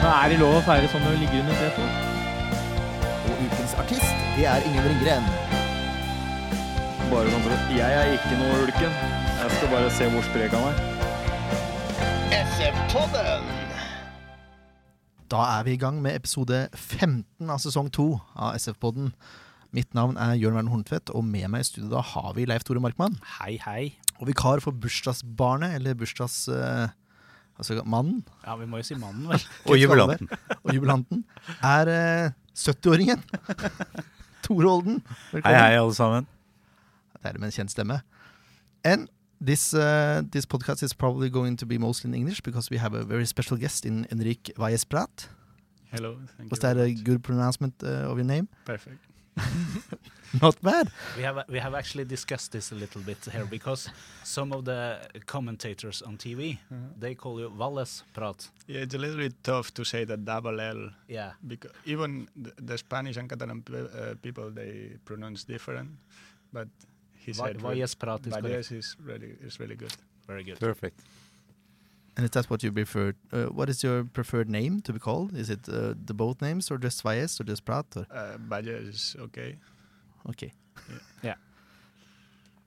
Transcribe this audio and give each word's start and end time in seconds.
Men 0.00 0.08
er 0.16 0.30
det 0.32 0.36
lov 0.40 0.54
å 0.56 0.60
feire 0.64 0.88
sånn 0.88 1.02
når 1.04 1.12
du 1.12 1.18
ligger 1.20 1.42
under 1.42 1.58
setet? 1.60 1.88
Og 3.28 3.40
ukens 3.44 3.74
artist, 3.82 4.22
det 4.32 4.46
er 4.48 4.64
Ingen 4.64 4.86
Ringgren. 4.88 5.26
Bare 7.10 7.28
sånn 7.34 7.42
for 7.44 7.52
at 7.52 7.74
Jeg 7.76 7.98
er 7.98 8.12
ikke 8.14 8.38
noe 8.40 8.62
ulken. 8.62 8.94
Jeg 9.42 9.50
skal 9.58 9.72
bare 9.74 9.90
se 9.92 10.08
hvor 10.14 10.24
sprek 10.30 10.56
han 10.56 10.70
er. 10.70 10.80
Da 15.30 15.42
er 15.58 15.68
vi 15.68 15.74
i 15.76 15.80
gang 15.82 16.00
med 16.02 16.16
episode 16.16 16.62
15 16.72 17.52
av 17.52 17.60
sesong 17.62 17.90
2 17.92 18.06
av 18.40 18.56
SF-podden. 18.56 19.12
Mitt 19.76 19.92
navn 19.94 20.16
er 20.16 20.32
Jørn 20.40 20.56
Verne 20.56 20.72
Horntvedt, 20.72 21.12
og 21.12 21.28
med 21.28 21.44
meg 21.52 21.62
i 21.62 21.68
studio 21.68 21.92
da 21.92 22.00
har 22.14 22.32
vi 22.38 22.48
Leif 22.48 22.64
Tore 22.64 22.80
Markmann. 22.82 23.20
Hei, 23.36 23.58
hei. 23.66 23.82
Og 24.16 24.32
vikar 24.32 24.64
for 24.64 24.72
bursdagsbarnet, 24.72 25.76
eller 25.76 26.00
bursdags... 26.00 26.48
eh, 26.48 26.88
altså 27.60 27.82
mannen. 27.84 28.24
Ja, 28.46 28.56
vi 28.56 28.66
må 28.66 28.80
jo 28.80 28.86
si 28.88 28.96
mannen, 28.98 29.28
vel. 29.30 29.44
Og 29.70 29.78
jubilanten. 29.78 30.28
Og 30.64 30.74
jubilanten 30.74 31.24
er 31.62 31.92
eh, 31.94 32.36
70-åringen. 32.56 33.22
Tore 34.44 34.68
Olden. 34.70 35.00
Hei, 35.32 35.42
hei, 35.44 35.76
alle 35.78 35.94
sammen. 35.94 36.28
Det 37.20 37.28
er 37.28 37.36
det 37.36 37.42
med 37.42 37.52
en 37.52 37.58
kjent 37.58 37.74
stemme. 37.74 38.00
And 38.84 39.08
this, 39.44 39.74
uh, 39.74 40.22
this 40.32 40.46
podcast 40.46 40.82
is 40.82 40.94
probably 40.94 41.28
going 41.28 41.58
to 41.58 41.66
be 41.66 41.78
mostly 41.78 42.08
in 42.08 42.14
English 42.14 42.42
because 42.42 42.70
we 42.70 42.78
have 42.78 42.94
a 42.94 43.04
very 43.04 43.26
special 43.26 43.58
guest 43.58 43.84
in 43.84 44.06
Enrique 44.10 44.52
Valles-Prat. 44.56 45.28
Hello. 45.92 46.16
Thank 46.36 46.50
Was 46.50 46.62
you 46.62 46.74
that 46.74 46.78
a 46.78 46.92
good 47.04 47.22
pronouncement 47.22 47.74
uh, 47.82 48.10
of 48.10 48.16
your 48.16 48.24
name? 48.24 48.48
Perfect. 48.64 49.09
Not 50.42 50.60
bad. 50.62 50.88
We 51.16 51.22
have 51.24 51.44
we 51.48 51.58
have 51.58 51.74
actually 51.74 52.04
discussed 52.04 52.52
this 52.52 52.70
a 52.72 52.74
little 52.76 53.02
bit 53.02 53.18
here 53.32 53.44
because 53.50 53.90
some 54.22 54.52
of 54.52 54.64
the 54.64 54.98
commentators 55.26 56.02
on 56.02 56.16
TV 56.16 56.58
they 57.00 57.14
call 57.16 57.40
you 57.40 57.48
Valles 57.58 58.04
Prat. 58.12 58.48
Yeah, 58.68 58.82
it's 58.82 58.94
a 58.94 58.98
little 58.98 59.16
bit 59.16 59.34
tough 59.42 59.72
to 59.74 59.84
say 59.84 60.04
the 60.04 60.16
double 60.16 60.60
L 60.60 60.90
Yeah. 61.08 61.32
because 61.46 61.72
even 61.84 62.28
the, 62.36 62.52
the 62.66 62.78
Spanish 62.78 63.16
and 63.16 63.28
Catalan 63.28 63.62
pe- 63.62 63.74
uh, 63.74 64.14
people 64.22 64.50
they 64.50 64.96
pronounce 65.04 65.42
different, 65.44 65.90
but 66.52 66.68
he 67.26 67.32
Va- 67.32 67.42
said 67.46 67.60
Valles 67.60 67.94
Prat 67.96 68.26
is. 68.26 68.32
Valles 68.36 68.70
is 68.70 68.96
really 69.04 69.34
is 69.46 69.58
really 69.58 69.76
good. 69.76 69.94
Very 70.28 70.44
good. 70.44 70.60
Perfect. 70.60 71.00
And 72.16 72.24
is 72.24 72.30
that 72.30 72.50
what 72.50 72.62
you 72.62 72.72
prefer? 72.72 73.14
Uh, 73.32 73.44
what 73.46 73.68
is 73.70 73.82
your 73.82 74.04
preferred 74.04 74.48
name 74.48 74.80
to 74.82 74.92
be 74.92 74.98
called? 74.98 75.36
Is 75.36 75.48
it 75.50 75.68
uh, 75.68 75.94
the 76.04 76.14
both 76.14 76.42
names 76.42 76.70
or 76.70 76.78
just 76.78 77.02
Valles 77.02 77.40
or 77.40 77.44
just 77.44 77.64
Prat? 77.64 77.86
Or? 77.96 78.06
Uh, 78.10 78.36
Valles 78.38 78.88
is 78.88 79.16
okay. 79.18 79.56
Okay. 80.28 80.52
Yeah. 81.22 81.34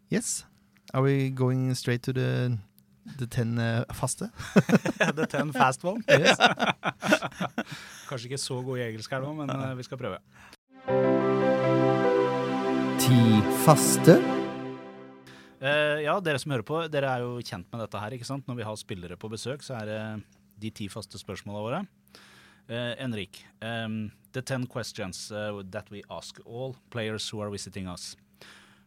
Yes. 0.09 0.45
Are 0.93 1.01
we 1.01 1.29
going 1.29 1.73
straight 1.75 2.03
to 2.03 2.13
the 2.13 2.57
the 3.17 3.27
ten 3.27 3.59
uh, 3.59 3.83
faste? 3.93 4.23
The 5.15 5.27
ten 5.27 5.51
fast 5.51 5.83
one. 5.83 6.03
Yes. 6.09 6.37
Kanskje 8.09 8.25
ikke 8.27 8.37
så 8.37 8.61
god 8.61 8.77
i 8.77 8.81
engelsk 8.87 9.11
her 9.11 9.21
nå, 9.21 9.33
men 9.33 9.49
eh, 9.49 9.77
vi 9.77 9.83
skal 9.83 9.97
prøve. 9.97 10.17
Ti 12.99 13.41
faste. 13.65 14.42
Eh, 15.63 16.01
ja, 16.03 16.17
dere 16.19 16.39
som 16.41 16.51
hører 16.51 16.65
på, 16.67 16.81
dere 16.91 17.07
er 17.07 17.23
jo 17.23 17.37
kjent 17.39 17.69
med 17.71 17.79
dette 17.85 17.99
her, 18.01 18.13
ikke 18.17 18.27
sant? 18.27 18.47
Når 18.49 18.57
vi 18.59 18.65
har 18.67 18.79
spillere 18.79 19.15
på 19.15 19.29
besøk, 19.31 19.63
så 19.63 19.77
er 19.79 19.87
det 19.87 19.99
de 20.59 20.71
ti 20.75 20.89
faste 20.91 21.19
spørsmåla 21.21 21.61
våre. 21.63 21.79
Uh, 22.67 22.95
Enrik, 22.99 23.41
um, 23.61 24.11
the 24.31 24.41
ten 24.41 24.65
questions 24.67 25.31
uh, 25.31 25.61
that 25.71 25.89
we 25.91 26.01
ask 26.09 26.39
all 26.45 26.75
players 26.91 27.29
who 27.29 27.41
are 27.41 27.49
visiting 27.49 27.87
us. 27.87 28.15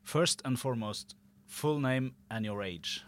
First 0.02 0.42
and 0.44 0.58
foremost, 0.58 1.16
full 1.46 1.80
name 1.80 2.12
and 2.30 2.44
your 2.44 2.62
age. 2.62 3.04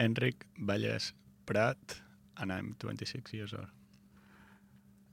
Henrik 0.00 0.44
Valles 0.58 1.12
Prat, 1.46 2.00
and 2.36 2.52
I'm 2.52 2.74
26 2.80 3.32
years 3.32 3.54
old. 3.54 3.66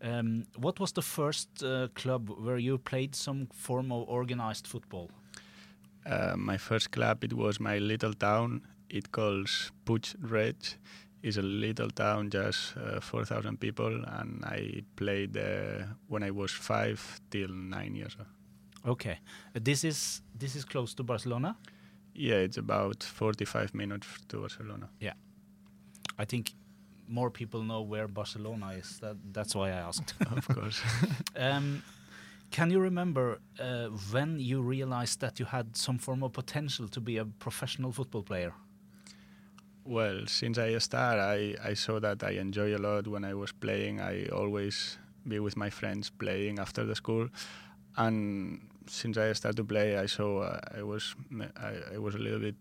Um, 0.04 0.48
what 0.58 0.80
was 0.80 0.94
the 0.94 1.02
first 1.04 1.64
uh, 1.64 1.90
club 1.94 2.30
where 2.30 2.58
you 2.58 2.80
played 2.80 3.16
some 3.16 3.48
form 3.54 3.92
of 3.92 4.10
organized 4.10 4.66
football? 4.66 5.12
Uh, 6.06 6.36
my 6.38 6.58
first 6.58 6.92
club 6.92 7.24
it 7.24 7.34
was 7.34 7.60
my 7.60 7.78
little 7.80 8.14
town. 8.14 8.62
It 8.90 9.12
calls 9.12 9.72
Puig 9.86 10.16
Reig. 10.22 10.76
It's 11.24 11.38
a 11.38 11.42
little 11.44 11.90
town, 11.92 12.30
just 12.32 12.76
uh, 12.78 13.00
4,000 13.00 13.60
people, 13.60 14.04
and 14.08 14.44
I 14.44 14.82
played 14.96 15.38
uh, 15.38 15.86
when 16.08 16.24
I 16.24 16.32
was 16.32 16.52
five 16.52 17.22
till 17.30 17.50
nine 17.50 17.96
years 17.96 18.16
old. 18.18 18.28
Okay, 18.94 19.20
Uh, 19.56 19.60
this 19.64 19.84
is 19.84 20.22
this 20.40 20.56
is 20.56 20.66
close 20.66 20.96
to 20.96 21.04
Barcelona. 21.04 21.56
Yeah, 22.16 22.44
it's 22.44 22.58
about 22.58 23.04
45 23.04 23.76
minutes 23.76 24.08
to 24.30 24.38
Barcelona. 24.40 24.90
Yeah, 25.00 25.14
I 26.18 26.26
think 26.26 26.54
more 27.08 27.30
people 27.30 27.62
know 27.64 27.82
where 27.82 28.08
Barcelona 28.08 28.72
is. 28.72 29.00
That, 29.00 29.18
that's 29.34 29.54
why 29.56 29.68
I 29.70 29.88
asked. 29.88 30.14
of 30.38 30.48
course. 30.48 30.82
Um, 31.36 31.84
can 32.52 32.70
you 32.70 32.80
remember 32.80 33.40
uh, 33.60 33.88
when 34.12 34.40
you 34.40 34.62
realized 34.62 35.20
that 35.22 35.40
you 35.40 35.46
had 35.46 35.76
some 35.76 35.98
form 35.98 36.24
of 36.24 36.34
potential 36.34 36.88
to 36.90 37.00
be 37.00 37.18
a 37.18 37.26
professional 37.26 37.92
football 37.92 38.24
player? 38.24 38.54
well, 39.86 40.26
since 40.28 40.58
I 40.58 40.78
started, 40.78 41.22
I, 41.22 41.70
I 41.70 41.74
saw 41.74 42.00
that 42.00 42.24
I 42.24 42.32
enjoy 42.32 42.76
a 42.76 42.78
lot 42.78 43.08
when 43.08 43.26
I 43.26 43.34
was 43.34 43.52
playing. 43.52 44.00
I 44.00 44.26
always 44.28 44.98
be 45.28 45.40
with 45.40 45.58
my 45.58 45.70
friends 45.70 46.10
playing 46.10 46.60
after 46.60 46.86
the 46.86 46.96
school, 46.96 47.30
and 47.98 48.62
since 48.88 49.18
I 49.18 49.34
started 49.34 49.58
to 49.58 49.64
play, 49.64 49.98
I 49.98 50.06
saw 50.06 50.42
uh, 50.42 50.60
I 50.78 50.84
was 50.84 51.16
I, 51.58 51.96
I 51.96 51.98
was 51.98 52.16
a 52.16 52.20
little 52.20 52.40
bit 52.40 52.56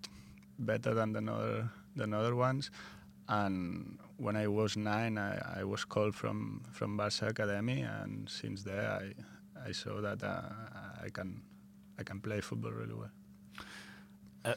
better 0.59 0.95
than 0.95 1.13
the 1.13 1.33
other 1.33 1.71
than 1.97 2.15
other 2.15 2.35
ones. 2.35 2.71
And 3.29 3.99
when 4.17 4.35
I 4.37 4.49
was 4.49 4.77
nine, 4.77 5.17
I, 5.17 5.61
I 5.61 5.65
was 5.65 5.85
called 5.85 6.15
from 6.15 6.63
from 6.73 6.97
Barca 6.97 7.29
Academy, 7.29 7.83
and 7.83 8.29
since 8.29 8.63
there, 8.63 8.91
I 8.91 9.15
I 9.67 9.73
saw 9.73 10.01
that 10.01 10.23
uh, 10.23 11.05
I 11.05 11.11
can 11.11 11.43
I 11.99 12.03
can 12.03 12.21
play 12.21 12.41
football 12.41 12.73
really 12.73 12.95
well. 12.95 13.11
Uh, 14.45 14.55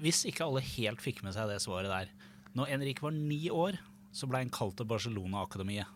hvis 0.00 0.24
ikke 0.24 0.44
alle 0.44 0.62
helt 0.64 1.02
fikk 1.04 1.20
med 1.24 1.34
seg 1.36 1.50
det 1.50 1.60
svaret 1.60 1.90
der. 1.92 2.12
Når 2.56 2.70
Henrik 2.70 3.02
var 3.02 3.12
ni 3.12 3.48
år, 3.52 3.76
så 4.12 4.28
ble 4.28 4.40
han 4.40 4.52
kalt 4.52 4.76
til 4.76 4.88
Barcelona-akademiet. 4.88 5.88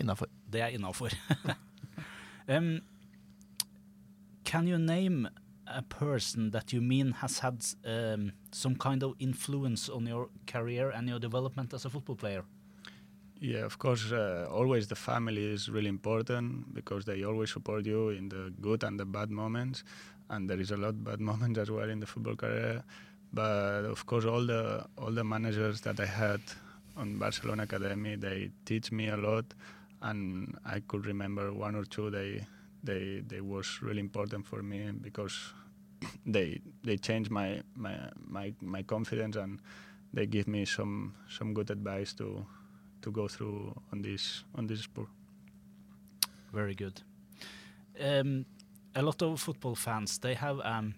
Innafor. 0.00 0.28
Det 0.52 0.60
er 0.60 0.72
innafor. 0.72 1.12
um, 2.48 2.80
can 4.44 4.68
you 4.68 4.78
name 4.78 5.28
a 5.66 5.82
person 5.82 6.50
that 6.50 6.72
you 6.72 6.80
mean 6.80 7.12
has 7.12 7.38
had 7.38 7.64
um, 7.84 8.32
some 8.52 8.76
kind 8.76 9.02
of 9.02 9.14
influence 9.18 9.88
on 9.88 10.06
your 10.06 10.28
career 10.46 10.90
and 10.90 11.08
your 11.08 11.18
development 11.18 11.74
as 11.74 11.84
a 11.84 11.90
football 11.90 12.16
player? 12.16 12.44
Yeah, 13.42 13.64
of 13.64 13.78
course. 13.78 14.12
Uh, 14.12 14.46
always 14.50 14.86
the 14.86 14.94
family 14.94 15.44
is 15.44 15.68
really 15.68 15.88
important 15.88 16.72
because 16.74 17.04
they 17.04 17.24
always 17.24 17.50
support 17.50 17.84
you 17.86 18.10
in 18.10 18.28
the 18.28 18.52
good 18.60 18.84
and 18.84 19.00
the 19.00 19.04
bad 19.04 19.30
moments, 19.30 19.82
and 20.30 20.48
there 20.48 20.60
is 20.60 20.70
a 20.70 20.76
lot 20.76 21.02
bad 21.02 21.20
moments 21.30 21.58
as 21.58 21.70
well 21.70 21.90
in 21.90 21.98
the 22.00 22.06
football 22.06 22.36
career. 22.36 22.84
But 23.32 23.84
of 23.94 24.06
course, 24.06 24.24
all 24.26 24.46
the 24.46 24.86
all 24.96 25.10
the 25.10 25.24
managers 25.24 25.80
that 25.80 25.98
I 25.98 26.06
had 26.06 26.40
on 26.96 27.18
Barcelona 27.18 27.64
Academy, 27.64 28.14
they 28.16 28.50
teach 28.64 28.92
me 28.92 29.08
a 29.08 29.16
lot, 29.16 29.46
and 30.02 30.56
I 30.64 30.80
could 30.80 31.04
remember 31.06 31.52
one 31.52 31.74
or 31.74 31.84
two. 31.84 32.10
They 32.10 32.46
they 32.84 33.22
they 33.26 33.40
was 33.40 33.82
really 33.82 34.00
important 34.00 34.46
for 34.46 34.62
me 34.62 34.92
because 34.92 35.36
they 36.26 36.60
they 36.84 36.96
changed 36.96 37.30
my 37.30 37.62
my 37.74 37.96
my, 38.24 38.52
my 38.60 38.82
confidence 38.84 39.34
and 39.36 39.58
they 40.14 40.26
give 40.26 40.46
me 40.46 40.64
some 40.64 41.14
some 41.28 41.54
good 41.54 41.70
advice 41.70 42.12
to 42.14 42.46
to 43.02 43.10
go 43.10 43.28
through 43.28 43.74
on 43.92 44.02
this 44.02 44.44
on 44.54 44.66
this 44.66 44.80
sport. 44.82 45.08
Very 46.52 46.74
good. 46.74 47.02
Um, 48.00 48.46
a 48.94 49.02
lot 49.02 49.22
of 49.22 49.40
football 49.40 49.74
fans, 49.74 50.18
they 50.18 50.34
have 50.34 50.60
um, 50.64 50.94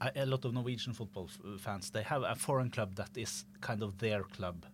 a, 0.00 0.10
a 0.16 0.26
lot 0.26 0.44
of 0.44 0.54
Norwegian 0.54 0.92
football 0.92 1.28
f- 1.28 1.60
fans. 1.60 1.90
They 1.90 2.02
have 2.02 2.22
a 2.22 2.34
foreign 2.34 2.70
club 2.70 2.94
that 2.96 3.10
is 3.16 3.44
kind 3.60 3.82
of 3.82 3.98
their 3.98 4.22
club. 4.22 4.66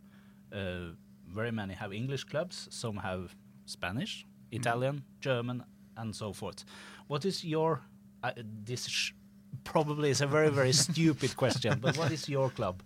Uh, 0.52 0.92
very 1.28 1.50
many 1.50 1.74
have 1.74 1.92
English 1.92 2.24
clubs. 2.24 2.68
Some 2.70 2.98
have 2.98 3.34
Spanish, 3.64 4.24
Italian, 4.52 5.02
German, 5.20 5.64
and 5.96 6.14
so 6.14 6.32
forth. 6.32 6.64
What 7.08 7.24
is 7.24 7.44
your? 7.44 7.80
Uh, 8.22 8.32
this 8.64 9.12
probably 9.64 10.10
is 10.10 10.20
a 10.20 10.26
very 10.26 10.50
very 10.50 10.72
stupid 10.86 11.36
question, 11.36 11.78
but 11.80 11.96
what 11.98 12.12
is 12.12 12.28
your 12.28 12.50
club? 12.50 12.82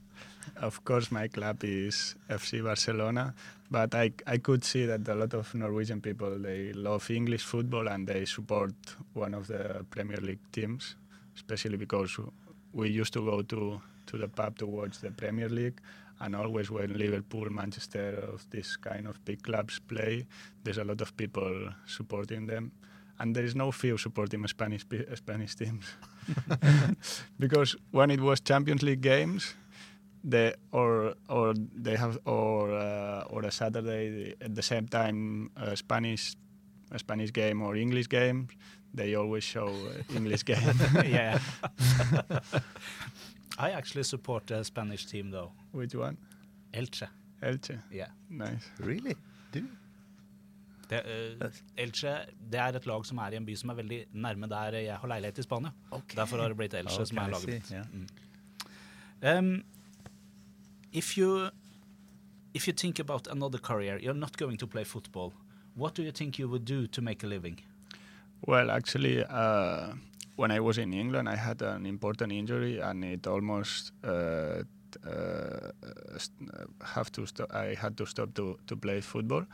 Of 0.61 0.85
course, 0.85 1.11
my 1.11 1.29
club 1.29 1.65
is 1.65 2.15
FC 2.29 2.63
Barcelona, 2.63 3.35
but 3.71 3.95
I, 3.95 4.13
I 4.27 4.39
could 4.39 4.65
see 4.65 4.87
that 4.87 5.07
a 5.09 5.15
lot 5.15 5.35
of 5.35 5.55
Norwegian 5.55 6.01
people 6.01 6.39
they 6.39 6.73
love 6.73 7.11
English 7.11 7.45
football 7.45 7.89
and 7.89 8.07
they 8.07 8.25
support 8.25 8.75
one 9.15 9.35
of 9.35 9.47
the 9.47 9.85
Premier 9.91 10.19
League 10.19 10.41
teams, 10.53 10.97
especially 11.37 11.77
because 11.77 12.17
we 12.73 12.89
used 12.89 13.13
to 13.15 13.25
go 13.25 13.43
to 13.43 13.81
to 14.07 14.19
the 14.19 14.29
pub 14.29 14.59
to 14.59 14.67
watch 14.67 14.99
the 14.99 15.11
Premier 15.11 15.49
League, 15.49 15.81
and 16.21 16.35
always 16.35 16.71
when 16.71 16.99
Liverpool, 16.99 17.49
Manchester, 17.49 18.19
of 18.33 18.45
this 18.51 18.77
kind 18.77 19.07
of 19.07 19.25
big 19.25 19.43
clubs 19.43 19.79
play, 19.79 20.27
there's 20.65 20.79
a 20.79 20.85
lot 20.85 21.01
of 21.01 21.17
people 21.17 21.73
supporting 21.87 22.47
them, 22.47 22.73
and 23.21 23.37
there 23.37 23.45
is 23.45 23.55
no 23.55 23.71
fear 23.71 23.97
supporting 23.99 24.45
Spanish 24.49 24.85
Spanish 25.15 25.55
teams, 25.55 25.87
because 27.39 27.77
when 27.93 28.11
it 28.11 28.21
was 28.21 28.41
Champions 28.41 28.83
League 28.83 29.01
games, 29.01 29.55
they 30.25 30.55
or 30.73 31.15
or 31.29 31.55
they 31.83 31.97
have 31.97 32.19
or 32.25 32.71
uh, 32.73 33.25
or 33.33 33.43
a 33.45 33.51
Saturday 33.51 34.35
at 34.41 34.55
the 34.55 34.63
same 34.63 34.87
time 34.89 35.51
a 35.57 35.77
Spanish 35.77 36.35
a 36.93 36.99
Spanish 36.99 37.33
game 37.33 37.63
or 37.63 37.77
English 37.77 38.09
game, 38.09 38.49
they 38.95 39.15
always 39.15 39.45
show 39.45 39.69
uh, 39.69 40.17
English 40.17 40.43
game. 40.51 40.75
yeah. 41.07 41.39
I 43.59 43.71
actually 43.71 44.05
support 44.05 44.47
the 44.47 44.65
Spanish 44.65 45.07
team 45.07 45.31
though. 45.31 45.53
Which 45.73 45.95
one? 45.95 46.17
Elche. 46.73 47.09
Elche. 47.43 47.79
Yeah. 47.93 48.09
Nice. 48.29 48.71
Really? 48.79 49.15
Du? 49.53 49.67
Det, 50.91 51.03
eh, 51.07 51.51
Elche 51.79 52.17
det 52.51 52.59
er 52.61 52.77
et 52.77 52.87
lag 52.87 53.05
som 53.07 53.19
er 53.19 53.33
i 53.33 53.37
en 53.39 53.47
by 53.47 53.55
som 53.55 53.71
er 53.71 53.75
veldig 53.79 53.99
nærme 54.13 54.49
der 54.51 54.75
jeg 54.81 54.97
har 54.97 55.09
leilighet 55.09 55.39
i 55.39 55.43
Spania. 55.43 55.71
Derfor 56.17 56.41
har 56.43 56.49
det 56.49 56.57
blitt 56.57 56.75
Elche 56.75 57.07
som 57.07 57.19
er 57.19 57.29
I 57.29 57.31
laget 57.31 57.43
see, 57.43 57.53
mitt. 57.53 57.71
yeah. 57.71 57.87
Mm. 57.93 59.49
Um, 59.53 59.65
if 60.93 61.17
you 61.17 61.51
if 62.53 62.67
you 62.67 62.73
think 62.73 62.99
about 62.99 63.27
another 63.29 63.59
career, 63.59 63.99
you're 63.99 64.15
not 64.15 64.37
going 64.37 64.57
to 64.57 64.67
play 64.67 64.85
football. 64.85 65.33
What 65.77 65.95
do 65.95 66.03
you 66.03 66.11
think 66.11 66.39
you 66.39 66.49
would 66.49 66.65
do 66.65 66.87
to 66.89 67.01
make 67.01 67.23
a 67.23 67.27
living? 67.27 67.61
Well, 68.47 68.71
actually, 68.71 69.25
uh, 69.25 69.93
when 70.37 70.51
I 70.51 70.61
was 70.61 70.79
in 70.79 70.93
England, 70.93 71.29
I 71.29 71.37
had 71.37 71.63
an 71.63 71.87
important 71.87 72.33
injury, 72.33 72.81
and 72.81 73.05
it 73.05 73.27
almost 73.27 73.93
uh, 74.03 74.63
uh, 75.07 75.71
have 76.85 77.13
to 77.13 77.27
stop. 77.27 77.55
I 77.55 77.75
had 77.75 77.97
to 77.99 78.07
stop 78.07 78.35
to, 78.35 78.59
to 78.67 78.77
play 78.77 79.01
football, 79.01 79.45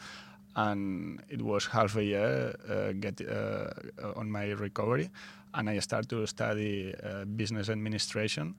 and 0.54 1.20
it 1.28 1.42
was 1.42 1.66
half 1.66 1.96
a 1.96 2.04
year 2.04 2.54
uh, 2.68 2.92
get 2.92 3.20
uh, 3.20 3.68
on 4.14 4.30
my 4.30 4.52
recovery, 4.52 5.10
and 5.54 5.68
I 5.68 5.80
started 5.80 6.08
to 6.10 6.26
study 6.26 6.94
uh, 7.02 7.24
business 7.24 7.68
administration. 7.68 8.54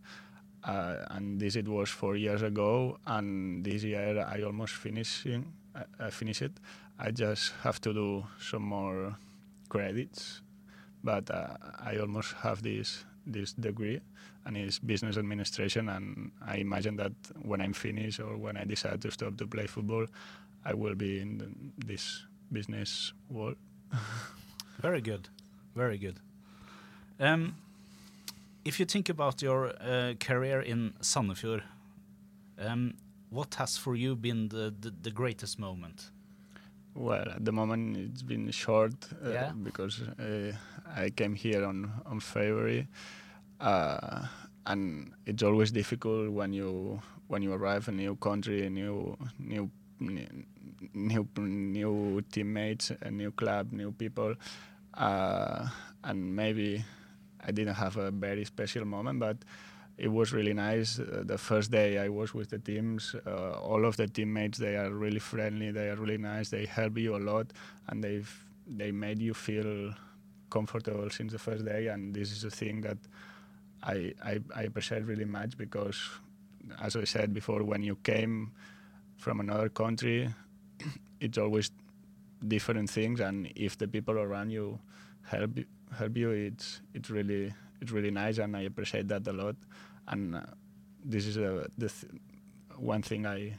Uh, 0.67 0.97
and 1.11 1.39
this 1.39 1.55
it 1.55 1.67
was 1.67 1.89
four 1.89 2.17
years 2.17 2.41
ago, 2.41 2.97
and 3.07 3.63
this 3.63 3.83
year 3.83 4.25
I 4.27 4.41
almost 4.43 4.73
finishing. 4.73 5.53
Uh, 5.73 5.83
I 5.97 6.09
finish 6.09 6.41
it. 6.41 6.51
I 6.99 7.11
just 7.11 7.53
have 7.63 7.79
to 7.81 7.93
do 7.93 8.25
some 8.37 8.63
more 8.63 9.15
credits, 9.69 10.41
but 11.03 11.31
uh, 11.31 11.55
I 11.79 11.97
almost 11.97 12.33
have 12.43 12.61
this 12.63 13.05
this 13.25 13.53
degree, 13.53 14.01
and 14.45 14.57
it's 14.57 14.79
business 14.79 15.17
administration. 15.17 15.87
And 15.87 16.31
I 16.45 16.57
imagine 16.57 16.97
that 16.97 17.13
when 17.41 17.61
I'm 17.61 17.73
finished 17.73 18.19
or 18.19 18.35
when 18.35 18.57
I 18.57 18.65
decide 18.65 19.01
to 19.03 19.11
stop 19.11 19.37
to 19.37 19.47
play 19.47 19.67
football, 19.67 20.05
I 20.65 20.73
will 20.73 20.95
be 20.95 21.21
in 21.21 21.37
the, 21.37 21.47
this 21.85 22.25
business 22.51 23.13
world. 23.29 23.55
Very 24.81 25.01
good, 25.01 25.27
very 25.73 25.97
good. 25.97 26.19
Um, 27.19 27.55
if 28.67 28.79
you 28.79 28.85
think 28.85 29.09
about 29.09 29.41
your 29.41 29.67
uh, 29.81 30.13
career 30.19 30.61
in 30.61 30.93
Sandefjord, 31.01 31.61
um, 32.59 32.93
what 33.29 33.55
has 33.55 33.77
for 33.77 33.95
you 33.95 34.15
been 34.15 34.49
the, 34.49 34.73
the, 34.81 34.91
the 35.03 35.11
greatest 35.11 35.59
moment? 35.59 36.11
Well, 36.93 37.29
at 37.35 37.45
the 37.45 37.51
moment 37.51 37.95
it's 37.97 38.23
been 38.23 38.51
short 38.51 38.93
uh, 39.25 39.29
Yeah. 39.29 39.51
because 39.63 40.01
uh, 40.01 40.51
I 40.95 41.09
came 41.11 41.35
here 41.35 41.63
on 41.65 41.91
on 42.05 42.19
February, 42.19 42.87
uh, 43.59 44.25
and 44.65 45.11
it's 45.25 45.43
always 45.43 45.71
difficult 45.71 46.31
when 46.31 46.53
you 46.53 46.99
when 47.27 47.43
you 47.43 47.53
arrive 47.53 47.87
in 47.87 47.99
a 47.99 48.01
new 48.01 48.15
country, 48.15 48.65
a 48.65 48.69
new 48.69 49.15
new 49.39 49.69
new 50.93 51.27
new 51.37 52.21
teammates, 52.31 52.91
a 53.01 53.11
new 53.11 53.31
club, 53.31 53.71
new 53.71 53.91
people, 53.91 54.33
uh, 54.95 55.67
and 56.03 56.35
maybe 56.35 56.83
I 57.47 57.51
didn't 57.51 57.75
have 57.75 57.97
a 57.97 58.11
very 58.11 58.43
special 58.45 58.85
moment, 58.85 59.19
but 59.19 59.37
it 59.97 60.09
was 60.09 60.31
really 60.33 60.53
nice. 60.53 60.99
Uh, 60.99 61.23
the 61.25 61.37
first 61.37 61.71
day 61.71 61.97
I 61.97 62.09
was 62.09 62.33
with 62.33 62.49
the 62.49 62.59
teams, 62.59 63.15
uh, 63.25 63.53
all 63.53 63.85
of 63.85 63.97
the 63.97 64.07
teammates 64.07 64.57
they 64.57 64.75
are 64.75 64.91
really 64.91 65.19
friendly, 65.19 65.71
they 65.71 65.89
are 65.89 65.95
really 65.95 66.17
nice, 66.17 66.49
they 66.49 66.65
help 66.65 66.97
you 66.97 67.15
a 67.15 67.23
lot, 67.31 67.47
and 67.87 68.03
they've 68.03 68.31
they 68.67 68.91
made 68.91 69.21
you 69.21 69.33
feel 69.33 69.93
comfortable 70.49 71.09
since 71.09 71.31
the 71.31 71.39
first 71.39 71.63
day. 71.65 71.87
And 71.87 72.13
this 72.13 72.31
is 72.31 72.43
a 72.43 72.51
thing 72.51 72.81
that 72.81 72.97
I 73.81 74.13
I, 74.23 74.39
I 74.55 74.63
appreciate 74.63 75.05
really 75.05 75.25
much 75.25 75.57
because, 75.57 75.97
as 76.81 76.95
I 76.95 77.05
said 77.05 77.33
before, 77.33 77.63
when 77.63 77.81
you 77.81 77.95
came 78.03 78.51
from 79.17 79.39
another 79.39 79.69
country, 79.69 80.29
it's 81.19 81.37
always 81.37 81.71
different 82.47 82.89
things, 82.89 83.19
and 83.19 83.51
if 83.55 83.77
the 83.77 83.87
people 83.87 84.19
around 84.19 84.51
you 84.51 84.79
help 85.23 85.57
help 85.95 86.17
you, 86.17 86.31
it's 86.31 86.81
it's 86.93 87.09
really 87.09 87.53
it's 87.81 87.91
really 87.91 88.11
nice, 88.11 88.37
and 88.37 88.55
I 88.55 88.61
appreciate 88.61 89.07
that 89.09 89.27
a 89.27 89.33
lot. 89.33 89.55
And 90.07 90.35
uh, 90.35 90.41
this 91.03 91.25
is 91.25 91.37
uh, 91.37 91.67
the 91.77 91.89
th- 91.89 92.11
one 92.77 93.01
thing 93.01 93.25
I 93.25 93.53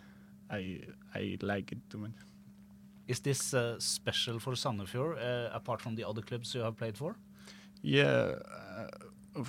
I 0.51 0.81
I 1.15 1.39
like 1.43 1.73
it 1.73 1.79
too 1.91 1.99
much. 1.99 2.13
Is 3.07 3.21
this 3.21 3.55
uh, 3.55 3.77
special 3.79 4.39
for 4.39 4.53
Sandefjord, 4.53 5.17
uh, 5.17 5.51
apart 5.55 5.81
from 5.81 5.95
the 5.95 6.05
other 6.05 6.21
clubs 6.21 6.55
you 6.55 6.61
have 6.61 6.77
played 6.77 6.97
for? 6.97 7.17
Yeah, 7.83 8.35
uh, 9.37 9.45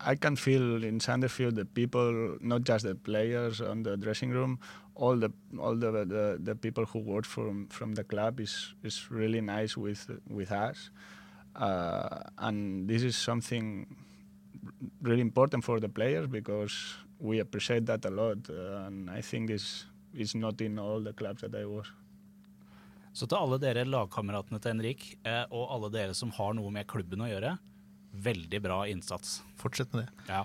I 0.00 0.14
can 0.14 0.36
feel 0.36 0.84
in 0.84 1.00
Sanderfield 1.00 1.56
the 1.56 1.64
people, 1.64 2.38
not 2.40 2.64
just 2.64 2.84
the 2.84 2.94
players 2.94 3.60
on 3.60 3.82
the 3.82 3.96
dressing 3.96 4.30
room, 4.30 4.58
all 4.94 5.16
the 5.16 5.30
all 5.58 5.74
the 5.74 5.90
the, 5.90 6.38
the 6.42 6.54
people 6.54 6.84
who 6.84 7.00
work 7.00 7.24
from 7.24 7.66
from 7.68 7.94
the 7.94 8.04
club 8.04 8.40
is 8.40 8.74
is 8.82 9.10
really 9.10 9.40
nice 9.40 9.76
with 9.76 10.10
with 10.28 10.52
us, 10.52 10.90
uh, 11.56 12.22
and 12.38 12.88
this 12.88 13.02
is 13.02 13.16
something 13.16 13.86
really 15.02 15.20
important 15.20 15.64
for 15.64 15.80
the 15.80 15.88
players 15.88 16.26
because 16.26 16.96
we 17.18 17.40
appreciate 17.40 17.86
that 17.86 18.04
a 18.04 18.10
lot, 18.10 18.38
uh, 18.50 18.86
and 18.86 19.10
I 19.10 19.20
think 19.20 19.48
this 19.48 19.86
is 20.14 20.34
not 20.34 20.60
in 20.60 20.78
all 20.78 21.00
the 21.00 21.12
clubs 21.12 21.40
that 21.42 21.54
I 21.54 21.64
was. 21.64 21.86
Så 23.16 23.24
til 23.24 23.38
alle 23.40 23.56
dere 23.56 23.86
lagkameratene 23.88 24.58
til 24.60 24.74
Henrik, 24.74 25.04
eh, 25.24 25.44
og 25.48 25.70
alle 25.72 25.88
dere 25.94 26.14
som 26.14 26.34
har 26.36 26.52
noe 26.52 26.68
med 26.70 26.84
klubben 26.86 27.22
å 27.24 27.30
gjøre, 27.30 27.54
veldig 28.12 28.60
bra 28.60 28.82
innsats. 28.92 29.38
Fortsett 29.56 29.94
med 29.94 30.04
det. 30.04 30.26
Ja. 30.28 30.44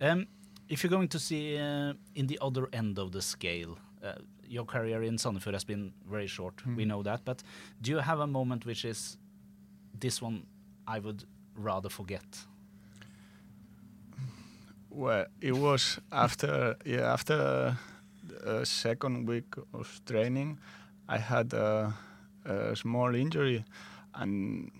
Um, 0.00 0.26
if 0.68 0.82
you're 0.82 0.90
going 0.90 1.08
to 1.08 1.20
see 1.20 1.56
uh, 1.56 1.94
in 2.16 2.26
the 2.26 2.38
other 2.40 2.66
end 2.72 2.98
of 2.98 3.12
the 3.12 3.22
scale, 3.22 3.78
uh, 4.02 4.18
your 4.42 4.64
career 4.64 5.02
in 5.02 5.18
Sandefjord 5.18 5.54
has 5.54 5.64
been 5.64 5.92
very 6.10 6.26
short. 6.26 6.66
We 6.66 6.84
know 6.84 7.02
that, 7.04 7.24
but 7.24 7.44
do 7.80 7.92
you 7.92 7.98
have 7.98 8.18
a 8.18 8.26
moment 8.26 8.66
which 8.66 8.84
is 8.84 9.16
this 10.04 10.22
one 10.22 10.36
I 10.86 10.98
would 11.04 11.24
rather 11.56 11.88
forget? 11.88 12.46
Well, 14.90 15.26
it 15.40 15.52
was 15.52 15.98
after 16.12 16.76
yeah 16.84 17.12
after 17.12 17.76
a 18.46 18.64
second 18.64 19.26
week 19.28 19.56
of 19.72 20.00
training, 20.06 20.58
I 21.08 21.18
had 21.18 21.52
a, 21.54 21.92
a 22.44 22.76
small 22.76 23.14
injury, 23.14 23.64
and 24.14 24.70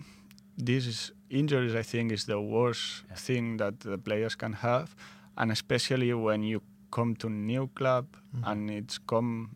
this 0.67 0.87
is 0.87 1.13
injuries 1.31 1.75
I 1.75 1.83
think 1.83 2.13
is 2.13 2.25
the 2.25 2.41
worst 2.41 3.05
Yeah. 3.09 3.17
thing 3.27 3.57
that 3.59 3.81
the 3.81 3.99
players 3.99 4.37
can 4.37 4.53
have, 4.53 4.95
and 5.37 5.51
especially 5.51 6.13
when 6.15 6.43
you 6.43 6.61
come 6.91 7.15
to 7.17 7.29
new 7.29 7.67
club 7.75 8.07
mm-hmm. 8.17 8.51
and 8.51 8.71
it's 8.71 8.99
come 8.99 9.49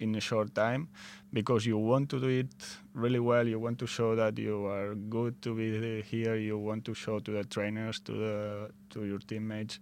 in 0.00 0.14
a 0.14 0.20
short 0.20 0.54
time 0.54 0.88
because 1.32 1.66
you 1.66 1.76
want 1.76 2.08
to 2.08 2.20
do 2.20 2.28
it 2.28 2.48
really 2.94 3.20
well 3.20 3.46
you 3.46 3.58
want 3.58 3.78
to 3.78 3.86
show 3.86 4.14
that 4.16 4.38
you 4.38 4.66
are 4.66 4.94
good 4.94 5.40
to 5.42 5.54
be 5.54 6.02
here 6.02 6.36
you 6.36 6.58
want 6.58 6.84
to 6.84 6.94
show 6.94 7.18
to 7.18 7.30
the 7.30 7.44
trainers 7.44 8.00
to 8.00 8.12
the 8.12 8.70
to 8.90 9.04
your 9.04 9.18
teammates 9.18 9.78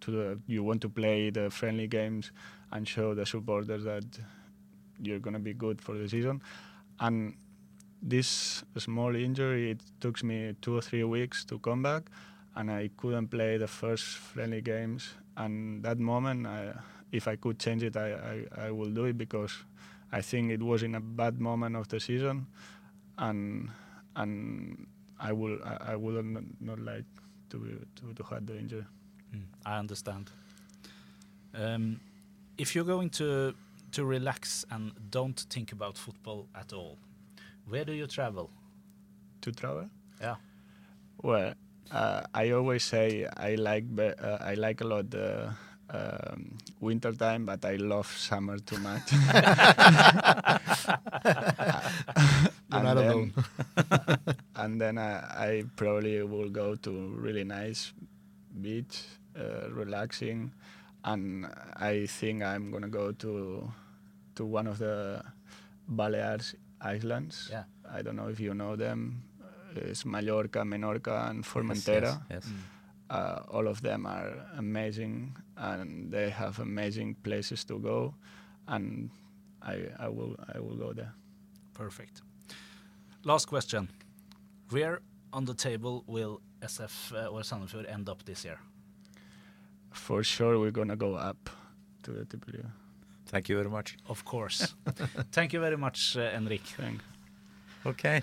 to 0.00 0.10
the 0.10 0.38
you 0.46 0.62
want 0.62 0.80
to 0.80 0.88
play 0.88 1.30
the 1.30 1.50
friendly 1.50 1.86
games 1.86 2.32
and 2.72 2.88
show 2.88 3.14
the 3.14 3.26
supporters 3.26 3.84
that 3.84 4.04
you're 5.00 5.18
going 5.18 5.34
to 5.34 5.40
be 5.40 5.54
good 5.54 5.80
for 5.80 5.94
the 5.96 6.08
season. 6.08 6.42
And 7.00 7.34
this 8.02 8.64
small 8.76 9.14
injury 9.14 9.70
it 9.72 9.80
took 10.00 10.22
me 10.22 10.54
two 10.60 10.76
or 10.76 10.80
three 10.80 11.04
weeks 11.04 11.44
to 11.46 11.58
come 11.58 11.82
back 11.82 12.04
and 12.54 12.70
I 12.70 12.90
couldn't 12.96 13.28
play 13.28 13.56
the 13.56 13.66
first 13.66 14.04
friendly 14.04 14.60
games. 14.62 15.14
And 15.36 15.82
that 15.82 15.98
moment 15.98 16.46
I, 16.46 16.72
if 17.12 17.28
I 17.28 17.36
could 17.36 17.58
change 17.58 17.82
it 17.82 17.96
I, 17.96 18.12
I, 18.12 18.66
I 18.66 18.70
will 18.70 18.90
do 18.90 19.04
it 19.04 19.18
because 19.18 19.52
I 20.12 20.20
think 20.20 20.50
it 20.50 20.62
was 20.62 20.82
in 20.82 20.94
a 20.94 21.00
bad 21.00 21.40
moment 21.40 21.76
of 21.76 21.88
the 21.88 22.00
season 22.00 22.46
and 23.18 23.70
and 24.14 24.86
I 25.18 25.32
will 25.32 25.58
I, 25.64 25.92
I 25.92 25.96
would 25.96 26.24
not, 26.24 26.44
not 26.60 26.78
like 26.78 27.04
to, 27.50 27.58
be, 27.58 27.70
to 27.96 28.14
to 28.14 28.22
have 28.24 28.46
the 28.46 28.58
injury 28.58 28.84
Mm, 29.34 29.42
I 29.64 29.78
understand. 29.78 30.30
Um, 31.54 32.00
if 32.58 32.74
you're 32.74 32.84
going 32.84 33.10
to 33.10 33.54
to 33.92 34.04
relax 34.04 34.64
and 34.70 34.92
don't 35.10 35.38
think 35.50 35.72
about 35.72 35.96
football 35.96 36.48
at 36.54 36.72
all, 36.72 36.98
where 37.68 37.84
do 37.84 37.92
you 37.92 38.06
travel? 38.06 38.50
To 39.42 39.52
travel? 39.52 39.88
Yeah. 40.20 40.36
Well, 41.22 41.54
uh, 41.90 42.22
I 42.34 42.50
always 42.50 42.84
say 42.84 43.26
I 43.36 43.54
like 43.54 43.84
uh, 43.98 44.38
I 44.40 44.54
like 44.54 44.80
a 44.80 44.84
lot 44.84 45.10
the 45.10 45.54
um, 45.96 46.58
winter 46.80 47.12
time, 47.12 47.46
but 47.46 47.64
I 47.64 47.76
love 47.76 48.06
summer 48.06 48.58
too 48.58 48.78
much. 48.78 49.12
You're 52.72 52.82
not 52.82 52.96
alone. 52.96 53.32
and 54.56 54.80
then 54.80 54.98
I, 54.98 55.12
I 55.48 55.64
probably 55.76 56.22
will 56.22 56.50
go 56.50 56.74
to 56.76 56.90
really 57.16 57.44
nice 57.44 57.92
beach, 58.60 59.02
uh, 59.38 59.70
relaxing, 59.70 60.52
and 61.04 61.46
I 61.76 62.06
think 62.06 62.42
I'm 62.42 62.70
gonna 62.70 62.88
go 62.88 63.12
to 63.12 63.72
to 64.36 64.44
one 64.44 64.66
of 64.66 64.78
the 64.78 65.22
Balears 65.88 66.54
Islands. 66.80 67.48
Yeah. 67.50 67.64
I 67.90 68.02
don't 68.02 68.16
know 68.16 68.28
if 68.28 68.40
you 68.40 68.54
know 68.54 68.76
them. 68.76 69.22
It's 69.76 70.04
Mallorca, 70.06 70.60
Menorca, 70.60 71.28
and 71.30 71.44
Formentera. 71.44 72.20
Yes, 72.30 72.44
yes. 72.46 72.48
Uh, 73.10 73.40
all 73.50 73.68
of 73.68 73.80
them 73.82 74.04
are 74.06 74.32
amazing, 74.58 75.36
and 75.56 76.10
they 76.10 76.28
have 76.30 76.58
amazing 76.58 77.14
places 77.22 77.64
to 77.64 77.78
go, 77.78 78.14
and 78.66 79.10
I, 79.62 79.86
I 79.98 80.08
will 80.08 80.34
I 80.54 80.58
will 80.58 80.76
go 80.76 80.92
there. 80.92 81.12
Perfect. 81.72 82.22
Last 83.24 83.46
question. 83.46 83.88
Where 84.70 85.00
on 85.32 85.44
the 85.44 85.54
table 85.54 86.02
will 86.06 86.40
SF 86.62 87.12
uh, 87.12 87.26
or 87.28 87.42
Sandefjord 87.42 87.88
end 87.88 88.08
up 88.08 88.24
this 88.24 88.44
year? 88.44 88.58
For 89.92 90.24
sure, 90.24 90.58
we're 90.58 90.72
gonna 90.72 90.96
go 90.96 91.14
up 91.14 91.50
to 92.02 92.10
the 92.12 92.24
TPU. 92.24 92.64
Thank 93.26 93.48
you 93.48 93.56
very 93.56 93.70
much. 93.70 93.96
Of 94.08 94.24
course. 94.24 94.74
Thank 95.32 95.52
you 95.52 95.60
very 95.60 95.76
much, 95.76 96.16
uh, 96.16 96.30
Enric. 96.36 96.60
Thank. 96.76 97.00
Okay, 97.84 98.22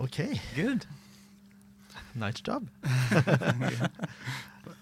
Okay, 0.00 0.40
good. 0.54 0.86
Nice 2.18 2.40
job. 2.40 2.68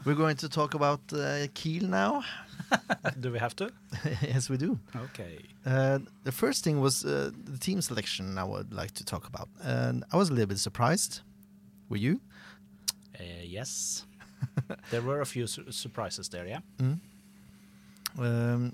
We're 0.04 0.14
going 0.14 0.36
to 0.36 0.48
talk 0.48 0.74
about 0.74 1.00
uh, 1.12 1.46
Kiel 1.54 1.88
now. 1.88 2.22
Do 3.20 3.32
we 3.32 3.38
have 3.38 3.54
to? 3.56 3.70
yes, 4.22 4.48
we 4.50 4.56
do. 4.56 4.78
Okay. 4.96 5.38
Uh, 5.64 5.98
the 6.24 6.32
first 6.32 6.64
thing 6.64 6.80
was 6.80 7.04
uh, 7.04 7.30
the 7.44 7.58
team 7.58 7.80
selection 7.80 8.38
I 8.38 8.44
would 8.44 8.72
like 8.72 8.92
to 8.94 9.04
talk 9.04 9.26
about. 9.28 9.48
And 9.62 10.04
I 10.12 10.16
was 10.16 10.28
a 10.30 10.32
little 10.32 10.46
bit 10.48 10.58
surprised. 10.58 11.20
Were 11.88 11.96
you? 11.98 12.20
Uh, 13.18 13.22
yes. 13.44 14.04
there 14.90 15.02
were 15.02 15.20
a 15.20 15.26
few 15.26 15.46
su- 15.46 15.70
surprises 15.70 16.28
there, 16.28 16.46
yeah? 16.46 16.60
Mm. 16.78 16.98
Um, 18.18 18.72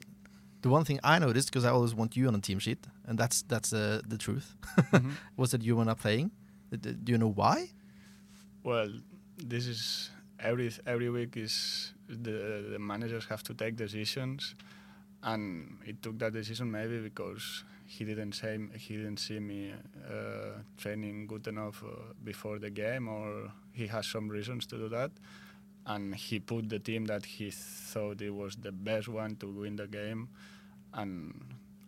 the 0.63 0.69
one 0.69 0.85
thing 0.85 1.01
I 1.03 1.19
noticed, 1.19 1.49
because 1.51 1.65
I 1.65 1.71
always 1.71 1.95
want 1.95 2.17
you 2.17 2.29
on 2.29 2.35
a 2.35 2.41
team 2.41 2.59
sheet, 2.59 2.87
and 3.07 3.19
that's 3.19 3.43
that's 3.43 3.73
uh, 3.73 4.01
the 4.09 4.17
truth, 4.17 4.55
Mhm. 4.93 5.13
was 5.37 5.51
that 5.51 5.63
you 5.63 5.77
were 5.77 5.85
not 5.85 5.99
playing. 5.99 6.31
Do 6.81 7.13
you 7.13 7.19
know 7.19 7.33
why? 7.35 7.71
Well, 8.63 8.91
this 9.37 9.67
is 9.67 10.11
every 10.39 10.71
every 10.87 11.11
week 11.11 11.37
is 11.37 11.93
the 12.09 12.69
the 12.73 12.79
managers 12.79 13.25
have 13.27 13.43
to 13.45 13.55
take 13.55 13.77
decisions, 13.77 14.55
and 15.23 15.79
he 15.85 15.93
took 15.95 16.19
that 16.19 16.33
decision 16.33 16.71
maybe 16.71 16.99
because 17.01 17.65
he 17.87 18.05
didn't 18.05 18.33
say 18.35 18.59
he 18.79 18.97
didn't 18.97 19.19
see 19.19 19.41
me 19.41 19.73
uh, 20.09 20.63
training 20.79 21.27
good 21.27 21.47
enough 21.49 21.83
uh, 21.83 22.13
before 22.25 22.59
the 22.59 22.71
game, 22.71 23.09
or 23.09 23.51
he 23.73 23.87
has 23.89 24.07
some 24.07 24.29
reasons 24.29 24.67
to 24.67 24.77
do 24.77 24.89
that, 24.89 25.11
and 25.87 26.15
he 26.15 26.39
put 26.39 26.69
the 26.69 26.79
team 26.79 27.07
that 27.07 27.25
he 27.25 27.51
thought 27.51 28.21
it 28.23 28.31
was 28.31 28.55
the 28.57 28.73
best 28.73 29.09
one 29.09 29.35
to 29.37 29.47
win 29.49 29.75
the 29.77 29.89
game, 29.89 30.29
and 30.95 31.35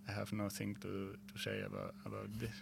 I 0.08 0.12
have 0.12 0.32
nothing 0.32 0.74
to 0.80 1.16
to 1.32 1.38
say 1.38 1.62
about 1.62 1.94
about 2.04 2.28
this. 2.38 2.56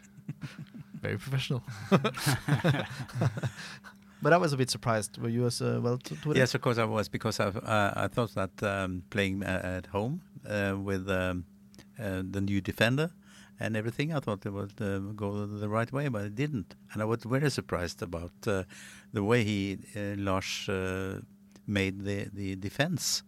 Very 1.03 1.19
professional. 1.19 1.63
but 4.23 4.33
I 4.33 4.37
was 4.37 4.53
a 4.53 4.57
bit 4.57 4.71
surprised. 4.71 5.19
Were 5.19 5.29
you 5.29 5.47
as 5.47 5.61
uh, 5.61 5.81
well, 5.83 5.99
to, 5.99 6.17
to 6.17 6.33
Yes, 6.35 6.55
of 6.55 6.61
course 6.61 6.79
I 6.79 6.85
was 6.85 7.09
because 7.09 7.41
I 7.41 7.47
uh, 7.47 7.93
I 8.05 8.09
thought 8.09 8.35
that 8.35 8.63
um, 8.63 9.03
playing 9.11 9.43
uh, 9.43 9.79
at 9.79 9.87
home 9.87 10.23
uh, 10.49 10.77
with 10.89 11.11
um, 11.11 11.45
uh, 11.99 12.23
the 12.31 12.41
new 12.41 12.61
defender 12.61 13.11
and 13.61 13.77
everything, 13.77 14.13
I 14.13 14.21
thought 14.21 14.47
it 14.47 14.53
would 14.53 14.81
uh, 14.81 14.99
go 15.15 15.47
the 15.47 15.69
right 15.69 15.93
way, 15.93 16.09
but 16.09 16.23
it 16.25 16.35
didn't. 16.35 16.75
And 16.93 17.03
I 17.03 17.05
was 17.05 17.23
very 17.25 17.51
surprised 17.51 18.03
about 18.03 18.33
uh, 18.47 18.65
the 19.13 19.23
way 19.23 19.45
he 19.45 19.79
uh, 19.97 20.17
Lars 20.17 20.69
uh, 20.69 21.21
made 21.67 22.05
the 22.05 22.29
the 22.33 22.57
defense 22.57 23.23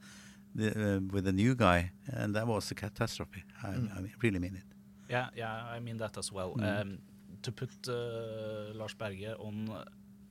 the, 0.55 0.69
uh, 0.71 1.01
with 1.13 1.25
the 1.25 1.33
new 1.33 1.55
guy, 1.55 1.91
and 2.07 2.35
that 2.35 2.47
was 2.47 2.71
a 2.71 2.75
catastrophe. 2.75 3.43
I, 3.63 3.69
Mm. 3.75 3.97
I 3.97 4.01
mean, 4.01 4.13
really 4.23 4.39
mean 4.39 4.57
it. 4.57 4.69
Yeah, 5.11 5.29
yeah, 5.37 5.77
I 5.77 5.81
mean 5.81 5.99
that 5.99 6.17
as 6.19 6.33
well. 6.33 6.55
Mm. 6.57 6.81
Um, 6.81 6.99
to 7.43 7.53
put 7.53 7.71
uh, 7.89 8.73
Lars 8.75 8.95
Berge 8.95 9.35
on 9.39 9.69
uh, 9.71 9.85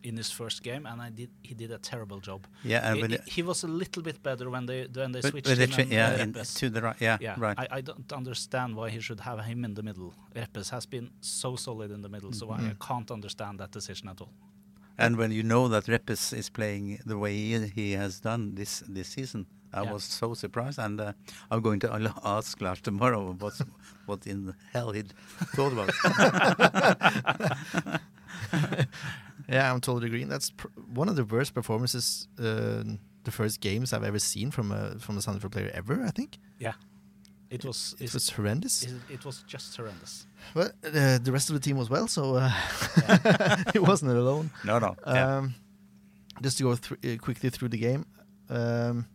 in 0.04 0.18
his 0.18 0.32
first 0.32 0.64
game, 0.64 0.86
and 0.86 1.02
I 1.02 1.10
did 1.10 1.30
he 1.42 1.54
did 1.56 1.72
a 1.72 1.78
terrible 1.78 2.20
job. 2.20 2.46
Yeah, 2.64 2.92
and 2.92 3.12
he, 3.12 3.18
he- 3.36 3.44
was 3.44 3.64
a 3.64 3.68
little 3.68 4.04
bit 4.04 4.22
better 4.24 4.50
when 4.50 4.66
they 4.66 4.88
when 4.94 5.12
they 5.14 5.22
switched 5.22 5.48
him 5.48 5.88
yeah, 5.92 6.16
uh, 6.20 6.24
in- 6.24 6.34
to 6.34 6.70
the 6.70 6.82
right. 6.82 6.96
Yeah, 7.02 7.18
yeah, 7.22 7.36
right. 7.38 7.58
I, 7.60 7.68
I 7.78 7.82
don't 7.82 8.12
understand 8.14 8.76
why 8.76 8.90
he 8.90 9.00
should 9.02 9.20
have 9.22 9.40
him 9.46 9.64
in 9.66 9.74
the 9.74 9.84
middle. 9.84 10.14
Reppes 10.36 10.70
has 10.72 10.86
been 10.88 11.10
so 11.22 11.56
solid 11.56 11.92
in 11.92 12.02
the 12.02 12.10
middle, 12.10 12.34
so 12.34 12.50
I, 12.50 12.56
I 12.56 12.60
Mm-hmm. 12.60 12.70
Mhm. 12.72 12.88
can't 12.88 13.12
understand 13.12 13.60
that 13.60 13.72
decision 13.72 14.10
at 14.10 14.22
all. 14.22 14.32
And 14.98 15.16
when 15.18 15.32
you 15.32 15.44
know 15.44 15.68
that 15.70 15.86
Reppes 15.88 16.34
is 16.34 16.50
playing 16.50 17.00
the 17.06 17.16
way 17.18 17.34
he, 17.36 17.68
he 17.76 17.92
has 17.98 18.20
done 18.22 18.56
this 18.56 18.84
this 18.96 19.08
season, 19.08 19.46
I 19.74 19.82
Yeah. 19.84 19.94
was 19.94 20.04
so 20.04 20.34
surprised. 20.36 20.80
And 20.80 21.00
uh, 21.02 21.12
I'm 21.52 21.62
going 21.62 21.80
to 21.82 21.90
ask 22.38 22.62
Lars 22.62 22.82
tomorrow 22.82 23.34
what 23.40 23.54
what 24.06 24.28
in 24.28 24.46
the 24.46 24.54
hell 24.74 24.92
he 24.94 25.04
thought 25.56 25.74
about. 25.74 25.90
yeah, 29.50 29.72
I'm 29.74 29.82
totally 29.82 30.08
agreeing. 30.08 30.30
That's 30.30 30.52
pr- 30.52 30.68
one 30.94 31.10
of 31.10 31.16
the 31.16 31.26
worst 31.26 31.54
performances, 31.54 32.28
uh, 32.40 32.84
the 33.24 33.32
first 33.32 33.62
games 33.62 33.94
I've 33.94 34.04
ever 34.04 34.20
seen 34.20 34.52
from 34.52 34.72
a 34.72 35.00
from 35.00 35.18
a 35.18 35.20
Sandefjord 35.22 35.52
player 35.52 35.72
ever. 35.74 36.04
I 36.06 36.12
think 36.12 36.38
Yeah, 36.60 36.74
it 37.50 37.64
was 37.66 37.96
it 38.00 38.06
it, 38.06 38.14
was 38.14 38.30
horrendous. 38.30 38.84
it, 38.84 38.92
it 39.10 39.26
was 39.26 39.44
just 39.48 39.76
horrendous. 39.78 40.28
But 40.54 40.74
uh, 40.86 41.20
the 41.24 41.32
rest 41.32 41.50
of 41.50 41.54
the 41.56 41.60
team 41.62 41.78
was 41.78 41.90
well, 41.90 42.08
so 42.08 42.36
uh, 42.36 42.52
he 43.74 43.80
wasn't 43.90 44.12
alone. 44.12 44.50
no, 44.66 44.80
no. 44.80 44.96
yeah. 45.08 45.38
Um, 45.38 45.56
just 46.42 46.58
to 46.58 46.64
go 46.64 46.76
thr- 46.76 46.96
uh, 47.06 47.18
quickly 47.22 47.50
through 47.50 47.70
the 47.70 47.78
game, 47.78 48.06
um, 48.50 49.06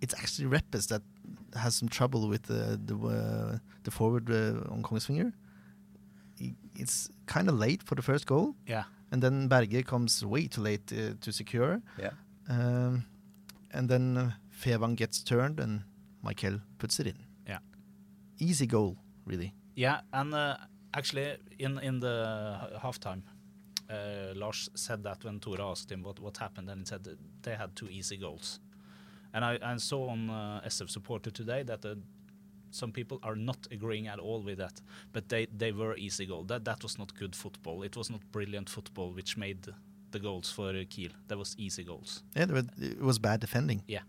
it's 0.00 0.14
actually 0.14 0.46
Reppes 0.48 0.88
that 0.88 1.02
has 1.54 1.74
some 1.74 1.88
trouble 1.88 2.28
with 2.28 2.42
the 2.42 2.78
the, 2.84 2.94
uh, 2.96 3.58
the 3.84 3.90
forward 3.90 4.28
uh, 4.30 4.72
on 4.72 4.82
Kongsvinger. 4.82 5.32
It's 6.76 7.08
kind 7.26 7.48
of 7.48 7.54
late 7.58 7.82
for 7.82 7.94
the 7.94 8.02
first 8.02 8.26
goal, 8.26 8.54
Yeah, 8.68 8.84
and 9.12 9.22
then 9.22 9.48
Berge 9.48 9.84
comes 9.86 10.24
way 10.24 10.46
too 10.48 10.62
late 10.62 10.92
uh, 10.92 11.14
to 11.20 11.32
secure. 11.32 11.80
yeah. 11.98 12.10
Um, 12.48 13.04
and 13.72 13.88
then 13.88 14.16
uh, 14.16 14.30
Fevang 14.50 14.96
gets 14.96 15.22
turned, 15.22 15.60
and 15.60 15.82
Michael 16.22 16.60
puts 16.78 17.00
it 17.00 17.06
in. 17.06 17.16
Yeah. 17.48 17.58
Easy 18.38 18.66
goal, 18.66 18.96
really. 19.26 19.52
yeah, 19.76 20.00
and 20.12 20.34
uh, 20.34 20.56
actually 20.92 21.36
in 21.58 21.78
in 21.78 22.00
the 22.00 22.56
halftime. 22.82 23.22
Uh, 23.90 24.32
Lars 24.34 24.70
said 24.74 25.02
that 25.02 25.24
when 25.24 25.40
Tore 25.40 25.60
asked 25.60 25.92
him 25.92 26.02
what, 26.02 26.18
what 26.18 26.38
happened, 26.38 26.70
and 26.70 26.80
he 26.80 26.86
said 26.86 27.06
they 27.42 27.54
had 27.54 27.76
two 27.76 27.88
easy 27.90 28.16
goals. 28.16 28.58
And 29.34 29.44
I, 29.44 29.58
I 29.62 29.76
saw 29.76 30.08
on 30.08 30.30
uh, 30.30 30.60
SF 30.66 30.88
Supporter 30.90 31.30
today 31.30 31.62
that 31.64 31.84
uh, 31.84 31.94
some 32.74 32.92
people 32.92 33.18
are 33.22 33.36
not 33.36 33.66
agreeing 33.70 34.08
at 34.08 34.18
all 34.18 34.40
with 34.42 34.58
that, 34.58 34.80
but 35.12 35.28
they, 35.28 35.46
they 35.46 35.72
were 35.72 35.96
easy 35.96 36.26
goal. 36.26 36.42
That 36.44 36.64
that 36.64 36.82
was 36.82 36.98
not 36.98 37.14
good 37.14 37.36
football. 37.36 37.82
It 37.84 37.96
was 37.96 38.10
not 38.10 38.20
brilliant 38.32 38.68
football 38.68 39.12
which 39.12 39.36
made 39.36 39.58
the 40.10 40.18
goals 40.18 40.50
for 40.50 40.72
Kiel. 40.84 41.10
That 41.28 41.38
was 41.38 41.54
easy 41.58 41.84
goals. 41.84 42.22
Yeah, 42.36 42.46
were- 42.46 42.70
it 42.80 43.00
was 43.00 43.18
bad 43.18 43.40
defending. 43.40 43.82
Yeah, 43.86 44.02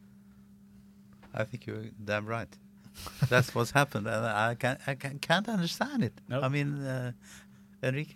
I 1.33 1.43
think 1.43 1.65
you're 1.67 1.85
damn 2.03 2.25
right. 2.25 2.57
That's 3.29 3.53
what's 3.53 3.71
happened, 3.71 4.07
and 4.07 4.25
I 4.25 4.55
can 4.55 4.77
I 4.87 4.95
can, 4.95 5.19
can't 5.19 5.49
understand 5.49 6.03
it. 6.03 6.13
No. 6.29 6.41
I 6.41 6.49
mean, 6.49 6.81
uh, 6.85 7.11
Enrique, 7.83 8.15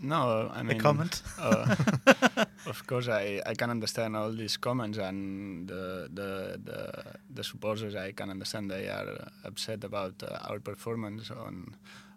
No, 0.00 0.50
I 0.54 0.62
mean 0.62 0.78
comment? 0.78 1.22
Uh, 1.38 1.74
of 2.68 2.86
course, 2.86 3.08
I, 3.08 3.40
I 3.46 3.54
can 3.54 3.70
understand 3.70 4.16
all 4.16 4.30
these 4.30 4.56
comments 4.56 4.98
and 4.98 5.68
the 5.68 6.08
the 6.12 6.60
the, 6.62 7.02
the 7.30 7.44
supporters. 7.44 7.94
I 7.94 8.12
can 8.12 8.30
understand 8.30 8.70
they 8.70 8.88
are 8.88 9.28
upset 9.44 9.84
about 9.84 10.22
uh, 10.22 10.38
our 10.48 10.60
performance 10.60 11.30
on 11.30 11.74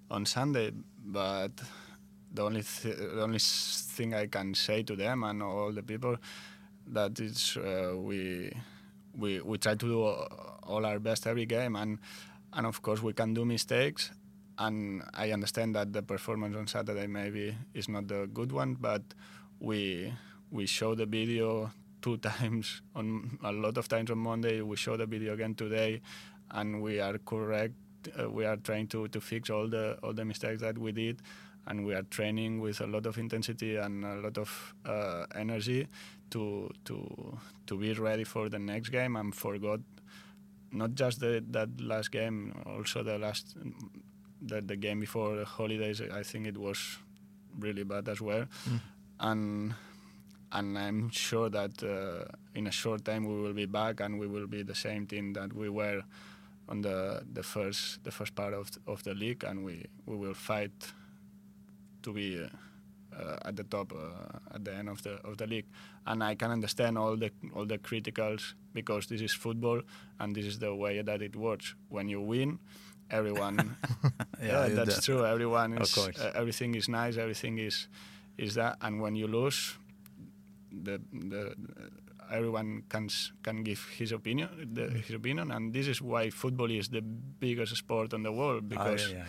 on 0.09 0.25
Sunday, 0.25 0.71
but 1.05 1.51
the 2.33 2.43
only 2.43 2.63
th- 2.63 2.97
the 2.97 3.23
only 3.23 3.39
thing 3.39 4.13
I 4.13 4.27
can 4.27 4.53
say 4.53 4.83
to 4.83 4.95
them 4.95 5.23
and 5.23 5.41
all 5.41 5.71
the 5.71 5.83
people 5.83 6.17
that 6.87 7.19
is 7.19 7.57
uh, 7.57 7.93
we 7.95 8.51
we 9.17 9.39
we 9.41 9.57
try 9.57 9.75
to 9.75 9.85
do 9.85 10.03
all 10.03 10.85
our 10.85 10.99
best 10.99 11.27
every 11.27 11.45
game 11.45 11.75
and 11.75 11.99
and 12.53 12.67
of 12.67 12.81
course 12.81 13.01
we 13.01 13.13
can 13.13 13.33
do 13.33 13.45
mistakes 13.45 14.11
and 14.57 15.01
I 15.13 15.31
understand 15.31 15.75
that 15.75 15.93
the 15.93 16.03
performance 16.03 16.55
on 16.55 16.67
Saturday 16.67 17.07
maybe 17.07 17.55
is 17.73 17.89
not 17.89 18.07
the 18.07 18.29
good 18.31 18.51
one, 18.51 18.75
but 18.79 19.01
we 19.59 20.13
we 20.51 20.65
show 20.65 20.95
the 20.95 21.05
video 21.05 21.71
two 22.01 22.17
times 22.29 22.81
on 22.95 23.37
a 23.43 23.51
lot 23.51 23.77
of 23.77 23.87
times 23.87 24.11
on 24.11 24.17
Monday. 24.19 24.61
We 24.61 24.75
show 24.75 24.97
the 24.97 25.05
video 25.05 25.33
again 25.33 25.55
today, 25.55 26.01
and 26.51 26.81
we 26.81 26.99
are 26.99 27.17
correct. 27.19 27.73
Uh, 28.19 28.29
we 28.29 28.45
are 28.45 28.57
trying 28.57 28.87
to, 28.87 29.07
to 29.09 29.21
fix 29.21 29.49
all 29.49 29.67
the 29.67 29.97
all 30.03 30.13
the 30.13 30.25
mistakes 30.25 30.61
that 30.61 30.77
we 30.77 30.91
did, 30.91 31.21
and 31.67 31.85
we 31.85 31.93
are 31.93 32.03
training 32.03 32.59
with 32.59 32.81
a 32.81 32.87
lot 32.87 33.05
of 33.05 33.17
intensity 33.17 33.75
and 33.77 34.03
a 34.05 34.15
lot 34.15 34.37
of 34.37 34.73
uh, 34.85 35.25
energy 35.35 35.87
to 36.31 36.69
to 36.85 37.37
to 37.67 37.77
be 37.77 37.93
ready 37.93 38.23
for 38.23 38.49
the 38.49 38.59
next 38.59 38.89
game 38.89 39.15
and 39.15 39.35
forgot 39.35 39.79
not 40.73 40.95
just 40.95 41.19
the, 41.19 41.43
that 41.51 41.69
last 41.81 42.11
game, 42.11 42.53
also 42.65 43.03
the 43.03 43.17
last 43.17 43.55
the, 44.41 44.61
the 44.61 44.75
game 44.75 44.99
before 44.99 45.35
the 45.35 45.45
holidays. 45.45 46.01
I 46.01 46.23
think 46.23 46.47
it 46.47 46.57
was 46.57 46.97
really 47.59 47.83
bad 47.83 48.07
as 48.09 48.21
well, 48.21 48.45
Mm. 48.69 48.79
and 49.19 49.73
and 50.51 50.77
I'm 50.77 51.09
sure 51.09 51.49
that 51.49 51.81
uh, 51.83 52.25
in 52.55 52.67
a 52.67 52.71
short 52.71 53.05
time 53.05 53.25
we 53.25 53.41
will 53.41 53.53
be 53.53 53.65
back 53.65 53.99
and 54.01 54.19
we 54.19 54.27
will 54.27 54.47
be 54.47 54.63
the 54.63 54.75
same 54.75 55.05
team 55.07 55.33
that 55.33 55.53
we 55.53 55.69
were 55.69 56.03
on 56.69 56.81
the 56.81 57.21
the 57.33 57.43
first 57.43 58.03
the 58.03 58.11
first 58.11 58.35
part 58.35 58.53
of 58.53 58.69
of 58.87 59.03
the 59.03 59.13
league, 59.13 59.43
and 59.43 59.63
we 59.63 59.85
we 60.05 60.15
will 60.15 60.33
fight 60.35 60.71
to 62.03 62.13
be. 62.13 62.41
Uh, 62.43 62.47
uh, 63.17 63.35
at 63.45 63.55
the 63.57 63.63
top 63.63 63.91
uh, 63.93 64.55
at 64.55 64.63
the 64.63 64.73
end 64.73 64.87
of 64.89 65.01
the 65.03 65.11
of 65.25 65.37
the 65.37 65.45
league, 65.45 65.65
and 66.07 66.23
I 66.23 66.33
can 66.35 66.49
understand 66.51 66.97
all 66.97 67.17
the 67.17 67.29
all 67.53 67.65
the 67.65 67.77
criticals 67.77 68.53
because 68.73 69.07
this 69.07 69.21
is 69.21 69.33
football 69.33 69.81
and 70.19 70.33
this 70.35 70.45
is 70.45 70.59
the 70.59 70.73
way 70.73 71.01
that 71.01 71.21
it 71.21 71.35
works. 71.35 71.75
When 71.89 72.07
you 72.07 72.21
win, 72.21 72.59
everyone 73.09 73.75
yeah, 74.41 74.67
that's 74.69 75.03
true. 75.03 75.25
Everyone 75.25 75.73
Of 75.73 75.81
is 75.83 75.93
course. 75.93 76.19
uh, 76.19 76.31
everything 76.35 76.73
is 76.75 76.87
nice. 76.87 77.17
Everything 77.17 77.57
is 77.57 77.87
is 78.37 78.55
that. 78.55 78.77
And 78.81 79.01
when 79.01 79.15
you 79.15 79.27
lose, 79.27 79.75
the 80.71 81.01
the 81.13 81.55
everyone 82.31 82.83
can 82.89 83.09
can 83.43 83.63
give 83.63 83.83
his 83.97 84.11
opinion, 84.11 84.49
the, 84.73 84.81
Mm. 84.87 85.01
his 85.03 85.15
opinion, 85.15 85.51
and 85.51 85.73
this 85.73 85.87
is 85.87 86.01
why 86.01 86.29
football 86.29 86.71
is 86.71 86.89
the 86.89 87.01
biggest 87.39 87.75
sport 87.75 88.13
on 88.13 88.23
the 88.23 88.31
world 88.31 88.63
Ah, 88.63 88.69
because 88.69 89.11
yeah, 89.11 89.17
yeah, 89.17 89.25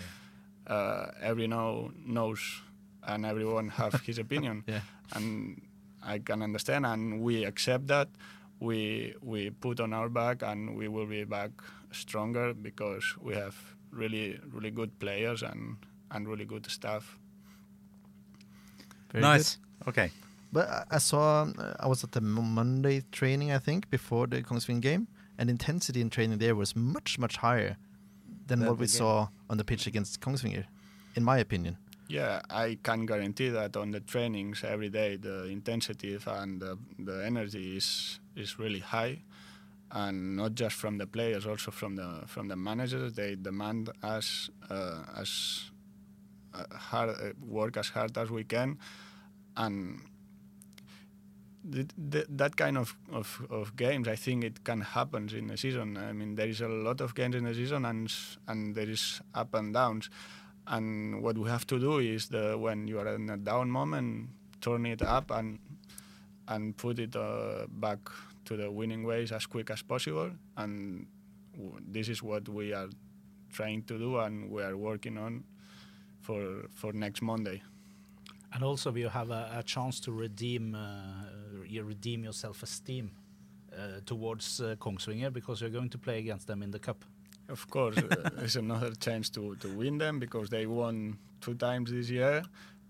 yeah. 0.68 0.74
uh, 0.74 1.10
every 1.20 1.46
know 1.46 1.90
knows 2.06 2.62
and 3.02 3.26
everyone 3.26 3.68
have 3.70 3.94
his 4.06 4.18
opinion 4.26 4.62
Yeah. 4.68 4.80
and 5.16 5.60
I 6.02 6.18
can 6.20 6.42
understand 6.42 6.86
and 6.86 7.20
we 7.22 7.44
accept 7.44 7.86
that 7.88 8.08
we 8.60 9.14
we 9.22 9.50
put 9.50 9.80
on 9.80 9.92
our 9.92 10.08
back 10.08 10.42
and 10.42 10.76
we 10.78 10.86
will 10.86 11.06
be 11.06 11.24
back 11.24 11.50
stronger 11.90 12.54
because 12.54 13.04
we 13.20 13.34
have 13.34 13.54
really 13.90 14.38
really 14.54 14.70
good 14.70 14.90
players 15.00 15.42
and 15.42 15.76
and 16.10 16.28
really 16.28 16.44
good 16.46 16.70
staff 16.70 17.18
Very 19.12 19.22
nice. 19.22 19.56
good. 19.56 19.88
Okay. 19.88 20.10
But 20.52 20.68
I- 20.90 20.98
saw 20.98 21.44
uh, 21.58 21.74
I 21.80 21.86
was 21.88 22.04
at 22.04 22.12
the 22.12 22.20
Monday 22.20 23.02
training 23.10 23.52
I 23.52 23.58
think 23.58 23.88
before 23.90 24.26
the 24.26 24.42
Kongsvinger 24.42 24.80
game, 24.82 25.06
and 25.38 25.48
intensity 25.50 26.00
in 26.00 26.10
training 26.10 26.38
there 26.38 26.54
was 26.54 26.76
much 26.76 27.18
much 27.18 27.36
higher 27.38 27.76
than 28.46 28.58
Than 28.60 28.68
what 28.68 28.78
we 28.78 28.86
game. 28.86 28.98
saw 28.98 29.28
on 29.48 29.56
the 29.58 29.64
pitch 29.64 29.86
against 29.86 30.20
Kongsvinger, 30.20 30.64
in 31.16 31.24
my 31.24 31.38
opinion. 31.38 31.76
Yeah, 32.08 32.40
I 32.50 32.78
can 32.82 33.06
guarantee 33.06 33.48
that 33.50 33.76
on 33.76 33.92
the 33.92 34.00
trainings 34.00 34.62
every 34.64 34.90
day, 34.90 35.16
the 35.16 35.44
intensity 35.44 36.18
and 36.26 36.60
the, 36.60 36.76
the 36.98 37.24
energy 37.24 37.76
is 37.76 38.20
is 38.36 38.58
really 38.58 38.80
high, 38.80 39.22
and 39.90 40.36
not 40.36 40.54
just 40.54 40.76
from 40.76 40.98
the 40.98 41.06
players, 41.06 41.46
also 41.46 41.70
from 41.70 41.96
the 41.96 42.08
from 42.26 42.48
the 42.48 42.56
managers. 42.56 43.12
They 43.14 43.36
demand 43.36 43.88
us 44.02 44.50
uh, 44.70 45.04
as 45.16 45.70
uh, 46.54 46.64
hard 46.76 47.10
uh, 47.10 47.32
work 47.40 47.76
as 47.78 47.88
hard 47.88 48.18
as 48.18 48.28
we 48.30 48.44
can, 48.44 48.78
and 49.56 50.00
th- 51.70 51.88
th- 52.10 52.26
that 52.28 52.56
kind 52.56 52.76
of, 52.76 52.96
of, 53.12 53.42
of 53.50 53.76
games, 53.76 54.08
I 54.08 54.16
think 54.16 54.44
it 54.44 54.64
can 54.64 54.80
happen 54.80 55.28
in 55.34 55.46
the 55.48 55.56
season. 55.56 55.96
I 55.96 56.12
mean, 56.12 56.34
there 56.34 56.48
is 56.48 56.60
a 56.60 56.68
lot 56.68 57.00
of 57.00 57.14
games 57.14 57.36
in 57.36 57.44
the 57.44 57.54
season, 57.54 57.84
and 57.84 58.12
and 58.46 58.74
there 58.74 58.88
is 58.88 59.20
up 59.34 59.54
and 59.54 59.72
downs. 59.72 60.10
And 60.66 61.22
what 61.22 61.36
we 61.36 61.48
have 61.48 61.66
to 61.68 61.78
do 61.78 61.98
is 61.98 62.28
the 62.28 62.56
when 62.58 62.86
you 62.86 62.98
are 63.00 63.14
in 63.14 63.30
a 63.30 63.36
down 63.36 63.70
moment, 63.70 64.30
turn 64.60 64.86
it 64.86 65.02
up 65.02 65.30
and 65.30 65.58
and 66.48 66.76
put 66.76 66.98
it 66.98 67.16
uh, 67.16 67.66
back 67.68 67.98
to 68.44 68.56
the 68.56 68.70
winning 68.70 69.04
ways 69.04 69.32
as 69.32 69.46
quick 69.46 69.70
as 69.70 69.82
possible. 69.82 70.30
And 70.56 71.06
this 71.86 72.08
is 72.08 72.22
what 72.22 72.48
we 72.48 72.72
are 72.72 72.88
trying 73.52 73.82
to 73.84 73.98
do, 73.98 74.18
and 74.18 74.50
we 74.50 74.62
are 74.62 74.76
working 74.76 75.18
on 75.18 75.44
for 76.20 76.68
for 76.74 76.92
next 76.92 77.22
Monday. 77.22 77.62
And 78.54 78.62
also, 78.62 78.94
you 78.94 79.08
have 79.08 79.30
a, 79.30 79.50
a 79.56 79.62
chance 79.62 79.98
to 80.00 80.12
redeem 80.12 80.74
uh, 80.74 81.24
you 81.72 81.82
redeem 81.82 82.22
your 82.24 82.32
self-esteem 82.32 83.10
uh, 83.72 84.00
towards 84.06 84.60
uh, 84.60 84.76
Kongsvinger 84.78 85.32
because 85.32 85.60
you're 85.60 85.70
going 85.78 85.90
to 85.90 85.98
play 85.98 86.18
against 86.18 86.46
them 86.46 86.62
in 86.62 86.70
the 86.70 86.78
cup. 86.78 87.04
Of 87.48 87.68
course, 87.70 87.96
uh, 87.98 88.30
it's 88.38 88.56
another 88.56 88.92
chance 88.94 89.30
to, 89.30 89.56
to 89.56 89.68
win 89.68 89.98
them 89.98 90.18
because 90.18 90.48
they 90.50 90.66
won 90.66 91.18
two 91.40 91.54
times 91.54 91.90
this 91.90 92.08
year, 92.10 92.42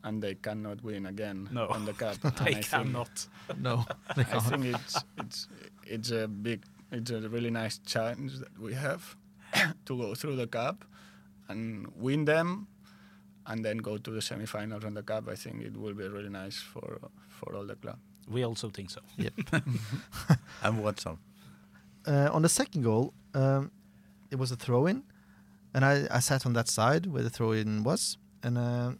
and 0.04 0.22
they 0.22 0.34
cannot 0.34 0.82
win 0.82 1.06
again 1.06 1.48
No. 1.52 1.66
on 1.68 1.84
the 1.84 1.92
cup. 1.94 2.16
And 2.24 2.36
they 2.36 2.50
I 2.50 2.54
think- 2.54 2.68
cannot. 2.70 3.28
No, 3.58 3.84
I 4.16 4.40
think 4.48 4.64
it's 4.74 4.96
it's 5.18 5.48
it's 5.86 6.10
a 6.10 6.26
big, 6.28 6.64
it's 6.90 7.10
a 7.10 7.20
really 7.28 7.50
nice 7.50 7.78
challenge 7.86 8.38
that 8.38 8.58
we 8.58 8.74
have 8.74 9.16
to 9.86 9.96
go 9.96 10.14
through 10.14 10.36
the 10.36 10.46
cup 10.46 10.84
and 11.48 11.86
win 11.96 12.24
them, 12.24 12.66
and 13.46 13.64
then 13.64 13.78
go 13.78 13.96
to 13.98 14.10
the 14.10 14.20
semifinals 14.20 14.84
on 14.84 14.94
the 14.94 15.02
cup. 15.02 15.28
I 15.28 15.36
think 15.36 15.62
it 15.62 15.76
will 15.76 15.94
be 15.94 16.06
really 16.08 16.30
nice 16.30 16.56
for 16.72 16.98
for 17.28 17.54
all 17.56 17.66
the 17.66 17.76
club. 17.76 17.98
We 18.28 18.44
also 18.44 18.70
think 18.70 18.90
so. 18.90 19.00
Yep. 19.16 19.32
And 20.62 20.82
what 20.82 21.00
song? 21.00 21.18
uh, 22.06 22.28
on 22.32 22.42
the 22.42 22.48
second 22.48 22.82
goal, 22.82 23.12
um, 23.34 23.70
it 24.30 24.36
was 24.36 24.50
a 24.50 24.56
throw 24.56 24.86
in, 24.86 25.02
and 25.74 25.84
I, 25.84 26.06
I 26.10 26.20
sat 26.20 26.46
on 26.46 26.52
that 26.54 26.68
side 26.68 27.06
where 27.06 27.22
the 27.22 27.30
throw 27.30 27.52
in 27.52 27.82
was, 27.84 28.18
and 28.42 28.58
uh, 28.58 28.92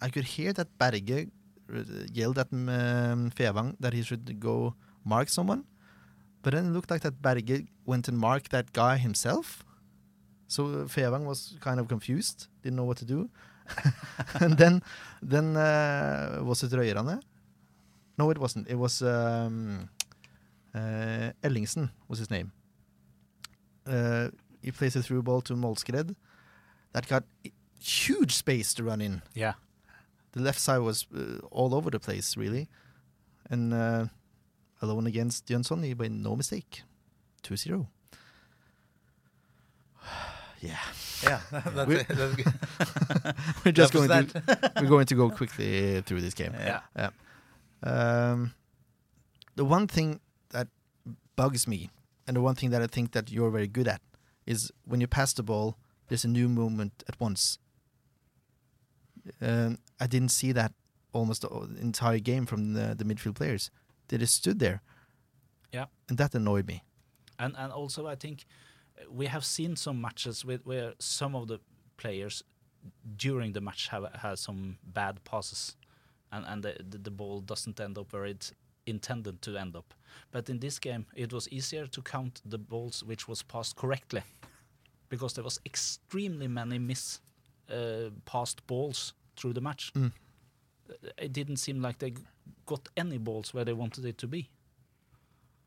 I 0.00 0.08
could 0.08 0.24
hear 0.24 0.52
that 0.54 0.68
Berge 0.78 1.28
uh, 1.74 1.82
yelled 2.12 2.38
at 2.38 2.52
um, 2.52 3.30
Fevang 3.30 3.76
that 3.80 3.92
he 3.92 4.02
should 4.02 4.40
go 4.40 4.74
mark 5.04 5.28
someone, 5.28 5.64
but 6.42 6.54
then 6.54 6.66
it 6.66 6.70
looked 6.70 6.90
like 6.90 7.02
that 7.02 7.20
Berge 7.20 7.66
went 7.84 8.08
and 8.08 8.18
marked 8.18 8.50
that 8.50 8.72
guy 8.72 8.96
himself. 8.96 9.64
So 10.46 10.64
uh, 10.64 10.68
Fevang 10.84 11.24
was 11.24 11.56
kind 11.60 11.78
of 11.78 11.88
confused, 11.88 12.48
didn't 12.62 12.76
know 12.76 12.84
what 12.84 12.96
to 12.98 13.04
do. 13.04 13.28
and 14.40 14.56
then, 14.56 14.82
then 15.20 15.56
uh, 15.56 16.40
was 16.42 16.62
it 16.62 16.70
Røyrane? 16.70 17.20
No, 18.18 18.30
it 18.30 18.38
wasn't. 18.38 18.68
It 18.68 18.74
was 18.74 19.00
um, 19.02 19.88
uh, 20.74 21.30
Ellingsen 21.42 21.90
was 22.08 22.18
his 22.18 22.30
name. 22.30 22.52
Uh, 23.86 24.28
he 24.62 24.70
plays 24.72 24.96
a 24.96 25.02
through 25.02 25.22
ball 25.22 25.40
to 25.42 25.54
Molskred. 25.54 26.14
That 26.92 27.06
got 27.06 27.24
huge 27.80 28.34
space 28.34 28.74
to 28.74 28.82
run 28.84 29.00
in. 29.00 29.22
Yeah. 29.34 29.54
The 30.32 30.40
left 30.40 30.58
side 30.60 30.78
was 30.80 31.06
uh, 31.16 31.38
all 31.50 31.74
over 31.74 31.90
the 31.90 32.00
place, 32.00 32.36
really. 32.36 32.68
And 33.50 33.72
uh, 33.72 34.06
alone 34.82 35.06
against 35.06 35.46
Jönsson, 35.46 35.84
he 35.84 35.94
made 35.94 36.12
no 36.12 36.34
mistake. 36.36 36.82
2 37.42 37.56
0. 37.56 37.88
yeah. 40.60 40.76
Yeah, 41.22 41.40
that's, 41.50 41.86
We- 41.88 41.96
it. 41.96 42.08
that's 42.08 42.34
good. 42.36 42.46
We're 43.64 43.72
just 43.72 43.92
That 43.92 44.08
going 44.08 44.26
to 44.26 44.72
we're 44.82 44.88
going 44.88 45.06
to 45.06 45.14
go 45.14 45.30
quickly 45.30 46.00
through 46.02 46.20
this 46.20 46.34
game. 46.34 46.52
Yeah. 46.54 46.80
Um, 47.82 48.54
the 49.56 49.64
one 49.64 49.86
thing 49.86 50.20
that 50.50 50.68
bugs 51.36 51.66
me, 51.66 51.90
and 52.26 52.36
the 52.36 52.40
one 52.40 52.54
thing 52.54 52.70
that 52.70 52.82
I 52.82 52.86
think 52.86 53.12
that 53.12 53.30
you're 53.30 53.50
very 53.50 53.68
good 53.68 53.88
at, 53.88 54.00
is 54.46 54.70
when 54.84 55.00
you 55.00 55.06
pass 55.06 55.32
the 55.32 55.42
ball, 55.42 55.76
there's 56.08 56.24
a 56.24 56.28
new 56.28 56.48
movement 56.48 57.04
at 57.08 57.20
once. 57.20 57.58
Um, 59.40 59.78
I 60.00 60.06
didn't 60.06 60.30
see 60.30 60.52
that 60.52 60.72
almost 61.12 61.42
the 61.42 61.48
entire 61.80 62.18
game 62.18 62.46
from 62.46 62.72
the, 62.74 62.94
the 62.94 63.04
midfield 63.04 63.34
players. 63.34 63.70
They 64.08 64.18
just 64.18 64.34
stood 64.34 64.58
there. 64.58 64.82
Yeah. 65.72 65.86
And 66.08 66.18
that 66.18 66.34
annoyed 66.34 66.66
me. 66.66 66.82
And 67.38 67.54
and 67.56 67.72
also 67.72 68.06
I 68.06 68.14
think 68.14 68.46
uh, 68.98 69.10
we 69.10 69.26
have 69.26 69.44
seen 69.44 69.76
some 69.76 70.00
matches 70.00 70.44
with 70.44 70.64
where 70.64 70.94
some 70.98 71.34
of 71.34 71.48
the 71.48 71.60
players 71.96 72.42
during 73.16 73.52
the 73.52 73.60
match 73.60 73.88
have 73.88 74.04
had 74.14 74.38
some 74.38 74.78
bad 74.82 75.22
passes, 75.24 75.76
and 76.32 76.44
and 76.46 76.62
the, 76.62 76.76
the 76.90 76.98
the 76.98 77.10
ball 77.10 77.40
doesn't 77.40 77.80
end 77.80 77.98
up 77.98 78.12
where 78.12 78.24
it's 78.30 78.52
intended 78.86 79.42
to 79.42 79.56
end 79.56 79.76
up. 79.76 79.94
But 80.30 80.48
in 80.48 80.60
this 80.60 80.78
game, 80.78 81.04
it 81.14 81.32
was 81.32 81.48
easier 81.48 81.86
to 81.86 82.02
count 82.02 82.40
the 82.50 82.58
balls 82.58 83.02
which 83.04 83.28
was 83.28 83.42
passed 83.42 83.76
correctly, 83.76 84.22
because 85.08 85.34
there 85.34 85.44
was 85.44 85.60
extremely 85.64 86.48
many 86.48 86.78
miss 86.78 87.20
uh, 87.70 88.10
passed 88.24 88.66
balls 88.66 89.14
through 89.36 89.52
the 89.54 89.60
match. 89.60 89.92
Mm. 89.94 90.12
Uh, 90.90 90.94
It 91.18 91.32
didn't 91.32 91.56
seem 91.58 91.82
like 91.82 91.98
they 91.98 92.14
got 92.64 92.88
any 92.96 93.18
balls 93.18 93.54
where 93.54 93.64
they 93.64 93.74
wanted 93.74 94.04
it 94.04 94.18
to 94.18 94.26
be. 94.26 94.48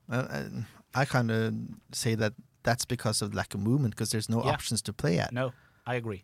Uh, 0.10 0.28
and 0.30 0.66
I 0.94 1.06
kind 1.06 1.32
of 1.32 1.54
say 1.92 2.16
that 2.16 2.34
that's 2.64 2.86
because 2.86 3.22
of 3.26 3.34
lack 3.34 3.54
of 3.54 3.60
movement, 3.62 3.96
because 3.96 4.10
there's 4.12 4.30
no 4.30 4.44
Yeah. 4.44 4.54
options 4.54 4.82
to 4.82 4.94
play 4.94 5.20
at. 5.20 5.32
No, 5.32 5.52
I 5.86 5.96
agree. 5.96 6.24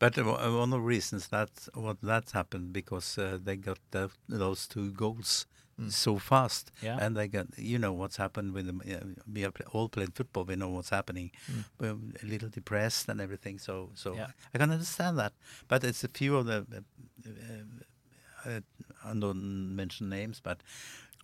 But 0.00 0.18
uh, 0.18 0.24
one 0.24 0.62
of 0.62 0.70
the 0.70 0.80
reasons 0.80 1.28
that 1.28 1.50
what 1.74 1.98
that 2.02 2.30
happened 2.32 2.72
because 2.72 3.18
uh, 3.18 3.38
they 3.46 3.56
got 3.56 3.78
tho- 3.92 4.10
those 4.28 4.66
two 4.66 4.90
goals 4.92 5.46
so 5.88 6.18
fast, 6.18 6.72
Yeah. 6.82 6.98
and 7.00 7.16
they 7.16 7.26
got 7.28 7.46
you 7.56 7.78
know 7.78 7.92
what's 8.00 8.16
happened 8.18 8.52
with 8.54 8.66
them. 8.66 8.82
Uh, 8.84 9.22
we 9.34 9.46
all 9.72 9.88
played 9.88 10.14
football. 10.14 10.44
We 10.44 10.54
know 10.56 10.68
what's 10.76 10.90
happening. 10.90 11.30
We're 11.78 11.96
a 12.22 12.26
little 12.26 12.50
depressed 12.50 13.08
and 13.10 13.20
everything. 13.20 13.58
So 13.60 13.90
so 13.94 14.14
Yeah. 14.14 14.30
I 14.54 14.58
can 14.58 14.70
understand 14.70 15.16
that. 15.18 15.32
But 15.68 15.84
it's 15.84 16.04
a 16.04 16.08
few 16.08 16.36
of 16.38 16.44
the. 16.46 16.56
Uh, 16.66 16.80
uh, 17.28 18.50
uh, 18.50 18.60
I 19.04 19.14
don't 19.14 19.76
mention 19.76 20.08
names, 20.08 20.40
but 20.42 20.62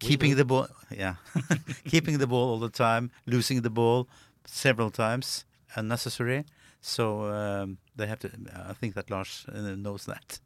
keeping 0.00 0.36
the 0.36 0.44
ball, 0.44 0.68
yeah, 0.90 1.14
keeping 1.92 2.18
the 2.18 2.26
ball 2.26 2.48
all 2.50 2.58
the 2.68 2.70
time, 2.86 3.10
losing 3.26 3.62
the 3.62 3.70
ball 3.70 4.06
several 4.46 4.90
times, 4.90 5.44
unnecessary. 5.74 6.44
So 6.86 7.24
um, 7.24 7.78
they 7.96 8.06
have 8.06 8.20
to. 8.20 8.30
I 8.70 8.72
think 8.74 8.94
that 8.94 9.10
Lars 9.10 9.44
uh, 9.52 9.74
knows 9.74 10.04
that. 10.06 10.38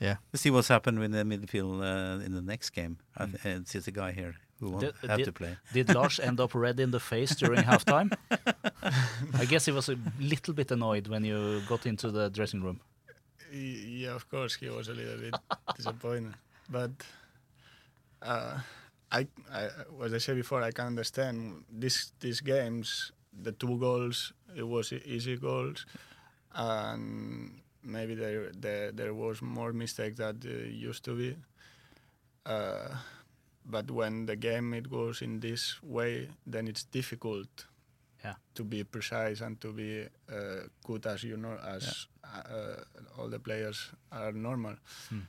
Yeah. 0.00 0.16
We'll 0.32 0.38
see 0.38 0.50
what's 0.50 0.68
happened 0.68 0.98
with 0.98 1.12
the 1.12 1.24
midfield 1.24 1.80
uh, 1.82 2.24
in 2.24 2.32
the 2.32 2.40
next 2.42 2.70
game. 2.70 2.96
I 3.16 3.26
th- 3.26 3.44
and 3.44 3.66
it's 3.74 3.86
a 3.88 3.90
guy 3.92 4.12
here 4.12 4.34
who 4.60 4.70
won't 4.70 4.80
Did- 4.80 5.10
have 5.10 5.18
did- 5.18 5.24
to 5.26 5.32
play. 5.32 5.56
Did 5.72 5.94
Lars 5.94 6.18
end 6.20 6.40
up 6.40 6.54
red 6.54 6.80
in 6.80 6.90
the 6.90 7.00
face 7.00 7.36
during 7.36 7.62
halftime? 7.70 8.10
I 9.40 9.44
guess 9.44 9.66
he 9.66 9.72
was 9.72 9.88
a 9.88 9.96
little 10.18 10.54
bit 10.54 10.70
annoyed 10.70 11.06
when 11.08 11.22
you 11.24 11.60
got 11.68 11.86
into 11.86 12.10
the 12.10 12.30
dressing 12.30 12.62
room. 12.62 12.80
Yeah, 13.52 14.14
of 14.14 14.28
course, 14.28 14.54
he 14.56 14.68
was 14.70 14.88
a 14.88 14.94
little 14.94 15.18
bit 15.18 15.34
disappointed, 15.76 16.34
but 16.70 16.90
uh, 18.22 18.58
I, 19.12 19.26
I, 19.52 19.68
as 20.04 20.14
I 20.14 20.18
said 20.18 20.36
before, 20.36 20.62
I 20.62 20.70
can 20.72 20.86
understand 20.86 21.64
these 21.70 22.12
these 22.20 22.40
games. 22.40 23.12
The 23.42 23.52
two 23.52 23.78
goals, 23.78 24.32
it 24.56 24.66
was 24.66 24.92
easy 24.92 25.36
goals, 25.36 25.86
and 26.54 27.60
maybe 27.82 28.14
there 28.14 28.50
there, 28.60 28.92
there 28.92 29.14
was 29.14 29.42
more 29.42 29.72
mistake 29.72 30.16
that 30.16 30.44
used 30.44 31.04
to 31.04 31.14
be. 31.16 31.36
Uh, 32.46 32.96
but 33.66 33.90
when 33.90 34.26
the 34.26 34.36
game 34.36 34.74
it 34.74 34.90
goes 34.90 35.22
in 35.22 35.40
this 35.40 35.82
way, 35.82 36.28
then 36.46 36.68
it's 36.68 36.84
difficult 36.84 37.66
Yeah. 38.24 38.34
to 38.54 38.64
be 38.64 38.84
precise 38.84 39.40
and 39.44 39.60
to 39.60 39.72
be 39.72 40.06
uh, 40.32 40.68
good 40.84 41.06
as 41.06 41.22
you 41.24 41.36
know 41.36 41.56
as 41.74 42.06
uh, 42.24 42.76
all 43.18 43.28
the 43.28 43.38
players 43.38 43.90
are 44.12 44.32
normal. 44.32 44.76
Hmm. 45.10 45.20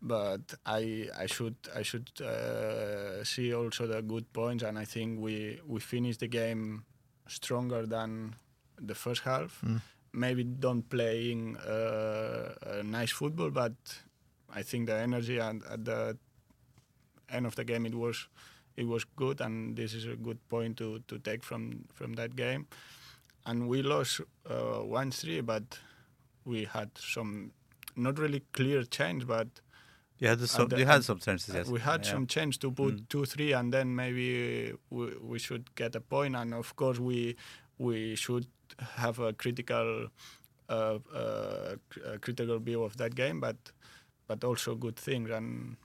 But 0.00 0.54
I 0.64 1.08
I 1.18 1.26
should 1.26 1.56
I 1.74 1.82
should 1.82 2.10
uh, 2.22 3.24
see 3.24 3.52
also 3.54 3.86
the 3.86 4.02
good 4.02 4.32
points, 4.32 4.62
and 4.64 4.78
I 4.78 4.84
think 4.84 5.18
we 5.20 5.58
we 5.66 5.80
finished 5.80 6.20
the 6.20 6.28
game 6.28 6.84
stronger 7.26 7.86
than 7.86 8.34
the 8.80 8.94
first 8.94 9.22
half. 9.22 9.60
Mm. 9.64 9.80
Maybe 10.12 10.42
don't 10.44 10.88
playing 10.88 11.56
uh, 11.58 12.82
nice 12.84 13.12
football, 13.12 13.50
but 13.50 13.72
I 14.54 14.62
think 14.62 14.86
the 14.86 14.94
energy 14.96 15.38
and 15.38 15.62
at 15.70 15.84
the 15.84 16.16
end 17.30 17.46
of 17.46 17.54
the 17.56 17.64
game 17.64 17.86
it 17.86 17.94
was 17.94 18.26
it 18.76 18.86
was 18.86 19.04
good, 19.16 19.40
and 19.40 19.76
this 19.76 19.92
is 19.92 20.06
a 20.06 20.14
good 20.16 20.38
point 20.48 20.76
to, 20.78 21.00
to 21.08 21.18
take 21.18 21.42
from 21.44 21.84
from 21.92 22.14
that 22.14 22.36
game. 22.36 22.66
And 23.44 23.68
we 23.68 23.82
lost 23.82 24.20
uh, 24.48 24.80
one 24.82 25.10
three, 25.10 25.40
but 25.40 25.78
we 26.44 26.64
had 26.64 26.90
some 26.96 27.50
not 27.96 28.18
really 28.18 28.42
clear 28.52 28.82
change, 28.84 29.26
but 29.26 29.48
You 30.20 30.28
had 30.28 30.40
some. 30.48 30.68
you 30.76 30.86
had 30.86 31.04
some 31.04 31.18
chances. 31.20 31.54
Yes. 31.54 31.66
we 31.68 31.80
had 31.80 32.04
Yeah. 32.04 32.12
some 32.12 32.26
chance 32.26 32.56
to 32.58 32.70
put 32.70 32.94
Mm. 32.94 33.08
two 33.08 33.24
three, 33.26 33.52
and 33.52 33.72
then 33.72 33.94
maybe 33.94 34.72
we, 34.90 35.06
we 35.20 35.38
should 35.38 35.64
get 35.74 35.94
a 35.96 36.00
point. 36.00 36.34
And 36.36 36.54
of 36.54 36.74
course 36.76 36.98
we 36.98 37.36
we 37.78 38.16
should 38.16 38.46
have 38.78 39.18
a 39.18 39.32
critical 39.32 40.08
uh, 40.68 40.98
uh, 41.14 41.76
a 42.06 42.18
critical 42.18 42.58
view 42.58 42.82
of 42.82 42.96
that 42.98 43.14
game, 43.14 43.40
but 43.40 43.56
but 44.26 44.44
also 44.44 44.74
good 44.74 44.96
things 44.96 45.30
and. 45.30 45.76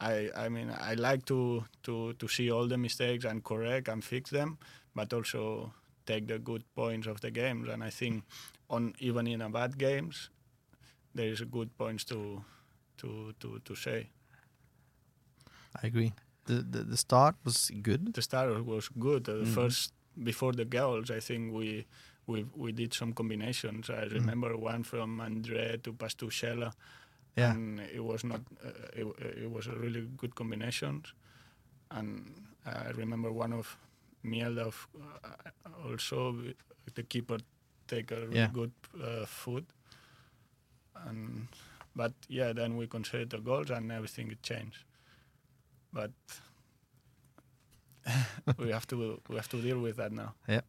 I, 0.00 0.30
I 0.36 0.48
mean 0.48 0.70
I 0.70 0.94
like 0.94 1.24
to, 1.26 1.64
to, 1.84 2.12
to 2.14 2.28
see 2.28 2.50
all 2.50 2.66
the 2.66 2.76
mistakes 2.76 3.24
and 3.24 3.42
correct 3.44 3.88
and 3.88 4.04
fix 4.04 4.30
them, 4.30 4.58
but 4.94 5.12
also 5.12 5.72
take 6.06 6.26
the 6.26 6.38
good 6.38 6.64
points 6.74 7.06
of 7.06 7.20
the 7.20 7.30
games. 7.30 7.68
And 7.68 7.82
I 7.82 7.90
think 7.90 8.24
on 8.68 8.94
even 8.98 9.26
in 9.26 9.40
a 9.40 9.48
bad 9.48 9.78
games, 9.78 10.30
there 11.14 11.28
is 11.28 11.40
a 11.40 11.46
good 11.46 11.76
points 11.78 12.04
to 12.06 12.44
to 12.98 13.34
to, 13.40 13.60
to 13.64 13.74
say. 13.74 14.08
I 15.82 15.86
agree. 15.86 16.12
The, 16.46 16.54
the 16.62 16.82
the 16.84 16.96
start 16.96 17.36
was 17.44 17.70
good. 17.82 18.14
The 18.14 18.22
start 18.22 18.64
was 18.64 18.88
good. 18.88 19.28
Uh, 19.28 19.32
Mhm. 19.44 19.54
First 19.54 19.92
before 20.22 20.52
the 20.52 20.64
goals, 20.64 21.10
I 21.10 21.20
think 21.20 21.52
we 21.52 21.86
we 22.26 22.44
we 22.56 22.72
did 22.72 22.94
some 22.94 23.12
combinations. 23.12 23.90
I 23.90 24.04
remember 24.04 24.56
one 24.56 24.82
from 24.84 25.20
Andre 25.20 25.76
to 25.82 25.92
Pastuchela. 25.92 26.72
Yeah. 27.36 27.50
and 27.50 27.80
it 27.80 28.04
was 28.04 28.22
not 28.22 28.40
uh, 28.64 28.70
it, 28.94 29.06
it 29.42 29.50
was 29.50 29.66
a 29.66 29.72
really 29.74 30.06
good 30.16 30.36
combination 30.36 31.02
and 31.90 32.30
i 32.64 32.90
remember 32.96 33.32
one 33.32 33.52
of 33.52 33.76
Mieldov 34.24 34.86
uh, 34.94 35.88
also 35.88 36.36
the 36.94 37.02
keeper 37.02 37.38
take 37.88 38.12
a 38.12 38.20
really 38.20 38.38
Yeah. 38.38 38.50
good 38.52 38.72
uh, 39.02 39.26
foot 39.26 39.64
and 41.06 41.48
but 41.96 42.12
yeah 42.28 42.52
then 42.52 42.76
we 42.76 42.86
conceded 42.86 43.30
the 43.30 43.38
goals 43.38 43.70
and 43.70 43.90
everything 43.92 44.36
changed 44.42 44.84
but 45.92 46.10
we 48.58 48.70
have 48.70 48.86
to 48.86 49.20
we 49.28 49.36
have 49.36 49.48
to 49.48 49.60
deal 49.62 49.78
with 49.80 49.96
that 49.96 50.12
now 50.12 50.34
Yeah, 50.48 50.60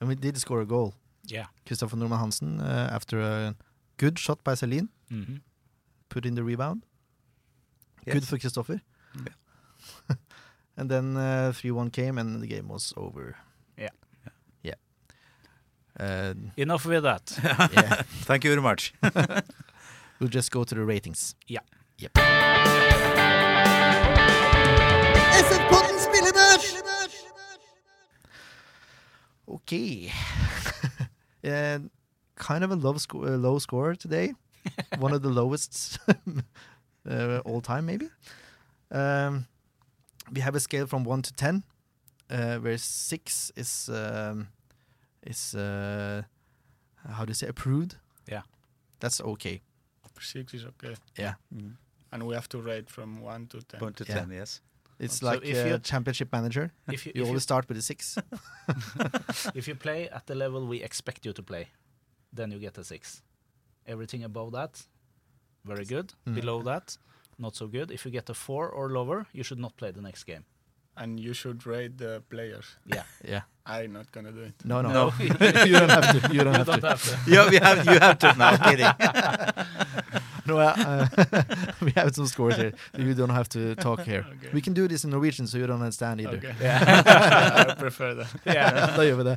And 0.00 0.08
we 0.08 0.14
did 0.14 0.36
score 0.38 0.60
a 0.62 0.66
goal. 0.66 0.94
Yeah. 1.26 1.46
Kristoffer 1.66 1.96
Normann 1.96 2.18
Hansen, 2.18 2.60
uh, 2.60 2.90
after 2.92 3.20
a 3.20 3.54
good 3.96 4.18
shot 4.18 4.42
by 4.44 4.54
Celine, 4.54 4.88
hmm 5.08 5.36
put 6.08 6.26
in 6.26 6.34
the 6.34 6.42
rebound. 6.44 6.84
Yes. 8.06 8.14
Good 8.14 8.26
for 8.28 8.38
Kristoffer. 8.38 8.80
and 10.76 10.90
then 10.90 11.16
uh, 11.16 11.52
3 11.54 11.70
1 11.72 11.90
came, 11.90 12.18
and 12.18 12.40
the 12.42 12.46
game 12.46 12.68
was 12.68 12.92
over. 12.96 13.36
Yeah. 13.76 13.88
Yeah. 14.62 14.74
Uh, 15.98 16.34
Enough 16.56 16.86
with 16.86 17.02
that. 17.02 17.32
yeah. 17.72 18.02
Thank 18.26 18.44
you 18.44 18.50
very 18.50 18.62
much. 18.62 18.92
We'll 20.20 20.28
just 20.30 20.50
go 20.52 20.62
to 20.64 20.74
the 20.74 20.84
ratings. 20.84 21.34
Yeah. 21.48 21.60
Yep. 21.98 22.12
SF-podden 25.34 25.93
Okay. 29.54 30.10
and 31.42 31.90
kind 32.36 32.64
of 32.64 32.70
a 32.70 32.76
low, 32.76 32.96
sco- 32.98 33.24
uh, 33.24 33.36
low 33.36 33.58
score 33.58 33.94
today. 33.94 34.32
One 34.98 35.12
of 35.12 35.22
the 35.22 35.28
lowest 35.28 35.98
uh, 37.08 37.38
all 37.44 37.60
time, 37.60 37.86
maybe. 37.86 38.08
Um, 38.90 39.46
we 40.32 40.40
have 40.40 40.54
a 40.54 40.60
scale 40.60 40.86
from 40.86 41.04
1 41.04 41.22
to 41.22 41.32
10, 41.34 41.62
uh, 42.30 42.56
where 42.58 42.78
6 42.78 43.52
is, 43.56 43.88
um, 43.92 44.48
is 45.26 45.54
uh, 45.54 46.22
how 47.08 47.24
do 47.24 47.30
you 47.30 47.34
say, 47.34 47.46
approved? 47.48 47.96
Yeah. 48.26 48.42
That's 49.00 49.20
okay. 49.20 49.60
six 50.20 50.54
is 50.54 50.64
okay 50.64 50.94
Yeah. 51.18 51.34
and 52.12 52.22
we 52.22 52.34
have 52.34 52.48
to 52.48 52.58
rate 52.58 52.88
from 52.88 53.20
one 53.20 53.46
to 53.48 53.60
ten 53.62 53.80
1 53.80 53.92
to 53.94 54.04
Yeah. 54.08 54.14
ten. 54.14 54.30
Yes. 54.30 54.60
It's 55.04 55.18
So 55.20 55.26
like 55.26 55.44
if 55.44 55.56
a 55.66 55.68
you- 55.68 55.78
championship 55.78 56.28
manager. 56.32 56.70
If 56.92 57.06
you, 57.06 57.12
You 57.14 57.22
if, 57.22 57.28
always 57.28 57.42
you, 57.42 57.48
start 57.50 57.68
with 57.68 57.78
a 57.78 57.82
6. 57.82 58.18
if 59.54 59.68
you 59.68 59.74
play 59.74 60.08
at 60.10 60.26
the 60.26 60.34
level 60.34 60.66
we 60.66 60.82
expect 60.82 61.26
you 61.26 61.32
to 61.32 61.42
play, 61.42 61.68
then 62.32 62.50
you 62.50 62.58
get 62.58 62.78
a 62.78 62.84
six. 62.84 63.22
Everything 63.86 64.24
above 64.24 64.52
that, 64.52 64.86
very 65.64 65.84
good. 65.84 66.12
Mm. 66.26 66.34
Below 66.34 66.62
that, 66.62 66.98
not 67.38 67.54
so 67.56 67.66
good. 67.68 67.90
If 67.90 68.04
you 68.04 68.10
get 68.12 68.30
a 68.30 68.34
four 68.34 68.68
or 68.68 68.88
lower, 68.90 69.26
you 69.32 69.44
should 69.44 69.58
not 69.60 69.76
play 69.76 69.92
the 69.92 70.00
next 70.02 70.24
game. 70.26 70.44
and 70.96 71.18
you 71.20 71.34
should 71.34 71.66
rate 71.66 71.94
the 71.98 72.22
players 72.30 72.66
Yeah. 72.86 73.02
yeah. 73.32 73.42
i'm 73.66 73.92
not 73.92 74.06
gonna 74.14 74.30
do 74.38 74.42
it 74.50 74.54
No, 74.64 74.80
no. 74.82 74.90
No. 74.98 75.04
you 75.20 75.74
don't 75.80 75.90
have 75.98 76.08
to. 76.14 76.18
You 76.36 76.44
don't 76.44 76.54
have 76.60 76.66
don't 76.66 76.80
to. 76.82 76.88
have 76.88 77.02
to. 77.02 77.14
yeah, 77.34 77.50
we 77.50 77.56
have. 77.66 77.78
You 77.92 77.98
have 78.06 78.18
to. 78.22 78.28
No, 78.42 78.48
kidding. 78.66 78.94
No, 80.46 80.58
uh, 80.60 81.06
we 81.80 81.92
have 81.96 82.14
some 82.14 82.26
scores 82.26 82.56
here. 82.56 82.72
You 82.98 83.14
don't 83.14 83.30
have 83.30 83.48
to 83.50 83.74
talk 83.76 84.00
here. 84.00 84.26
Okay. 84.28 84.50
We 84.52 84.60
can 84.60 84.74
do 84.74 84.86
this 84.88 85.04
in 85.04 85.10
Norwegian, 85.10 85.46
so 85.46 85.58
you 85.58 85.66
don't 85.66 85.80
understand 85.80 86.20
either. 86.20 86.36
okay 86.36 86.54
Yeah. 86.60 87.64
i 87.70 87.74
prefer 87.78 88.14
that 88.14 88.28
yeah. 88.46 88.90
da 88.96 89.02
gjør 89.06 89.22
vi 89.22 89.26
det. 89.30 89.36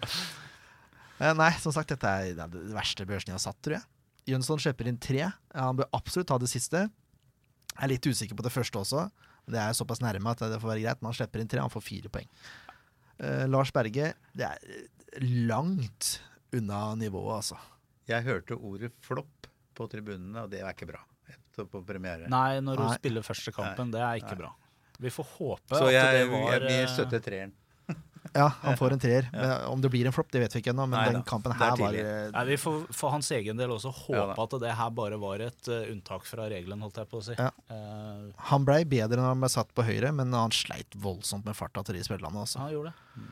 Uh, 1.17 1.31
nei, 1.33 1.51
som 1.63 1.71
sagt, 1.73 1.89
dette 1.89 2.07
er 2.07 2.33
det 2.37 2.43
er 2.43 2.73
verste 2.75 3.05
børsen 3.09 3.31
jeg 3.31 3.37
har 3.39 3.45
satt, 3.47 3.59
tror 3.65 3.79
jeg. 3.79 3.87
Jønsson 4.27 4.59
slipper 4.59 4.89
inn 4.91 4.99
tre. 5.01 5.21
Ja, 5.23 5.31
Han 5.55 5.79
bør 5.79 5.87
absolutt 5.95 6.27
ta 6.29 6.37
det 6.41 6.49
siste. 6.51 6.83
Jeg 7.71 7.83
er 7.87 7.93
litt 7.93 8.05
usikker 8.05 8.37
på 8.37 8.43
det 8.45 8.51
første 8.53 8.81
også. 8.81 9.07
Men 9.47 9.55
Det 9.55 9.61
er 9.63 9.77
såpass 9.79 10.01
nærme 10.03 10.33
at 10.35 10.43
det 10.43 10.59
får 10.59 10.73
være 10.73 10.83
greit. 10.83 11.01
Men 11.01 11.13
han 11.13 11.17
slipper 11.21 11.41
inn 11.43 11.47
tre, 11.51 11.63
han 11.63 11.71
får 11.73 11.85
fire 11.87 12.11
poeng. 12.11 12.27
Uh, 13.23 13.45
Lars 13.49 13.71
Berge, 13.73 14.11
det 14.37 14.45
er 14.45 14.57
eh, 14.75 15.23
langt 15.47 16.17
unna 16.53 16.81
nivået, 16.99 17.39
altså. 17.39 17.57
Jeg 18.07 18.23
hørte 18.27 18.55
ordet 18.59 18.91
flopp 19.03 19.47
på 19.77 19.87
tribunene, 19.91 20.45
og 20.45 20.51
det 20.51 20.63
er 20.63 20.73
ikke 20.73 20.89
bra. 20.89 21.03
På 21.57 21.81
premiere. 21.85 22.27
Nei, 22.29 22.59
når 22.61 22.81
hun 22.83 22.91
Nei. 22.91 22.97
spiller 22.99 23.25
første 23.25 23.53
kampen, 23.55 23.93
det 23.93 24.01
er 24.03 24.19
ikke 24.21 24.35
Nei. 24.35 24.41
bra. 24.43 24.51
Vi 25.01 25.13
får 25.13 25.25
håpe 25.37 25.77
Så 25.77 25.87
at 25.87 25.93
jeg, 25.93 26.19
det 26.19 26.27
var 26.31 26.51
jeg, 26.53 26.61
vi 26.65 26.75
eh, 26.75 26.91
støtter 26.91 27.23
treeren. 27.23 27.55
Ja, 28.33 28.47
han 28.61 28.77
får 28.77 28.95
en 28.95 29.01
treer. 29.01 29.27
Ja. 29.37 29.67
om 29.71 29.81
det 29.81 29.89
blir 29.93 30.07
en 30.09 30.13
flopp, 30.13 30.29
det 30.33 30.41
vet 30.43 30.55
vi 30.55 30.61
ikke 30.61 30.73
ennå. 30.73 30.87
Men 30.89 30.99
Nei 30.99 31.13
den 31.15 31.25
kampen 31.27 31.53
er 31.53 31.59
her 31.61 31.79
var 31.79 31.97
eh, 31.97 32.29
Nei, 32.33 32.43
vi 32.49 32.57
får 32.59 32.79
for 32.95 33.13
hans 33.13 33.29
egen 33.35 33.59
del 33.59 33.71
også 33.75 33.93
håpe 33.93 34.17
Ja 34.17 34.27
at 34.43 34.55
det 34.63 34.73
her 34.79 34.91
bare 34.97 35.19
var 35.21 35.43
et 35.45 35.69
uh, 35.71 35.87
unntak 35.91 36.27
fra 36.27 36.47
regelen, 36.51 36.81
holdt 36.83 36.99
jeg 37.01 37.09
på 37.11 37.21
å 37.21 37.25
si. 37.29 37.37
Ja. 37.39 37.49
Uh, 37.71 38.27
Han 38.51 38.67
blei 38.67 38.81
bedre 38.89 39.19
når 39.21 39.31
han 39.31 39.43
ble 39.45 39.51
satt 39.53 39.73
på 39.77 39.85
høyre, 39.87 40.11
men 40.15 40.33
han 40.35 40.53
sleit 40.55 40.97
voldsomt 41.01 41.47
med 41.47 41.57
farta 41.57 41.85
til 41.87 41.97
de 41.99 42.05
spillerne. 42.07 42.43
Altså. 42.45 42.61
han 42.63 42.73
gjorde 42.75 42.93
det. 42.93 43.27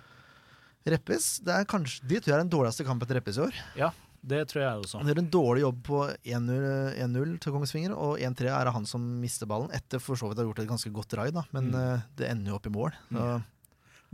Reppes, 0.95 1.29
det 1.41 1.53
er 1.53 1.69
kanskje, 1.69 2.03
de 2.05 2.19
tror 2.19 2.31
jeg 2.31 2.38
er 2.38 2.43
den 2.43 2.53
dårligste 2.53 2.86
kampen 2.86 3.10
til 3.10 3.17
Reppes 3.17 3.39
i 3.39 3.45
år. 3.47 3.62
Ja, 3.79 3.89
det 4.25 4.41
tror 4.49 4.61
jeg 4.63 4.83
også. 4.83 4.97
Han 5.01 5.07
gjør 5.11 5.19
en 5.21 5.29
dårlig 5.33 5.61
jobb 5.61 5.79
på 5.85 5.99
1-0 6.25 6.95
1-0 7.05 7.35
til 7.43 7.53
Kongsvinger, 7.55 7.93
og 7.97 8.17
1-3 8.19 8.49
er 8.51 8.65
det 8.69 8.73
han 8.73 8.85
som 8.89 9.03
mister 9.21 9.45
ballen, 9.49 9.69
etter 9.75 10.01
for 10.01 10.15
så 10.19 10.29
vidt 10.31 10.39
å 10.41 10.43
ha 10.43 10.49
gjort 10.49 10.63
et 10.63 10.69
ganske 10.71 10.91
godt 10.95 11.13
raid, 11.19 11.33
da. 11.38 11.43
men 11.55 11.69
Mm. 11.71 11.75
eh, 11.81 12.01
det 12.17 12.29
ender 12.31 12.51
jo 12.51 12.55
opp 12.59 12.65
i 12.67 12.73
mål. 12.73 12.91
Så, 13.11 13.43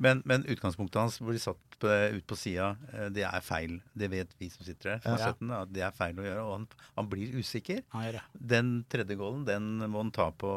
Men, 0.01 0.21
men 0.25 0.45
utgangspunktet 0.49 0.97
hans 0.97 1.19
blir 1.21 1.37
satt 1.41 1.75
på, 1.81 1.89
ut 1.89 2.25
på 2.27 2.37
sida, 2.39 2.71
eh, 2.93 3.09
det 3.13 3.25
er 3.27 3.43
feil. 3.45 3.75
Det 3.93 4.07
vet 4.09 4.31
vi 4.39 4.47
som 4.49 4.65
sitter 4.65 4.95
her. 4.95 5.03
Ja. 5.05 5.29
17, 5.29 5.51
at 5.53 5.73
det 5.73 5.83
er 5.85 5.93
feil 5.93 6.17
å 6.17 6.25
gjøre. 6.25 6.45
Og 6.47 6.53
han, 6.55 6.65
han 6.97 7.09
blir 7.11 7.35
usikker. 7.37 7.83
Han 7.93 8.07
gjør 8.07 8.17
det. 8.17 8.23
Den 8.53 8.71
tredje 8.89 9.17
gålen 9.19 9.45
den 9.45 9.69
må 9.83 10.01
han 10.01 10.13
ta 10.15 10.31
på 10.33 10.51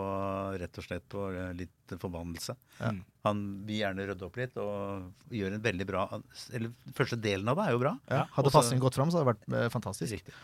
rett 0.60 0.80
og 0.80 0.86
slett 0.86 1.04
på 1.12 1.26
eh, 1.32 1.52
litt 1.60 1.96
forbannelse. 2.00 2.56
Ja. 2.80 2.94
Han 3.28 3.44
vil 3.68 3.82
gjerne 3.82 4.08
rydde 4.08 4.26
opp 4.30 4.40
litt 4.40 4.56
og 4.60 5.32
gjør 5.32 5.54
en 5.56 5.62
veldig 5.64 5.84
bra 5.88 6.02
Eller 6.56 6.72
første 6.96 7.16
delen 7.20 7.48
av 7.48 7.56
det 7.60 7.68
er 7.68 7.76
jo 7.76 7.80
bra. 7.80 7.92
ja, 8.10 8.24
hadde 8.34 8.52
pasningen 8.52 8.82
gått 8.82 8.96
fram, 8.96 9.12
så 9.12 9.20
hadde 9.20 9.28
det 9.28 9.34
vært 9.34 9.60
eh, 9.60 9.70
fantastisk. 9.76 10.16
Riktig. 10.16 10.36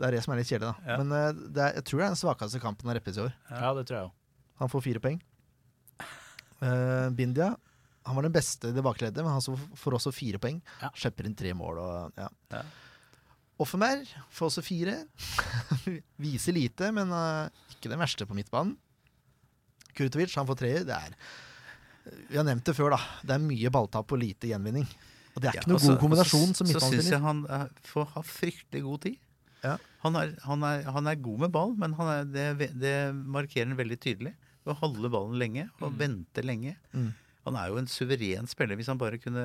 Det 0.00 0.08
er 0.08 0.16
det 0.16 0.26
som 0.26 0.34
er 0.34 0.40
litt 0.40 0.50
kjedelig, 0.50 0.74
da. 0.74 0.90
Ja. 0.90 0.98
Men 1.02 1.42
det 1.54 1.62
er, 1.62 1.74
jeg 1.78 1.86
tror 1.86 2.00
det 2.00 2.06
er 2.08 2.14
den 2.14 2.22
svakeste 2.24 2.62
kampen 2.62 2.90
av 2.90 2.98
Reppes 2.98 3.18
i 3.20 3.26
år. 3.28 3.34
Ja, 3.52 3.74
det 3.76 3.86
tror 3.86 3.98
jeg 4.00 4.06
også. 4.08 4.16
Han 4.60 4.70
får 4.72 4.88
fire 4.90 5.02
poeng. 5.02 5.18
Uh, 6.60 7.08
Bindia 7.16 7.54
han 8.06 8.16
var 8.16 8.24
den 8.26 8.32
beste 8.34 8.70
i 8.70 8.76
det 8.76 8.82
bakleddet, 8.84 9.22
men 9.24 9.34
han 9.36 9.58
får 9.76 9.96
også 9.98 10.12
fire 10.14 10.38
poeng. 10.40 10.60
Ja. 10.80 10.88
Slipper 10.96 11.26
inn 11.28 11.36
tre 11.36 11.52
mål 11.56 11.80
og 11.82 12.20
ja. 12.20 12.28
Ja. 12.54 12.62
Offenberg 13.60 14.08
får 14.32 14.46
også 14.48 14.62
fire. 14.64 14.94
Viser 16.24 16.56
lite, 16.56 16.88
men 16.96 17.12
uh, 17.12 17.50
ikke 17.74 17.90
den 17.92 18.00
verste 18.00 18.24
på 18.28 18.36
midtbanen. 18.38 18.72
Kurtovic 19.96 20.32
han 20.38 20.48
får 20.48 20.60
treer. 20.62 20.84
Det 20.88 20.96
er 20.96 21.16
Vi 22.30 22.38
har 22.38 22.46
nevnt 22.48 22.64
det 22.64 22.76
før, 22.78 22.94
da. 22.96 23.00
Det 23.26 23.36
er 23.36 23.44
mye 23.44 23.72
balltap 23.74 24.14
og 24.16 24.22
lite 24.22 24.48
gjenvinning. 24.48 24.86
Og 25.34 25.42
det 25.42 25.50
er 25.50 25.58
ikke 25.58 25.66
Ja, 25.66 25.70
noe 25.74 25.76
og 25.76 25.82
så- 25.84 25.92
god 25.92 26.00
kombinasjon 26.00 26.54
som 26.56 26.66
Så, 26.66 26.80
så 26.80 26.88
syns 26.90 27.10
jeg 27.12 27.20
han 27.20 27.44
eh, 27.46 27.66
får 27.86 28.06
ha 28.16 28.22
fryktelig 28.22 28.82
god 28.82 29.00
tid. 29.04 29.18
Ja. 29.62 29.76
Han, 30.02 30.16
er, 30.16 30.32
han, 30.48 30.62
er, 30.64 30.82
han 30.88 31.06
er 31.06 31.20
god 31.20 31.38
med 31.44 31.52
ball, 31.52 31.74
men 31.76 31.92
han 31.98 32.08
er, 32.08 32.24
det, 32.56 32.70
det 32.80 32.94
markerer 33.14 33.68
han 33.68 33.76
veldig 33.76 33.98
tydelig. 34.00 34.32
Å 34.64 34.74
holde 34.80 35.10
ballen 35.12 35.36
lenge 35.40 35.68
og 35.80 35.92
vente 36.00 36.42
lenge. 36.44 36.76
Mm. 36.96 37.12
Han 37.46 37.56
er 37.56 37.68
jo 37.68 37.78
en 37.80 37.86
suveren 37.86 38.46
spiller 38.46 38.76
hvis 38.76 38.86
han 38.92 38.98
bare 38.98 39.16
kunne 39.18 39.44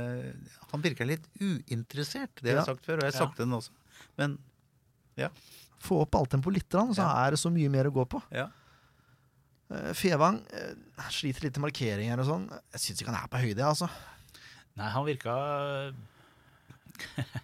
Han 0.71 0.81
virker 0.83 1.05
litt 1.07 1.23
uinteressert, 1.39 2.29
det 2.41 2.51
har 2.51 2.59
jeg 2.65 2.65
sagt 2.75 2.85
før, 2.85 2.97
og 2.99 3.03
jeg 3.07 3.13
har 3.13 3.21
Ja. 3.21 3.25
sagt 3.27 3.37
det 3.37 3.47
nå 3.47 3.57
også. 3.61 3.71
Men 4.17 4.37
ja. 5.15 5.29
Få 5.79 6.01
opp 6.01 6.11
alltempoet 6.15 6.53
litt, 6.53 6.69
grann, 6.69 6.93
så 6.93 7.03
Ja. 7.05 7.25
er 7.27 7.31
det 7.31 7.39
så 7.39 7.49
mye 7.51 7.69
mer 7.69 7.85
å 7.85 7.93
gå 7.93 8.05
på. 8.09 8.21
ja. 8.31 8.49
Eh, 9.71 9.93
Fevang 9.93 10.43
eh, 10.53 10.75
sliter 11.09 11.41
litt 11.43 11.57
med 11.57 11.71
markeringer 11.71 12.19
og 12.19 12.25
sånn. 12.27 12.49
Jeg 12.73 12.79
syns 12.81 13.01
ikke 13.01 13.11
han 13.13 13.23
er 13.23 13.27
på 13.27 13.39
høyde, 13.41 13.63
altså. 13.65 13.89
Nei, 14.77 14.89
han 14.89 15.05
virka 15.05 15.93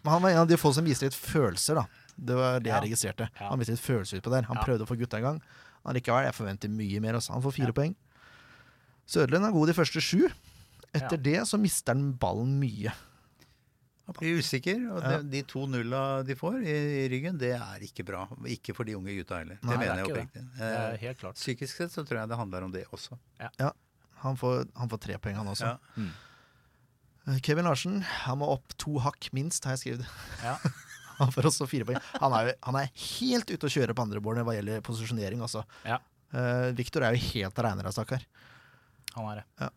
Men 0.04 0.12
han 0.14 0.22
var 0.22 0.30
en 0.32 0.38
av 0.44 0.48
de 0.48 0.56
få 0.58 0.72
som 0.74 0.86
viste 0.86 1.04
litt 1.08 1.18
følelser, 1.18 1.76
da. 1.76 1.86
Det 2.18 2.36
var 2.36 2.60
det 2.60 2.70
Ja. 2.70 2.80
jeg 2.80 2.92
registrerte. 2.92 3.30
Ja. 3.40 3.50
Han 3.50 3.60
viste 3.60 3.72
litt 3.72 3.82
følelser 3.84 4.22
utpå 4.22 4.30
der. 4.32 4.44
Han 4.44 4.58
Ja. 4.58 4.64
prøvde 4.64 4.82
å 4.86 4.88
få 4.88 4.98
gutta 4.98 5.18
i 5.18 5.22
gang. 5.22 5.42
Allikevel, 5.86 6.26
jeg 6.26 6.34
forventer 6.36 6.70
mye 6.70 7.02
mer. 7.02 7.14
Også. 7.14 7.32
Han 7.34 7.42
får 7.42 7.54
fire 7.54 7.68
Ja. 7.68 7.72
poeng. 7.74 7.96
Søderlund 9.10 9.48
er 9.48 9.56
god 9.56 9.72
de 9.72 9.78
første 9.78 10.02
sju. 10.04 10.26
Etter 10.92 11.18
Ja. 11.18 11.24
det 11.24 11.40
så 11.48 11.60
mister 11.60 11.96
han 11.96 12.14
ballen 12.20 12.58
mye. 12.60 12.92
Han 14.08 14.16
blir 14.18 14.40
usikker, 14.42 14.80
og 14.92 15.04
De, 15.06 15.20
de 15.32 15.42
to 15.48 15.66
nulla 15.70 16.24
de 16.28 16.36
får 16.36 16.58
i, 16.66 16.74
i 16.74 17.06
ryggen, 17.12 17.38
det 17.40 17.54
er 17.56 17.86
ikke 17.86 18.04
bra. 18.08 18.26
Ikke 18.50 18.76
for 18.76 18.84
de 18.84 18.98
unge 18.98 19.14
gutta 19.16 19.38
heller. 19.40 19.60
Det 19.62 19.70
Nei, 19.70 19.78
mener 19.78 19.94
det 19.94 20.02
jeg 20.02 20.10
oppriktig. 20.12 20.44
Eh, 20.60 20.98
helt 21.06 21.22
klart. 21.22 21.40
Psykisk 21.40 21.78
sett 21.80 21.94
så 21.94 22.04
tror 22.04 22.20
jeg 22.24 22.32
det 22.34 22.40
handler 22.42 22.68
om 22.68 22.74
det 22.74 22.84
også. 22.92 23.16
Han 24.26 24.38
får, 24.38 24.68
han 24.78 24.92
får 24.92 25.02
tre 25.06 25.18
poeng, 25.22 25.38
han 25.40 25.48
også. 25.54 25.72
Ja. 25.72 25.78
Mm. 25.96 26.12
Eh, 27.28 27.40
Kevin 27.46 27.66
Larsen 27.70 28.02
han 28.26 28.42
må 28.42 28.50
opp 28.52 28.76
to 28.82 28.98
hakk 29.02 29.30
minst, 29.38 29.66
har 29.66 29.78
jeg 29.78 29.86
skrevet. 29.86 30.16
Ja. 30.44 30.58
Han 31.22 31.30
får 31.30 31.46
også 31.52 31.68
fire 31.70 31.86
poeng. 31.86 32.00
Han 32.18 32.34
er, 32.34 32.48
jo, 32.48 32.54
han 32.66 32.78
er 32.80 32.88
helt 32.98 33.52
ute 33.52 33.68
å 33.68 33.70
kjøre 33.70 33.94
på 33.94 34.02
andrebordet 34.02 34.42
hva 34.48 34.56
gjelder 34.56 34.80
posisjonering, 34.82 35.44
altså. 35.46 35.62
Ja. 35.86 36.00
Uh, 36.34 36.72
Viktor 36.74 37.04
er 37.06 37.14
jo 37.14 37.22
helt 37.36 37.60
aleine 37.62 37.84
der, 37.86 37.94
stakkar. 37.94 38.24
Han 39.18 39.30
er 39.32 39.42
det. 39.42 39.46
Ja. 39.62 39.70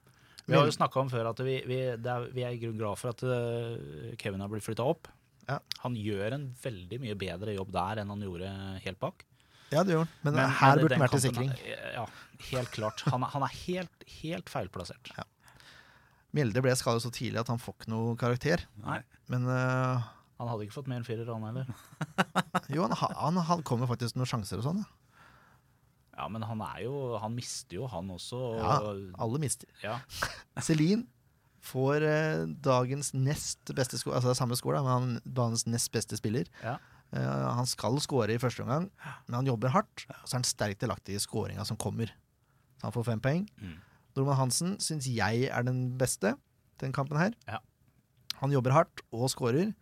Vi 0.45 0.57
har 0.59 0.69
jo 0.69 0.75
snakka 0.77 1.01
om 1.01 1.11
før 1.13 1.31
at 1.31 1.41
vi, 1.41 1.59
vi, 1.65 1.79
er, 1.97 2.27
vi 2.35 2.45
er 2.45 2.53
i 2.53 2.59
grunn 2.61 2.77
glad 2.77 3.01
for 3.01 3.15
at 3.15 3.23
eh, 3.25 4.17
Kevin 4.21 4.43
har 4.45 4.51
blitt 4.53 4.67
flytta 4.67 4.85
opp. 4.85 5.09
Ja. 5.49 5.59
Han 5.85 5.97
gjør 5.97 6.37
en 6.37 6.49
veldig 6.61 6.99
mye 7.01 7.17
bedre 7.21 7.55
jobb 7.57 7.73
der 7.73 8.03
enn 8.03 8.13
han 8.13 8.25
gjorde 8.25 8.51
helt 8.85 9.01
bak. 9.01 9.25
Ja, 9.73 9.83
det 9.83 9.95
gjør 9.95 10.05
han. 10.05 10.11
Men, 10.23 10.37
Men- 10.37 10.57
her 10.61 10.81
burde 10.81 10.93
den 10.93 11.01
han 11.01 11.07
vært 11.07 11.17
i 11.17 11.23
sikring. 11.25 11.55
Ja, 11.95 12.05
helt 12.51 12.75
klart. 12.77 13.05
Han 13.13 13.25
han 13.35 13.47
er 13.47 13.55
helt, 13.65 14.05
helt 14.21 14.53
feilplassert. 14.53 15.15
Mjelde 16.35 16.65
ble 16.65 16.75
skadet 16.77 17.05
så 17.05 17.13
tidlig 17.15 17.41
at 17.45 17.51
han 17.53 17.63
får 17.63 17.79
ikke 17.79 17.93
noe 17.93 18.17
karakter. 18.19 18.65
Nei. 18.83 18.99
Men 19.31 19.47
uh, 19.47 20.03
Han 20.41 20.51
hadde 20.51 20.67
ikke 20.67 20.81
fått 20.81 20.91
mer 20.91 21.01
enn 21.01 21.07
firer, 21.07 21.31
han 21.31 21.47
heller. 21.47 21.71
jo, 22.75 22.85
han, 22.91 22.97
han, 22.99 23.39
han, 23.49 23.63
kom 23.67 23.85
jo 23.85 23.89
faktisk 23.91 24.19
noen 24.19 24.29
sjanser 24.29 24.61
og 24.61 24.67
sånn. 24.67 24.83
Ja. 24.83 25.04
Ja, 26.17 26.29
men 26.31 26.43
han 26.47 26.61
er 26.63 26.85
jo 26.85 27.19
Han 27.19 27.35
mister 27.35 27.77
jo, 27.81 27.87
han 27.91 28.11
også. 28.15 28.39
Og, 28.39 28.59
Ja, 28.63 28.79
alle 29.25 29.41
mister. 29.43 29.69
ja. 29.83 29.99
Celine 30.63 31.07
får 31.65 32.05
eh, 32.05 32.43
dagens 32.61 33.15
nest 33.17 33.71
beste 33.75 33.97
sko 33.97 34.13
altså 34.13 34.29
det 34.29 34.35
er 34.35 34.41
samme 34.43 34.57
score, 34.61 34.77
da, 34.77 34.83
men 34.85 34.93
han, 34.93 35.35
dagens 35.39 35.65
nest 35.67 35.91
beste 35.95 36.19
spiller. 36.21 36.45
Ja. 36.63 36.77
Eh, 37.15 37.47
han 37.57 37.67
skal 37.67 37.97
score 38.05 38.35
i 38.35 38.39
første 38.43 38.63
omgang, 38.67 38.91
men 39.27 39.39
han 39.39 39.49
jobber 39.49 39.73
hardt. 39.73 40.05
Og 40.11 40.27
så 40.29 40.35
er 40.37 40.41
han 40.43 40.49
sterkt 40.49 40.83
delaktig 40.85 41.17
i 41.17 41.23
skåringa 41.23 41.65
som 41.65 41.79
kommer. 41.81 42.13
Så 42.81 42.89
han 42.89 42.93
får 42.97 43.07
fem 43.09 43.23
poeng. 43.25 43.47
Mm. 43.63 43.79
Norman 44.15 44.37
Hansen 44.39 44.77
syns 44.83 45.09
jeg 45.11 45.49
er 45.49 45.65
den 45.67 45.87
beste 45.99 46.35
den 46.83 46.93
kampen 46.95 47.17
her. 47.19 47.33
Ja. 47.49 47.59
Han 48.43 48.53
jobber 48.53 48.75
hardt 48.77 49.01
og 49.15 49.31
skårer. 49.33 49.73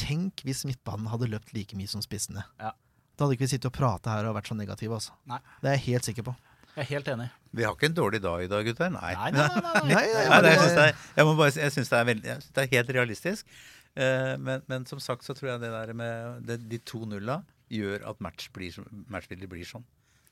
Tenk 0.00 0.42
hvis 0.46 0.64
midtbanen 0.64 1.10
hadde 1.12 1.28
løpt 1.30 1.52
like 1.54 1.76
mye 1.78 1.88
som 1.90 2.02
spissene. 2.04 2.42
Ja. 2.58 2.72
Da 3.20 3.26
hadde 3.26 3.36
ikke 3.36 3.44
vi 3.44 3.50
sittet 3.52 3.68
og 3.68 3.74
prata 3.76 4.14
her 4.16 4.30
og 4.30 4.38
vært 4.38 4.48
så 4.48 4.56
negative. 4.56 4.96
Altså. 4.96 5.12
Nei. 5.28 5.36
Det 5.60 5.68
er 5.68 5.76
jeg 5.76 5.84
helt 5.90 6.08
sikker 6.08 6.24
på. 6.30 6.32
Jeg 6.70 6.86
er 6.86 6.88
helt 6.94 7.08
enig. 7.12 7.26
Vi 7.52 7.64
har 7.66 7.74
ikke 7.76 7.90
en 7.90 7.96
dårlig 7.98 8.20
dag 8.24 8.44
i 8.46 8.48
dag, 8.48 8.64
gutter. 8.64 8.92
Nei. 8.94 9.10
Nei, 9.12 9.30
nei, 9.34 9.46
nei. 9.90 10.40
jeg 10.46 10.60
syns 10.62 10.76
det, 11.18 11.24
må 11.28 11.34
bare 11.36 11.52
jeg 11.52 11.74
synes 11.74 11.90
det, 11.92 12.00
er 12.00 12.40
det 12.54 12.64
er 12.64 12.70
helt 12.78 12.92
realistisk. 12.96 13.50
Eh, 13.98 14.34
men, 14.40 14.62
men 14.70 14.86
som 14.88 15.02
sagt 15.02 15.26
så 15.26 15.34
tror 15.36 15.50
jeg 15.52 15.60
det 15.66 15.72
der 15.74 15.92
med 15.98 16.46
det, 16.48 16.56
de 16.70 16.78
to 16.86 17.02
nulla 17.10 17.40
gjør 17.70 18.06
at 18.08 18.22
match 18.24 18.48
blir, 18.54 18.78
matchbildet 19.12 19.50
blir 19.50 19.66
sånn. 19.68 19.84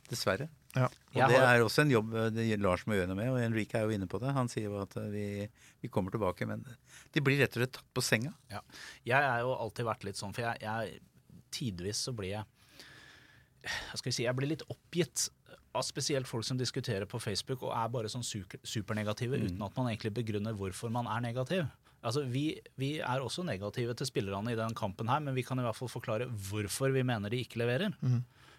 Dessverre. 0.09 0.46
Ja. 0.72 0.87
Og 0.88 1.18
Jeg 1.18 1.29
det 1.35 1.40
har- 1.42 1.59
er 1.59 1.64
også 1.66 1.83
en 1.85 1.90
jobb 1.92 2.14
eh, 2.16 2.31
det 2.33 2.46
Lars 2.62 2.87
må 2.88 2.96
gjøre 2.96 3.11
noe 3.11 3.18
med, 3.18 3.29
og 3.35 3.42
Henrik 3.42 3.74
er 3.77 3.85
jo 3.85 3.92
inne 3.98 4.09
på 4.09 4.22
det. 4.22 4.31
Han 4.33 4.48
sier 4.48 4.70
jo 4.70 4.79
at 4.81 4.94
eh, 4.96 5.11
vi, 5.12 5.27
vi 5.85 5.90
kommer 5.92 6.14
tilbake, 6.14 6.46
men 6.48 6.62
de 7.12 7.20
blir 7.20 7.42
rett 7.42 7.53
og 7.59 7.61
slett 7.66 7.74
tatt 7.77 7.90
på 7.98 8.07
senga. 8.07 8.33
Ja. 8.55 8.62
Jeg 9.05 9.20
er 9.35 9.42
jo 9.44 9.53
alltid 9.59 9.90
vært 9.90 10.07
litt 10.09 10.16
sånn, 10.22 10.33
for 10.38 10.46
jeg, 10.46 10.62
jeg 10.64 11.03
tidvis 11.53 12.01
så 12.09 12.14
blir 12.16 12.38
jeg 12.38 12.46
skal 13.95 14.11
jeg 14.11 14.17
si, 14.17 14.27
jeg 14.27 14.37
blir 14.39 14.53
litt 14.53 14.65
oppgitt 14.71 15.29
av 15.77 15.85
spesielt 15.87 16.29
folk 16.29 16.47
som 16.47 16.59
diskuterer 16.59 17.07
på 17.09 17.21
Facebook 17.23 17.67
og 17.67 17.75
er 17.77 17.91
bare 17.93 18.11
sånn 18.11 18.25
super, 18.27 18.61
supernegative 18.67 19.39
uten 19.45 19.61
at 19.65 19.77
man 19.77 19.91
egentlig 19.91 20.15
begrunner 20.17 20.57
hvorfor 20.57 20.93
man 20.93 21.07
er 21.13 21.23
negativ. 21.25 21.69
Altså, 21.99 22.23
vi, 22.31 22.53
vi 22.79 22.93
er 23.03 23.23
også 23.25 23.43
negative 23.47 23.95
til 23.99 24.07
spillerne 24.07 24.53
i 24.55 24.59
den 24.59 24.75
kampen 24.79 25.11
her, 25.11 25.21
men 25.25 25.35
vi 25.35 25.43
kan 25.47 25.59
i 25.59 25.65
hvert 25.67 25.77
fall 25.77 25.91
forklare 25.91 26.29
hvorfor 26.49 26.95
vi 26.95 27.03
mener 27.07 27.33
de 27.33 27.41
ikke 27.43 27.59
leverer. 27.59 27.95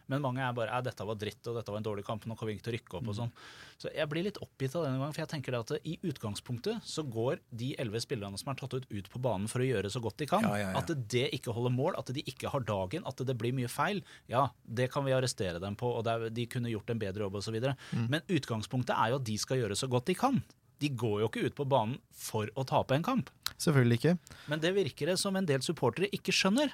Men 0.10 0.24
mange 0.24 0.44
er 0.44 0.56
bare 0.58 0.82
dette 0.86 1.06
var 1.06 1.18
dritt, 1.20 1.42
og 1.48 1.58
dette 1.60 1.72
var 1.72 1.82
en 1.82 1.86
dårlig 1.86 2.06
kamp, 2.08 2.26
nå 2.26 2.38
kommer 2.38 2.52
vi 2.52 2.58
ikke 2.58 2.68
til 2.68 2.74
å 2.74 2.78
rykke 2.78 2.98
opp 3.00 3.10
og 3.12 3.18
sånn. 3.20 3.34
Så 3.80 3.92
jeg 3.96 4.10
blir 4.12 4.26
litt 4.26 4.40
oppgitt 4.44 4.76
av 4.76 4.86
det 4.86 4.92
en 4.92 5.04
gang, 5.04 5.14
for 5.16 5.24
jeg 5.24 5.32
tenker 5.34 5.56
det 5.56 5.62
at 5.64 5.88
i 5.88 5.96
utgangspunktet 6.10 6.86
så 6.90 7.06
går 7.08 7.44
de 7.62 7.72
elleve 7.80 8.02
spillerne 8.04 8.40
som 8.42 8.52
er 8.52 8.60
tatt 8.60 8.76
ut, 8.76 8.88
ut 8.90 9.10
på 9.14 9.22
banen 9.24 9.48
for 9.52 9.64
å 9.64 9.70
gjøre 9.70 9.92
så 9.94 10.02
godt 10.04 10.20
de 10.22 10.30
kan. 10.30 10.46
Ja, 10.46 10.58
ja, 10.60 10.72
ja. 10.74 10.82
At 10.82 10.94
det 11.14 11.28
ikke 11.38 11.56
holder 11.56 11.76
mål, 11.76 11.98
at 12.00 12.12
de 12.16 12.26
ikke 12.28 12.52
har 12.52 12.66
dagen, 12.68 13.06
at 13.08 13.26
det 13.26 13.38
blir 13.40 13.56
mye 13.56 13.72
feil, 13.72 14.04
ja, 14.32 14.48
det 14.66 14.90
kan 14.94 15.06
vi 15.08 15.16
arrestere 15.16 15.62
dem 15.62 15.78
på, 15.80 15.92
og 16.00 16.10
er, 16.10 16.30
de 16.34 16.48
kunne 16.50 16.72
gjort 16.74 16.92
en 16.92 17.02
bedre 17.02 17.28
jobb 17.28 17.40
osv. 17.40 17.60
Mm. 17.60 18.08
Men 18.10 18.26
utgangspunktet 18.26 18.96
er 18.98 19.14
jo 19.14 19.22
at 19.22 19.30
de 19.30 19.38
skal 19.40 19.62
gjøre 19.62 19.78
så 19.80 19.90
godt 19.92 20.10
de 20.10 20.18
kan. 20.18 20.42
De 20.80 20.90
går 20.96 21.22
jo 21.22 21.28
ikke 21.28 21.46
ut 21.50 21.58
på 21.58 21.68
banen 21.68 21.98
for 22.16 22.50
å 22.56 22.64
tape 22.68 22.96
en 22.96 23.06
kamp. 23.06 23.32
Selvfølgelig 23.60 24.00
ikke. 24.00 24.16
Men 24.52 24.62
det 24.64 24.72
virker 24.78 25.12
det 25.12 25.18
som 25.20 25.36
en 25.36 25.48
del 25.48 25.64
supportere 25.66 26.08
ikke 26.16 26.36
skjønner. 26.36 26.72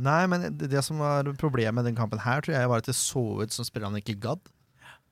Nei, 0.00 0.22
men 0.32 0.46
det, 0.56 0.70
det 0.72 0.80
som 0.86 1.00
var 1.02 1.28
problemet 1.40 1.74
med 1.76 1.84
den 1.90 1.98
kampen 1.98 2.22
her, 2.24 2.40
tror 2.44 2.56
jeg 2.56 2.68
var 2.72 2.80
at 2.80 2.88
det 2.88 2.94
så 2.96 3.22
ut 3.42 3.52
som 3.52 3.66
spillerne 3.68 4.00
ikke 4.00 4.16
gadd. 4.22 4.40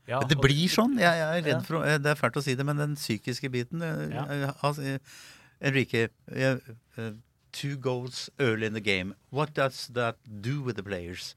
Ja, 0.08 0.22
det 0.24 0.38
blir 0.40 0.70
sånn. 0.72 0.94
Jeg, 0.96 1.04
jeg 1.20 1.28
er 1.28 1.42
Ja. 1.42 1.56
redd 1.58 1.66
for 1.66 1.84
Det 1.84 2.08
er 2.08 2.16
fælt 2.16 2.38
å 2.40 2.42
si 2.42 2.54
det, 2.56 2.64
men 2.64 2.78
den 2.80 2.94
psykiske 2.96 3.50
biten 3.52 3.82
eh, 3.84 4.06
Ja. 4.14 4.52
altså, 4.64 4.98
Enrique, 5.60 6.08
two 7.52 7.76
goals 7.76 8.30
early 8.38 8.66
in 8.66 8.72
the 8.72 8.80
game. 8.80 9.14
What 9.30 9.52
does 9.54 9.88
that 9.92 10.16
do 10.40 10.62
with 10.62 10.76
the 10.76 10.82
players? 10.82 11.34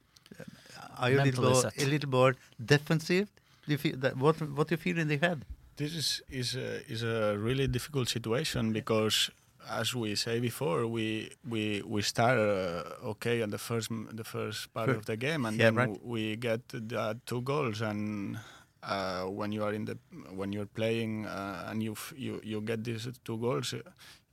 Are 0.98 1.10
you 1.12 1.20
a 1.20 1.24
little, 1.26 1.44
more, 1.44 1.72
a 1.78 1.86
little 1.86 2.10
more 2.10 2.36
defensive? 2.64 3.28
Do 3.66 3.72
you 3.74 3.78
feel 3.78 3.98
that, 4.00 4.16
what, 4.18 4.40
what 4.42 4.68
do 4.70 4.74
you 4.76 4.78
feel 4.78 4.98
in 5.00 5.08
the 5.08 5.18
head? 5.18 5.46
this 5.78 5.94
is 5.96 6.22
is 6.30 6.56
a, 6.56 6.82
is 6.92 7.02
a 7.02 7.36
really 7.38 7.66
difficult 7.68 8.08
situation 8.08 8.72
because 8.72 9.32
as 9.70 9.94
we 9.96 10.16
say 10.16 10.40
before 10.40 10.86
we 10.88 11.30
we 11.48 11.82
we 11.86 12.02
start 12.02 12.38
uh, 12.38 13.10
okay 13.12 13.42
at 13.42 13.52
the 13.52 13.58
first 13.58 13.90
the 14.12 14.24
first 14.24 14.74
part 14.74 14.90
of 14.90 15.06
the 15.06 15.16
game 15.18 15.46
and 15.46 15.58
Yeah, 15.60 15.66
then 15.72 15.76
right. 15.76 16.06
we 16.06 16.36
get 16.36 16.62
the 16.70 17.18
two 17.26 17.42
goals 17.42 17.82
and 17.82 18.38
uh, 18.84 19.24
when 19.26 19.52
you 19.52 19.64
are 19.64 19.74
in 19.74 19.86
the 19.86 19.98
when 20.36 20.52
you're 20.54 20.66
playing 20.74 21.26
uh, 21.26 21.66
and 21.70 21.82
you 21.84 21.96
you 22.16 22.42
you 22.44 22.62
get 22.62 22.84
these 22.84 23.08
two 23.24 23.38
goals 23.38 23.74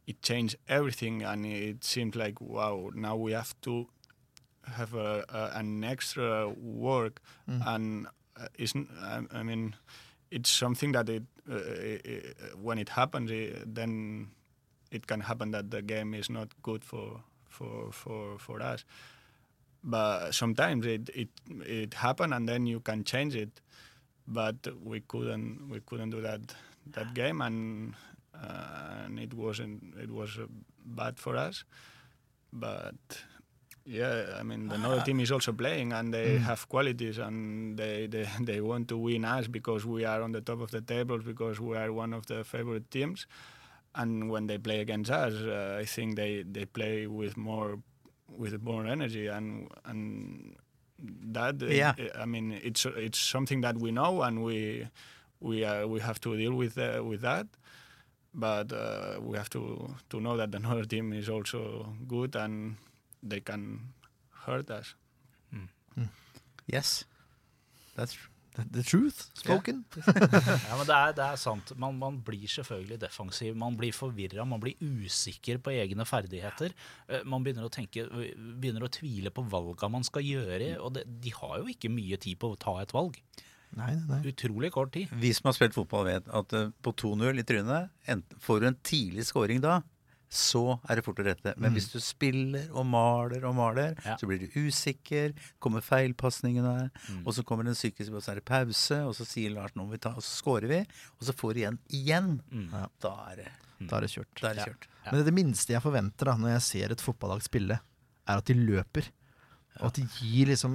it 0.06 0.22
changed 0.22 0.56
everything 0.68 1.22
and 1.22 1.44
it 1.46 1.84
seemed 1.84 2.16
like 2.16 2.40
wow 2.40 2.90
now 2.94 3.14
we 3.16 3.32
have 3.32 3.54
to 3.60 3.86
have 4.78 4.94
a, 4.94 5.24
a, 5.28 5.58
an 5.58 5.84
extra 5.84 6.48
work 6.48 7.20
Mm. 7.48 7.62
and 7.74 8.06
uh, 8.36 8.46
isn't 8.58 8.88
I, 9.00 9.20
I 9.32 9.42
mean 9.42 9.74
it's 10.30 10.50
something 10.50 10.92
that 10.92 11.08
it, 11.08 11.22
uh, 11.50 11.54
i 11.56 12.00
i 12.04 12.16
when 12.62 12.78
it 12.78 12.88
happens 12.90 13.30
i 13.30 13.52
then 13.66 14.28
it 14.90 15.06
can 15.06 15.20
happen 15.20 15.50
that 15.52 15.70
the 15.70 15.82
game 15.82 16.14
is 16.14 16.30
not 16.30 16.48
good 16.62 16.84
for 16.84 17.22
for 17.48 17.92
for 17.92 18.38
for 18.38 18.62
us. 18.62 18.84
But 19.84 20.32
sometimes 20.32 20.86
it 20.86 21.10
it 21.14 21.28
it 21.64 21.94
happen 21.94 22.32
and 22.32 22.48
then 22.48 22.66
you 22.66 22.80
can 22.80 23.04
change 23.04 23.34
it. 23.36 23.60
But 24.26 24.56
we 24.82 25.00
couldn't 25.00 25.68
we 25.70 25.80
couldn't 25.80 26.10
do 26.10 26.20
that 26.22 26.40
that 26.92 27.14
game 27.14 27.40
and 27.40 27.94
uh, 28.34 29.04
and 29.06 29.18
it 29.18 29.34
wasn't 29.34 29.94
it 30.02 30.10
was 30.10 30.38
bad 30.84 31.18
for 31.18 31.36
us. 31.36 31.64
But 32.52 32.96
yeah 33.86 34.36
i 34.38 34.42
mean 34.42 34.70
another 34.70 35.00
team 35.00 35.18
is 35.18 35.32
also 35.32 35.50
playing 35.50 35.92
and 35.94 36.12
they 36.12 36.36
have 36.36 36.68
qualities 36.68 37.16
and 37.16 37.78
they, 37.78 38.06
they 38.06 38.28
they 38.40 38.60
want 38.60 38.86
to 38.86 38.98
win 38.98 39.24
us 39.24 39.46
because 39.48 39.86
we 39.86 40.04
are 40.04 40.20
on 40.20 40.32
the 40.32 40.42
top 40.42 40.60
of 40.60 40.70
the 40.70 40.80
tables 40.82 41.24
because 41.24 41.58
we 41.58 41.74
are 41.74 41.90
one 41.90 42.12
of 42.12 42.26
the 42.26 42.44
favorite 42.44 42.90
teams 42.90 43.26
and 43.98 44.30
when 44.32 44.46
they 44.46 44.58
play 44.58 44.80
against 44.80 45.10
us 45.10 45.34
uh, 45.34 45.82
i 45.82 45.84
think 45.94 46.16
they 46.16 46.32
they 46.54 46.64
play 46.78 47.06
with 47.20 47.36
more 47.36 47.70
with 48.42 48.54
more 48.62 48.86
energy 48.86 49.26
and 49.36 49.68
and 49.84 50.56
that 51.34 51.62
uh, 51.62 51.66
Yeah. 51.66 51.94
i 52.22 52.26
mean 52.26 52.52
it's 52.68 52.86
it's 53.06 53.18
something 53.34 53.60
that 53.62 53.76
we 53.84 53.90
know 53.90 54.22
and 54.22 54.42
we 54.48 54.86
we 55.40 55.64
uh, 55.64 55.86
we 55.92 56.00
have 56.00 56.18
to 56.20 56.36
deal 56.36 56.54
with 56.62 56.78
uh, 56.78 57.02
with 57.10 57.20
that 57.20 57.46
but 58.34 58.72
uh, 58.72 59.20
we 59.20 59.36
have 59.36 59.48
to 59.50 59.60
to 60.10 60.16
know 60.20 60.36
that 60.36 60.54
another 60.54 60.84
team 60.94 61.12
is 61.12 61.28
also 61.28 61.60
good 62.06 62.36
and 62.36 62.76
they 63.30 63.40
can 63.40 63.62
hurt 64.46 64.70
us 64.70 64.94
Yes. 66.70 67.04
That's 67.96 68.12
true. 68.12 68.28
The, 68.58 68.82
truth 68.82 69.20
spoken. 69.38 69.84
Ja, 69.96 70.76
men 70.76 70.86
det 70.88 70.94
er, 70.96 71.12
det 71.14 71.24
er 71.24 71.36
sant. 71.38 71.70
Man, 71.78 71.98
man 72.00 72.16
blir 72.26 72.50
selvfølgelig 72.50 72.98
defensiv. 73.04 73.54
Man 73.58 73.76
blir 73.78 73.94
forvirra, 73.94 74.44
man 74.48 74.58
blir 74.62 74.74
usikker 74.82 75.60
på 75.62 75.74
egne 75.76 76.06
ferdigheter. 76.08 76.74
Eh, 77.06 77.22
Man 77.28 77.44
begynner 77.46 77.68
å 77.68 77.70
tenke, 77.72 78.08
begynner 78.58 78.86
å 78.88 78.90
tvile 78.90 79.30
på 79.34 79.44
valga 79.52 79.90
man 79.92 80.06
skal 80.06 80.26
gjøre. 80.26 80.72
Og 80.82 80.96
det, 80.98 81.04
de 81.22 81.34
har 81.38 81.60
jo 81.62 81.70
ikke 81.70 81.92
mye 81.92 82.18
tid 82.18 82.38
på 82.42 82.50
å 82.54 82.58
ta 82.58 82.74
et 82.82 82.94
valg. 82.96 83.20
Nei, 83.76 83.92
nei, 83.94 84.06
nei. 84.08 84.20
Utrolig 84.32 84.72
kort 84.74 84.94
tid. 84.94 85.10
Vi 85.20 85.30
som 85.36 85.50
har 85.50 85.56
spilt 85.58 85.76
fotball, 85.76 86.06
vet 86.08 86.28
at 86.34 86.54
eh, 86.56 86.70
på 86.82 86.94
2-0 87.04 87.38
i 87.42 87.46
trynet, 87.46 87.94
får 88.42 88.60
du 88.64 88.68
en 88.72 88.78
tidlig 88.82 89.26
scoring 89.28 89.60
da, 89.62 89.78
så 90.30 90.78
er 90.88 90.96
det 90.96 91.04
fort 91.04 91.18
å 91.22 91.24
rette. 91.24 91.54
Men 91.56 91.72
hvis 91.72 91.90
du 91.92 91.98
spiller 92.00 92.68
og 92.76 92.84
maler 92.86 93.44
og 93.48 93.54
maler, 93.56 93.94
Ja. 94.04 94.16
så 94.16 94.26
blir 94.28 94.38
du 94.38 94.48
usikker, 94.68 95.32
kommer 95.60 95.80
feilpasningene, 95.80 96.90
Mm. 97.08 97.26
og 97.26 97.32
så 97.34 97.42
kommer 97.44 97.64
det 97.64 97.70
en 97.70 97.74
psykisk 97.80 98.12
og 98.12 98.22
så 98.22 98.32
er 98.32 98.34
det 98.36 98.44
pause, 98.44 98.98
og 99.06 99.14
så 99.14 99.24
sier 99.26 99.50
Lars 99.54 99.72
nå 99.74 99.84
må 99.86 99.90
vi 99.92 99.98
ta, 99.98 100.10
og 100.10 100.22
så 100.22 100.42
scorer 100.42 100.68
vi, 100.68 100.78
og 100.80 101.22
så 101.22 101.32
får 101.32 101.54
du 101.54 101.60
igjen 101.60 101.78
igjen. 101.90 102.40
Mm. 102.52 102.70
Ja. 102.72 102.86
Da 103.00 103.14
er 103.32 103.36
det, 103.36 103.48
Da 103.88 103.96
er 103.96 104.00
det 104.02 104.10
kjørt. 104.10 104.40
da 104.40 104.48
er 104.50 104.54
det 104.54 104.58
Ja. 104.58 104.64
kjørt. 104.66 104.86
Ja. 105.06 105.12
Men 105.12 105.24
det 105.24 105.34
minste 105.34 105.68
jeg 105.72 105.82
forventer 105.82 106.24
da 106.26 106.36
når 106.36 106.48
jeg 106.58 106.62
ser 106.62 106.92
et 106.92 107.00
fotballag 107.00 107.42
spille, 107.42 107.80
er 108.28 108.36
at 108.36 108.44
de 108.44 108.54
løper. 108.54 109.08
Og 109.78 109.92
at 109.92 109.98
de 110.00 110.02
gir 110.18 110.48
liksom 110.50 110.72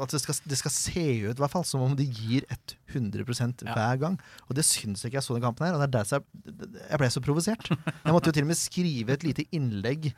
At 0.00 0.08
det 0.14 0.20
skal, 0.22 0.36
det 0.48 0.56
skal 0.56 0.72
se 0.72 1.02
ut 1.28 1.36
hvert 1.42 1.52
fall 1.52 1.64
som 1.68 1.82
om 1.84 1.92
de 1.98 2.06
gir 2.08 2.46
100 2.88 3.66
Ja. 3.66 3.74
hver 3.74 3.98
gang. 4.00 4.14
Og 4.48 4.56
det 4.56 4.64
syns 4.64 5.02
jeg 5.02 5.10
ikke 5.10 5.18
jeg 5.20 5.26
så 5.26 5.34
den 5.36 5.44
kampen 5.44 5.66
her. 5.66 5.74
Og 5.76 5.82
det 5.82 5.88
er 5.90 5.94
derfor 5.98 6.22
jeg, 6.22 6.70
jeg 6.88 6.98
ble 7.02 7.10
så 7.12 7.20
provosert. 7.26 7.68
Jeg 7.68 8.14
måtte 8.16 8.30
jo 8.32 8.36
til 8.38 8.46
og 8.46 8.50
med 8.52 8.56
skrive 8.56 9.12
et 9.12 9.26
lite 9.28 9.44
innlegg, 9.52 10.08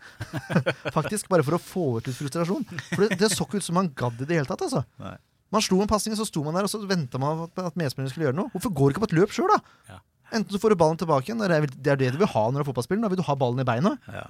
faktisk, 0.97 1.29
bare 1.33 1.43
for 1.47 1.59
å 1.59 1.63
få 1.63 1.87
ut 1.99 2.07
litt 2.11 2.19
frustrasjon. 2.19 2.67
For 2.93 3.07
det, 3.07 3.19
det 3.19 3.33
så 3.35 3.43
ikke 3.47 3.59
ut 3.63 3.67
som 3.67 3.79
man 3.81 3.91
gadd 3.99 4.23
i 4.23 4.29
det 4.29 4.39
hele 4.39 4.49
tatt, 4.51 4.63
altså. 4.69 4.85
Nei. 5.03 5.17
Man 5.55 5.65
slo 5.65 5.81
en 5.81 5.89
pasning, 5.91 6.15
så 6.19 6.27
sto 6.29 6.43
man 6.45 6.55
der 6.59 6.67
og 6.69 6.71
så 6.73 6.79
venta 6.85 7.19
man 7.21 7.47
på 7.49 7.65
at 7.65 7.77
medspillerne 7.81 8.13
skulle 8.13 8.29
gjøre 8.29 8.37
noe. 8.37 8.53
Hvorfor 8.53 8.75
går 8.77 8.91
du 8.91 8.95
ikke 8.95 9.05
på 9.07 9.11
et 9.11 9.19
løp 9.19 9.33
sjøl, 9.35 9.49
da? 9.55 9.63
Ja. 9.89 9.99
Enten 10.37 10.53
så 10.53 10.61
får 10.61 10.75
du 10.75 10.81
ballen 10.83 10.99
tilbake 11.01 11.31
igjen, 11.31 11.41
det 11.41 11.71
det 11.81 11.95
er 11.95 12.01
det 12.03 12.11
du 12.13 12.19
vil 12.21 12.29
ha 12.35 12.43
når 12.53 12.61
du 12.61 12.65
er 12.67 12.69
fotballspiller. 12.69 13.07
Da 13.07 13.11
vil 13.15 13.23
du 13.23 13.25
ha 13.25 13.37
ballen 13.41 13.65
i 13.65 13.67
beina. 13.67 13.95
Ja. 14.13 14.27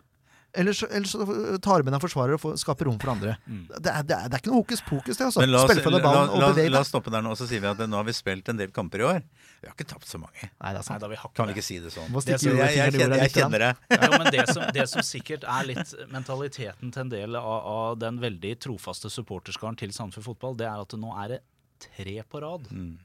Eller 0.55 0.73
så, 0.73 0.87
eller 0.89 1.07
så 1.07 1.59
tar 1.61 1.83
med 1.85 1.93
deg 1.93 2.01
forsvarer 2.01 2.39
og 2.39 2.41
får, 2.41 2.55
skaper 2.63 2.89
rom 2.89 2.97
for 2.99 3.11
andre. 3.13 3.35
Mm. 3.45 3.67
Det, 3.69 3.91
er, 3.93 4.07
det, 4.09 4.17
er, 4.17 4.31
det 4.33 4.39
er 4.39 4.41
ikke 4.41 4.49
noe 4.49 4.63
hokus 4.63 4.81
pokus, 4.87 5.19
det. 5.19 5.27
altså. 5.27 5.43
Men 5.43 5.51
la 5.53 5.61
oss, 5.61 5.75
la, 5.77 5.99
la, 6.01 6.49
la, 6.57 6.81
oss 6.81 6.89
stoppe 6.89 7.13
der 7.13 7.25
nå, 7.25 7.35
og 7.35 7.39
så 7.39 7.49
sier 7.51 7.61
vi 7.61 7.69
at 7.69 7.83
nå 7.85 7.99
har 8.01 8.07
vi 8.09 8.15
spilt 8.17 8.49
en 8.49 8.57
del 8.61 8.73
kamper 8.75 9.05
i 9.05 9.07
år. 9.11 9.21
Vi 9.61 9.69
har 9.69 9.75
ikke 9.77 9.87
tapt 9.93 10.09
så 10.09 10.21
mange. 10.23 10.41
Nei, 10.49 10.71
det 10.73 10.73
er 10.73 10.79
Nei, 10.81 10.87
sant. 10.89 11.03
da 11.05 11.11
vi 11.13 11.19
har 11.21 11.35
Kan 11.37 11.53
ikke 11.53 11.59
vi 11.59 11.61
ikke 11.61 11.67
si 11.69 11.79
det 11.85 11.93
sånn? 11.93 12.09
Det 12.17 12.39
som- 12.41 12.57
Jeg, 12.57 12.77
jeg, 12.79 12.95
kjenner, 12.97 13.23
jeg 13.27 13.35
kjenner 13.37 13.65
det. 13.67 13.73
Jo, 13.93 14.11
men 14.17 14.31
det 14.33 14.47
som, 14.49 14.63
det 14.79 14.89
som 14.89 15.05
sikkert 15.05 15.45
er 15.45 15.69
litt 15.69 15.95
mentaliteten 16.15 16.95
til 16.97 17.05
en 17.05 17.13
del 17.13 17.37
av, 17.37 17.59
av 17.77 17.99
den 18.01 18.19
veldig 18.25 18.55
trofaste 18.65 19.13
supporterskaren 19.13 19.77
til 19.79 19.93
Sandefjord 19.93 20.33
fotball, 20.33 20.57
det 20.57 20.67
er 20.71 20.81
at 20.81 20.97
nå 20.97 21.13
er 21.25 21.37
det 21.37 21.41
tre 21.85 22.17
på 22.25 22.41
rad. 22.43 22.67
Mm. 22.73 22.97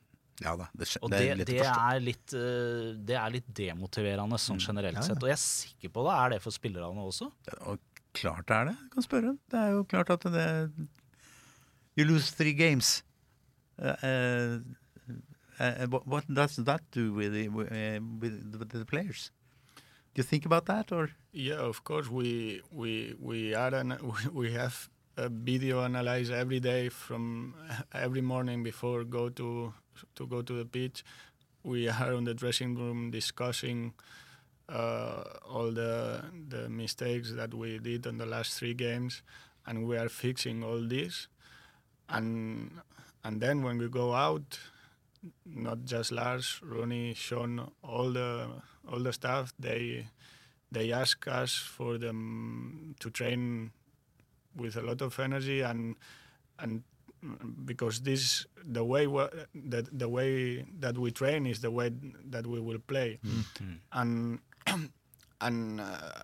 Ja 0.44 0.56
da, 0.60 0.68
det, 0.76 0.90
Og 1.00 1.12
det 1.14 1.20
det, 1.20 1.30
er 1.32 1.44
det, 1.48 1.60
er 1.64 2.02
litt, 2.04 2.34
eh, 2.36 2.90
det 3.08 3.16
er 3.16 3.32
litt 3.32 3.48
demotiverende 3.56 4.40
sånn 4.42 4.60
generelt 4.60 5.00
Ja, 5.00 5.02
ja. 5.02 5.08
sett. 5.14 5.24
Og 5.24 5.32
jeg 5.32 5.38
er 5.38 5.44
sikker 5.44 5.94
på 5.96 6.04
det 6.08 6.18
er 6.20 6.36
det 6.36 6.42
for 6.44 6.56
spillerne 6.56 7.06
også. 7.08 7.30
Og 7.72 8.04
klart 8.14 8.50
det 8.50 8.58
er 8.58 8.70
det. 8.72 8.76
Du 8.82 8.98
kan 8.98 9.08
spørre. 9.08 9.38
Det 9.50 9.62
er 9.62 9.72
jo 9.78 9.86
klart 9.90 10.12
at 10.18 10.28
det 10.34 10.50
You 11.96 12.06
lose 12.06 12.32
three 12.32 12.54
games. 12.54 13.04
Uh, 13.78 13.94
uh, 14.04 14.60
uh, 15.60 15.88
what, 16.06 16.26
does 16.34 16.56
that 16.56 16.82
do 16.92 17.14
with 17.14 17.34
the, 17.34 17.48
with, 17.50 17.72
with 18.20 18.70
the 18.70 18.86
players? 18.86 19.32
Do 20.14 20.20
you 20.20 20.24
think 20.24 20.46
about 20.46 20.66
that 20.66 20.92
or? 20.92 21.10
Yeah, 21.32 21.60
of 21.60 21.84
course. 21.84 22.10
We 22.10 22.62
we 22.72 23.16
we 23.20 23.56
are 23.56 23.74
an, 23.74 23.98
we 24.34 24.52
have 24.54 24.90
a 25.18 25.30
video 25.30 25.82
analyze 25.82 26.30
every 26.30 26.60
day 26.60 26.90
from 26.90 27.56
every 27.94 28.22
morning 28.22 28.64
before 28.64 29.04
go 29.04 29.30
to 29.30 29.74
to 30.16 30.28
go 30.28 30.42
to 30.42 30.54
the 30.54 30.66
pitch. 30.66 31.04
We 31.64 31.88
are 31.90 32.14
in 32.14 32.26
the 32.26 32.34
dressing 32.34 32.76
room 32.76 33.12
discussing 33.12 33.94
uh, 34.70 35.24
all 35.50 35.72
the 35.72 36.24
the 36.50 36.70
mistakes 36.70 37.32
that 37.34 37.54
we 37.54 37.80
did 37.80 38.08
on 38.08 38.18
the 38.18 38.26
last 38.26 38.58
three 38.58 38.74
games, 38.74 39.22
and 39.66 39.88
we 39.88 39.98
are 39.98 40.10
fixing 40.10 40.64
all 40.64 40.82
this. 40.82 41.28
And 42.10 42.72
and 43.24 43.42
then 43.42 43.64
when 43.64 43.78
we 43.78 43.88
go 43.88 44.14
out, 44.14 44.60
not 45.46 45.86
just 45.86 46.12
Lars, 46.12 46.60
Rooney, 46.62 47.14
Sean, 47.14 47.72
all 47.84 48.12
the 48.12 48.48
all 48.90 49.00
the 49.00 49.14
staff, 49.14 49.54
they 49.60 50.08
they 50.72 50.92
ask 50.92 51.28
us 51.28 51.56
for 51.56 51.98
them 51.98 52.96
to 53.00 53.10
train 53.10 53.72
with 54.56 54.76
a 54.76 54.82
lot 54.82 55.02
of 55.02 55.20
energy 55.20 55.62
and 55.62 55.96
and 56.60 56.84
because 57.66 58.02
this 58.02 58.46
the 58.64 58.84
way 58.84 59.08
wa- 59.08 59.30
that 59.70 59.86
the 59.98 60.08
way 60.10 60.66
that 60.80 60.98
we 60.98 61.12
train 61.12 61.46
is 61.46 61.60
the 61.62 61.72
way 61.72 61.92
that 62.30 62.46
we 62.48 62.60
will 62.60 62.80
play. 62.80 63.20
And 63.92 64.40
and 65.42 65.80
uh, 65.82 66.22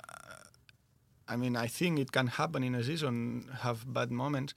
I 1.27 1.35
mean 1.35 1.55
I 1.55 1.67
think 1.67 1.99
it 1.99 2.11
can 2.11 2.27
happen 2.27 2.63
in 2.63 2.75
a 2.75 2.83
season 2.83 3.47
have 3.61 3.85
bad 3.91 4.11
moments 4.11 4.53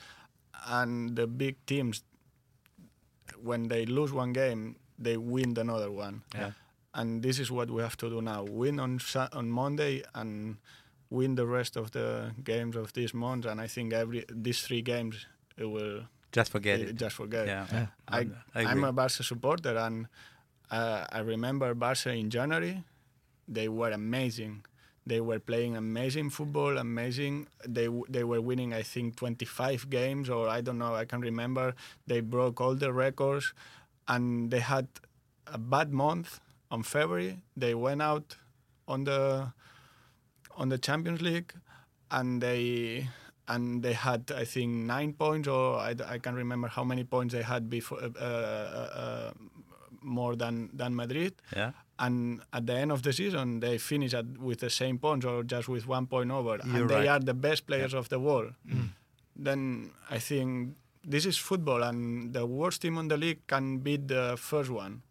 and 0.66 1.16
the 1.16 1.26
big 1.26 1.56
teams 1.66 2.02
when 3.42 3.68
they 3.68 3.84
lose 3.86 4.12
one 4.12 4.32
game 4.32 4.76
they 4.98 5.16
win 5.16 5.56
another 5.58 5.90
one. 5.90 6.22
Yeah. 6.34 6.52
and 6.94 7.22
this 7.22 7.38
is 7.38 7.50
what 7.50 7.70
we 7.70 7.82
have 7.82 7.96
to 7.96 8.08
do 8.10 8.20
now 8.20 8.44
win 8.44 8.78
on 8.78 9.00
on 9.32 9.50
Monday 9.50 10.02
and 10.14 10.56
win 11.10 11.34
the 11.34 11.46
rest 11.46 11.76
of 11.76 11.90
the 11.90 12.32
games 12.44 12.76
of 12.76 12.92
this 12.92 13.12
month. 13.14 13.44
And 13.46 13.60
I 13.60 13.66
think 13.66 13.92
every 13.92 14.24
these 14.30 14.60
three 14.62 14.82
games 14.82 15.26
it 15.56 15.64
will 15.66 16.02
Just 16.32 16.50
forget 16.50 16.80
it. 16.80 16.96
just 16.96 17.16
forget 17.16 17.46
Yeah. 17.46 17.66
Yeah. 17.70 17.86
I, 18.08 18.26
I 18.54 18.64
I'm 18.64 18.84
a 18.84 18.92
Barca 18.92 19.22
supporter, 19.22 19.76
and 19.76 20.06
uh, 20.70 21.04
I 21.10 21.20
remember 21.20 21.74
Barca 21.74 22.10
in 22.10 22.30
January. 22.30 22.82
They 23.46 23.68
were 23.68 23.90
amazing. 23.90 24.64
They 25.04 25.20
were 25.20 25.40
playing 25.40 25.76
amazing 25.76 26.30
football, 26.30 26.78
amazing. 26.78 27.48
They 27.66 27.88
they 28.08 28.24
were 28.24 28.40
winning, 28.40 28.72
I 28.72 28.82
think, 28.82 29.16
25 29.16 29.90
games, 29.90 30.30
or 30.30 30.48
I 30.48 30.60
don't 30.60 30.78
know. 30.78 30.94
I 30.94 31.04
can 31.04 31.20
remember. 31.20 31.74
They 32.06 32.20
broke 32.20 32.60
all 32.60 32.74
the 32.74 32.92
records, 32.92 33.52
and 34.08 34.50
they 34.50 34.60
had 34.60 34.86
a 35.46 35.58
bad 35.58 35.92
month 35.92 36.40
on 36.70 36.82
February. 36.82 37.42
They 37.56 37.74
went 37.74 38.00
out 38.00 38.36
on 38.88 39.04
the 39.04 39.52
on 40.56 40.68
the 40.68 40.78
Champions 40.78 41.20
League, 41.20 41.52
and 42.10 42.40
they 42.40 43.08
and 43.48 43.82
they 43.82 43.92
had 43.92 44.30
I 44.34 44.44
think 44.44 44.70
nine 44.86 45.12
points, 45.14 45.48
or 45.48 45.78
I 45.78 46.18
can't 46.18 46.36
remember 46.36 46.68
how 46.68 46.84
many 46.84 47.04
points 47.04 47.34
they 47.34 47.42
had 47.42 47.68
before 47.68 47.98
uh, 48.02 48.08
uh, 48.18 48.88
uh, 49.02 49.30
more 50.02 50.36
than 50.36 50.70
than 50.72 50.94
Madrid, 50.96 51.34
Yeah. 51.56 51.72
and 51.98 52.40
at 52.52 52.66
the 52.66 52.74
end 52.74 52.90
of 52.92 53.02
the 53.02 53.12
season 53.12 53.60
they 53.60 53.78
finish 53.78 54.14
at, 54.14 54.26
with 54.38 54.60
the 54.60 54.70
same 54.70 54.98
points 54.98 55.24
or 55.26 55.42
just 55.44 55.68
with 55.68 55.86
one 55.86 56.06
point 56.06 56.30
over, 56.30 56.58
You're 56.64 56.82
and 56.82 56.90
they 56.90 56.94
right. 56.94 57.08
are 57.08 57.20
the 57.20 57.34
best 57.34 57.66
players 57.66 57.94
of 57.94 58.08
the 58.08 58.18
world, 58.18 58.52
then 59.36 59.90
I 60.10 60.18
think 60.18 60.76
this 61.04 61.26
is 61.26 61.36
football, 61.36 61.82
and 61.82 62.32
the 62.32 62.46
worst 62.46 62.82
team 62.82 62.98
on 62.98 63.08
the 63.08 63.16
league 63.16 63.46
can 63.46 63.78
beat 63.78 64.08
the 64.08 64.36
first 64.38 64.70
one. 64.70 65.02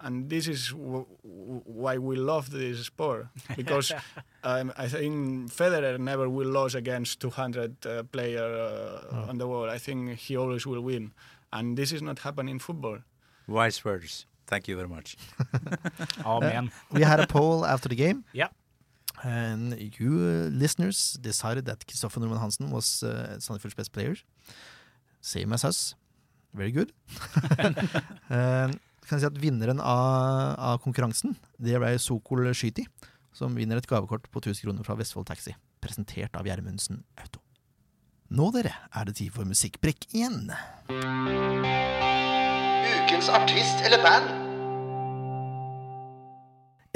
And 0.00 0.28
this 0.28 0.46
is 0.46 0.70
w- 0.70 1.06
w- 1.24 1.62
why 1.64 1.96
we 1.96 2.16
love 2.16 2.50
this 2.50 2.86
sport 2.86 3.28
because 3.56 3.92
um, 4.44 4.72
I 4.76 4.88
think 4.88 5.50
Federer 5.50 5.98
never 5.98 6.28
will 6.28 6.48
lose 6.48 6.74
against 6.74 7.20
200 7.20 7.86
uh, 7.86 8.02
player 8.04 8.44
uh, 8.44 9.28
on 9.28 9.38
the 9.38 9.46
world. 9.48 9.70
I 9.70 9.78
think 9.78 10.18
he 10.18 10.36
always 10.36 10.66
will 10.66 10.82
win, 10.82 11.12
and 11.52 11.76
this 11.78 11.92
is 11.92 12.02
not 12.02 12.18
happening 12.18 12.52
in 12.52 12.58
football. 12.58 12.98
Wise 13.48 13.84
words. 13.84 14.26
Thank 14.46 14.68
you 14.68 14.76
very 14.76 14.88
much. 14.88 15.16
oh, 16.24 16.36
Amen. 16.42 16.70
We 16.92 17.02
had 17.02 17.18
a 17.20 17.26
poll 17.26 17.64
after 17.64 17.88
the 17.88 17.96
game. 17.96 18.24
Yeah. 18.32 18.48
And 19.24 19.74
you 19.98 20.10
uh, 20.12 20.50
listeners 20.50 21.18
decided 21.20 21.64
that 21.64 21.86
Kristoffer 21.86 22.18
Normann 22.20 22.38
Hansen 22.38 22.70
was 22.70 23.02
uh, 23.02 23.36
Sandefjord's 23.38 23.74
best 23.74 23.92
player. 23.92 24.14
Same 25.20 25.52
as 25.54 25.64
us. 25.64 25.94
Very 26.54 26.70
good. 26.70 26.92
uh, 28.30 28.68
kan 29.08 29.18
jeg 29.18 29.24
si 29.26 29.30
at 29.30 29.40
Vinneren 29.42 29.80
av, 29.82 30.54
av 30.58 30.78
konkurransen 30.84 31.36
Det 31.58 31.78
ble 31.80 31.94
Sokol 32.02 32.48
Skyti, 32.56 32.86
som 33.36 33.54
vinner 33.56 33.78
et 33.80 33.88
gavekort 33.88 34.26
på 34.32 34.42
1000 34.42 34.64
kroner 34.66 34.86
fra 34.86 34.96
Vestfold 34.98 35.28
Taxi. 35.28 35.54
Presentert 35.84 36.34
av 36.38 36.46
Gjermundsen 36.48 37.02
Auto. 37.20 37.42
Nå, 38.34 38.48
dere, 38.56 38.72
er 38.90 39.06
det 39.06 39.14
tid 39.20 39.30
for 39.34 39.46
musikkbrekk 39.46 40.08
igjen. 40.10 40.48
Ukens 42.96 43.28
artist 43.30 43.84
eller 43.86 44.02
band? 44.02 44.32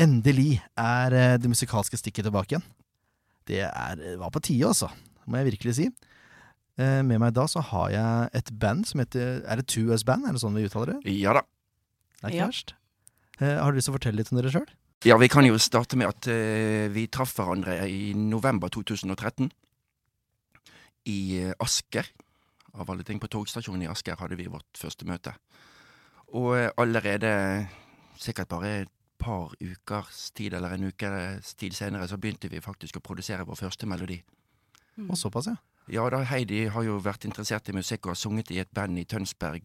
Endelig 0.01 0.57
er 0.81 1.15
eh, 1.15 1.37
det 1.39 1.51
musikalske 1.53 1.99
stikket 2.01 2.27
tilbake 2.27 2.57
igjen. 2.57 2.65
Det 3.47 3.63
er, 3.69 4.03
var 4.21 4.33
på 4.33 4.41
tide, 4.43 4.71
altså, 4.73 4.89
må 5.29 5.39
jeg 5.41 5.53
virkelig 5.53 5.77
si. 5.79 5.87
Eh, 6.81 7.01
Med 7.07 7.21
meg 7.21 7.35
da 7.37 7.45
så 7.51 7.63
har 7.71 7.93
jeg 7.95 8.31
et 8.41 8.51
band 8.63 8.87
som 8.89 9.03
heter 9.03 9.43
Er 9.45 9.61
det 9.61 9.69
Two 9.69 9.93
Us 9.93 10.05
Band? 10.07 10.25
Er 10.27 10.35
det 10.37 10.43
sånn 10.43 10.57
vi 10.57 10.65
uttaler 10.67 10.97
det? 10.97 11.15
Ja 11.21 11.35
da. 11.37 11.45
Det 12.21 12.29
er 12.29 12.35
ikke 12.35 12.43
Ja. 12.45 12.47
verst. 12.53 12.75
Eh, 13.41 13.57
Har 13.57 13.73
du 13.73 13.77
lyst 13.79 13.89
til 13.89 13.95
å 13.95 13.99
fortelle 13.99 14.17
litt 14.21 14.33
om 14.33 14.39
dere 14.41 14.51
sjøl? 14.53 14.69
Ja, 15.05 15.17
vi 15.17 15.29
kan 15.29 15.47
jo 15.47 15.57
starte 15.57 15.97
med 15.97 16.09
at 16.09 16.27
uh, 16.29 16.89
vi 16.93 17.07
traff 17.09 17.33
hverandre 17.39 17.89
i 17.89 18.13
november 18.13 18.69
2013. 18.69 19.51
I 21.09 21.45
uh, 21.47 21.53
Asker. 21.65 22.05
Av 22.77 22.91
alle 22.93 23.03
ting 23.03 23.19
på 23.19 23.27
togstasjonen 23.33 23.87
i 23.87 23.89
Asker 23.91 24.19
hadde 24.21 24.37
vi 24.37 24.47
vårt 24.53 24.77
første 24.77 25.07
møte. 25.09 25.33
Og 26.37 26.53
uh, 26.53 26.69
allerede 26.77 27.67
sikkert 28.21 28.49
bare 28.53 28.75
et 28.83 28.93
par 29.21 29.55
ukers 29.61 30.31
tid, 30.37 30.53
eller 30.55 30.77
en 30.77 30.85
ukes 30.93 31.55
tid 31.57 31.73
senere, 31.77 32.07
så 32.09 32.17
begynte 32.21 32.49
vi 32.53 32.61
faktisk 32.61 32.97
å 33.01 33.05
produsere 33.05 33.45
vår 33.49 33.57
første 33.57 33.89
melodi. 33.89 34.21
Og 35.09 35.17
såpass, 35.17 35.49
ja. 35.49 35.57
Ja 35.91 36.05
da, 36.13 36.21
Heidi 36.29 36.67
har 36.71 36.85
jo 36.85 36.99
vært 37.03 37.25
interessert 37.25 37.69
i 37.69 37.75
musikk 37.75 38.05
og 38.07 38.13
har 38.13 38.21
sunget 38.21 38.53
i 38.53 38.61
et 38.63 38.71
band 38.77 38.99
i 39.01 39.05
Tønsberg 39.09 39.65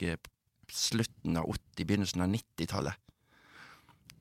slutten 0.71 1.37
av 1.37 1.49
80, 1.49 1.85
begynnelsen 1.85 2.23
av 2.25 2.31
90-tallet. 2.33 3.01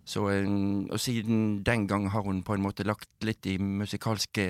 Så, 0.05 0.27
eh, 0.29 0.49
og 0.93 1.01
siden 1.01 1.65
den 1.65 1.87
gang 1.89 2.11
har 2.13 2.23
hun 2.27 2.43
på 2.45 2.55
en 2.55 2.65
måte 2.65 2.85
lagt 2.85 3.09
litt 3.25 3.47
i 3.49 3.57
musikalske 3.59 4.47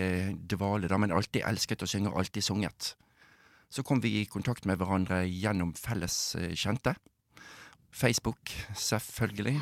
dvale, 0.50 0.90
da, 0.90 0.98
men 0.98 1.14
alltid 1.14 1.46
elsket 1.46 1.86
å 1.86 1.90
synge 1.90 2.10
og 2.10 2.18
alltid 2.24 2.42
sunget. 2.42 2.94
Så 3.70 3.82
kom 3.82 4.02
vi 4.02 4.20
i 4.20 4.26
kontakt 4.30 4.66
med 4.66 4.78
hverandre 4.78 5.24
gjennom 5.26 5.72
felles 5.78 6.34
eh, 6.38 6.54
kjente. 6.54 6.94
Facebook, 7.94 8.50
selvfølgelig. 8.74 9.60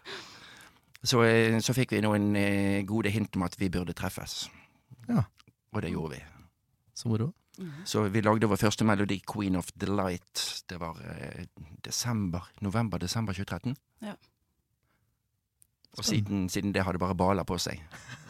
så, 1.10 1.22
eh, 1.24 1.58
så 1.64 1.74
fikk 1.76 1.96
vi 1.96 2.02
noen 2.04 2.34
eh, 2.36 2.80
gode 2.88 3.12
hint 3.12 3.36
om 3.36 3.46
at 3.48 3.56
vi 3.60 3.72
burde 3.72 3.96
treffes. 3.96 4.46
Ja. 5.08 5.24
Og 5.72 5.80
det 5.84 5.94
gjorde 5.94 6.18
vi. 6.18 6.24
Så 6.94 7.08
moro. 7.08 7.32
Så 7.84 8.06
vi 8.08 8.22
lagde 8.24 8.48
vår 8.48 8.56
første 8.56 8.84
melodi, 8.88 9.20
'Queen 9.28 9.56
of 9.58 9.68
Delight'. 9.78 10.62
Det 10.68 10.78
var 10.80 10.96
eh, 11.04 11.44
desember, 11.84 12.46
november-desember 12.64 13.32
2013. 13.36 13.76
Ja. 14.02 14.14
Og 15.98 16.04
siden, 16.08 16.46
siden 16.48 16.72
det 16.72 16.82
har 16.86 16.92
det 16.96 17.00
bare 17.02 17.14
bala 17.14 17.42
på 17.44 17.58
seg. 17.60 17.80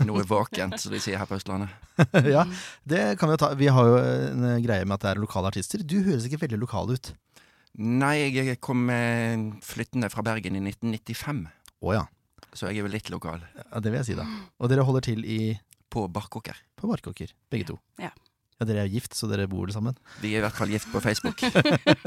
Noe 0.03 0.25
vakent, 0.33 0.81
som 0.83 0.91
de 0.93 0.99
sier 0.99 1.20
her 1.20 1.29
på 1.31 1.37
Østlandet. 1.39 1.70
ja, 2.35 2.43
det 2.89 3.03
kan 3.20 3.31
vi 3.31 3.37
jo 3.37 3.43
ta. 3.45 3.53
Vi 3.55 3.68
har 3.70 3.87
jo 3.87 4.01
en 4.03 4.47
eh, 4.49 4.57
greie 4.64 4.85
med 4.89 4.97
at 4.99 5.05
det 5.07 5.12
er 5.12 5.20
lokale 5.23 5.53
artister. 5.53 5.85
Du 5.87 6.01
høres 6.03 6.27
ikke 6.27 6.41
veldig 6.43 6.59
lokal 6.64 6.91
ut. 6.97 7.12
Nei, 7.79 8.16
jeg 8.35 8.59
kom 8.61 8.91
eh, 8.91 9.39
flyttende 9.64 10.11
fra 10.12 10.25
Bergen 10.27 10.59
i 10.59 10.64
1995, 10.66 11.47
Å 11.87 11.95
ja. 11.95 12.03
så 12.53 12.66
jeg 12.68 12.83
er 12.83 12.89
jo 12.89 12.91
litt 12.93 13.09
lokal. 13.14 13.41
ja. 13.57 13.68
Det 13.79 13.93
vil 13.95 14.01
jeg 14.03 14.11
si, 14.11 14.18
da. 14.18 14.27
Og 14.61 14.68
dere 14.73 14.83
holder 14.85 15.07
til 15.07 15.23
i 15.25 15.39
På 15.93 16.09
Barkåker. 16.11 16.59
på 16.77 16.91
Barkåker, 16.91 17.31
begge 17.53 17.70
to. 17.70 17.79
Ja. 18.03 18.11
Ja, 18.63 18.67
Dere 18.69 18.85
er 18.85 18.87
jo 18.87 18.95
gift, 19.01 19.17
så 19.19 19.27
dere 19.27 19.49
bor 19.51 19.71
sammen. 19.75 19.97
Vi 20.23 20.37
er 20.37 20.39
i 20.39 20.45
hvert 20.45 20.55
fall 20.55 20.71
gift 20.71 20.87
på 20.93 21.03
Facebook. 21.03 21.43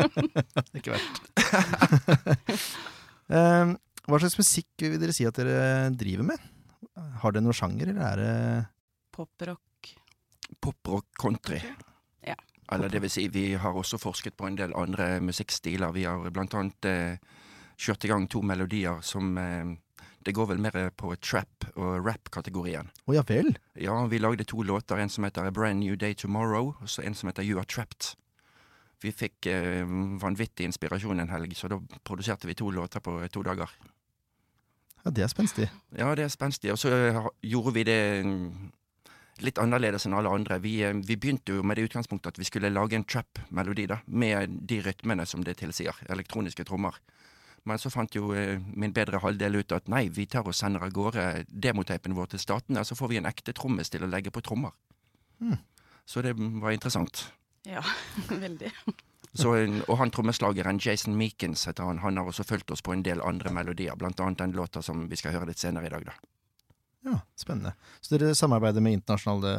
Ikke 0.79 0.95
verst. 0.95 1.23
um, 3.27 3.75
Hva 4.05 4.19
slags 4.21 4.37
musikk 4.37 4.83
vil 4.85 4.99
dere 5.01 5.15
si 5.17 5.25
at 5.27 5.35
dere 5.35 5.89
driver 5.97 6.27
med? 6.29 6.43
Har 7.23 7.33
dere 7.33 7.43
noen 7.43 7.57
sjanger, 7.57 7.89
eller 7.91 8.05
er 8.05 8.21
det 8.21 8.33
Poprock. 9.15 9.91
Poprock 10.61 11.07
country. 11.19 11.59
Ja. 12.23 12.35
Eller 12.71 12.91
det 12.93 13.01
vil 13.03 13.11
si, 13.11 13.27
vi 13.33 13.47
har 13.59 13.75
også 13.75 13.99
forsket 14.01 14.37
på 14.37 14.47
en 14.47 14.59
del 14.59 14.75
andre 14.77 15.17
musikkstiler. 15.25 15.93
Vi 15.95 16.05
har 16.07 16.29
blant 16.33 16.55
annet 16.55 16.87
eh, 16.89 17.41
kjørt 17.81 18.05
i 18.05 18.11
gang 18.13 18.29
to 18.31 18.41
melodier 18.45 19.01
som 19.05 19.35
eh, 19.41 19.73
Det 20.25 20.33
går 20.33 20.47
vel 20.49 20.61
mer 20.61 20.89
på 20.97 21.13
trap- 21.21 21.67
og 21.75 21.99
rap-kategorien. 22.01 22.87
Å 23.05 23.13
ja 23.13 23.21
vel? 23.29 23.51
Ja, 23.77 23.99
vi 24.09 24.17
lagde 24.17 24.45
to 24.49 24.63
låter. 24.65 24.97
En 24.97 25.09
som 25.09 25.23
heter 25.27 25.45
A 25.45 25.51
Brand 25.53 25.79
New 25.79 25.95
Day 26.01 26.15
Tomorrow, 26.17 26.73
og 26.81 26.89
så 26.89 27.03
en 27.05 27.13
som 27.13 27.29
heter 27.29 27.45
You 27.45 27.59
Are 27.61 27.69
Trapped. 27.69 28.15
Vi 29.05 29.11
fikk 29.13 29.45
eh, 29.51 29.83
vanvittig 30.21 30.65
inspirasjon 30.65 31.21
en 31.21 31.29
helg, 31.29 31.53
så 31.53 31.69
da 31.69 31.77
produserte 32.07 32.49
vi 32.49 32.55
to 32.57 32.71
låter 32.73 33.03
på 33.05 33.19
to 33.29 33.43
dager. 33.45 33.69
Ja, 35.03 35.11
Det 35.11 35.23
er 35.23 35.29
spenstig. 35.29 35.69
Ja, 35.93 36.15
det 36.17 36.25
er 36.25 36.33
spenstig. 36.33 36.71
Og 36.73 36.81
så 36.81 36.89
eh, 36.89 37.27
gjorde 37.45 37.75
vi 37.75 37.83
det 37.85 37.99
mm, 38.25 38.71
litt 39.45 39.61
annerledes 39.61 40.07
enn 40.07 40.17
alle 40.17 40.31
andre. 40.33 40.57
Vi, 40.63 40.79
eh, 40.81 40.95
vi 41.05 41.19
begynte 41.21 41.53
jo 41.53 41.61
med 41.61 41.77
det 41.77 41.85
utgangspunktet 41.91 42.33
at 42.33 42.41
vi 42.41 42.49
skulle 42.49 42.73
lage 42.73 42.97
en 42.97 43.05
trap-melodi, 43.05 43.85
da, 43.93 43.99
med 44.07 44.57
de 44.65 44.81
rytmene 44.81 45.27
som 45.29 45.45
det 45.45 45.59
tilsier. 45.61 46.01
Elektroniske 46.09 46.65
trommer. 46.65 46.97
Men 47.65 47.81
så 47.81 47.89
fant 47.89 48.13
jo 48.13 48.29
eh, 48.37 48.59
min 48.77 48.93
bedre 48.93 49.19
halvdel 49.23 49.57
ut 49.61 49.73
at 49.73 49.89
nei, 49.89 50.05
vi 50.13 50.27
tar 50.29 50.45
og 50.45 50.55
sender 50.55 50.85
av 50.85 50.93
gårde 50.93 51.45
demoteipen 51.49 52.13
vår 52.17 52.35
til 52.35 52.43
statene, 52.43 52.83
så 52.85 52.97
får 52.97 53.11
vi 53.11 53.17
en 53.21 53.29
ekte 53.29 53.55
trommis 53.57 53.89
til 53.89 54.05
å 54.05 54.09
legge 54.11 54.33
på 54.33 54.43
trommer. 54.45 54.75
Mm. 55.41 55.57
Så 56.05 56.21
det 56.21 56.35
var 56.37 56.75
interessant. 56.75 57.25
Ja, 57.65 57.81
veldig. 58.45 58.69
Så, 59.33 59.55
eh, 59.57 59.81
og 59.89 59.97
han 59.99 60.13
trommeslageren 60.13 60.79
Jason 60.81 61.17
Meekins 61.17 61.65
heter 61.67 61.89
han, 61.89 62.03
han 62.05 62.21
har 62.21 62.29
også 62.29 62.45
fulgt 62.45 62.71
oss 62.71 62.85
på 62.85 62.93
en 62.93 63.03
del 63.05 63.23
andre 63.25 63.51
melodier, 63.53 63.97
blant 63.99 64.21
annet 64.21 64.43
den 64.43 64.55
låta 64.55 64.85
som 64.85 65.07
vi 65.09 65.19
skal 65.19 65.33
høre 65.35 65.49
litt 65.49 65.61
senere 65.61 65.89
i 65.89 65.95
dag, 65.95 66.05
da. 66.07 66.15
Ja, 67.05 67.19
Spennende. 67.37 67.75
Så 68.01 68.15
dere 68.15 68.33
samarbeider 68.37 68.81
med 68.81 68.99
internasjonale 68.99 69.51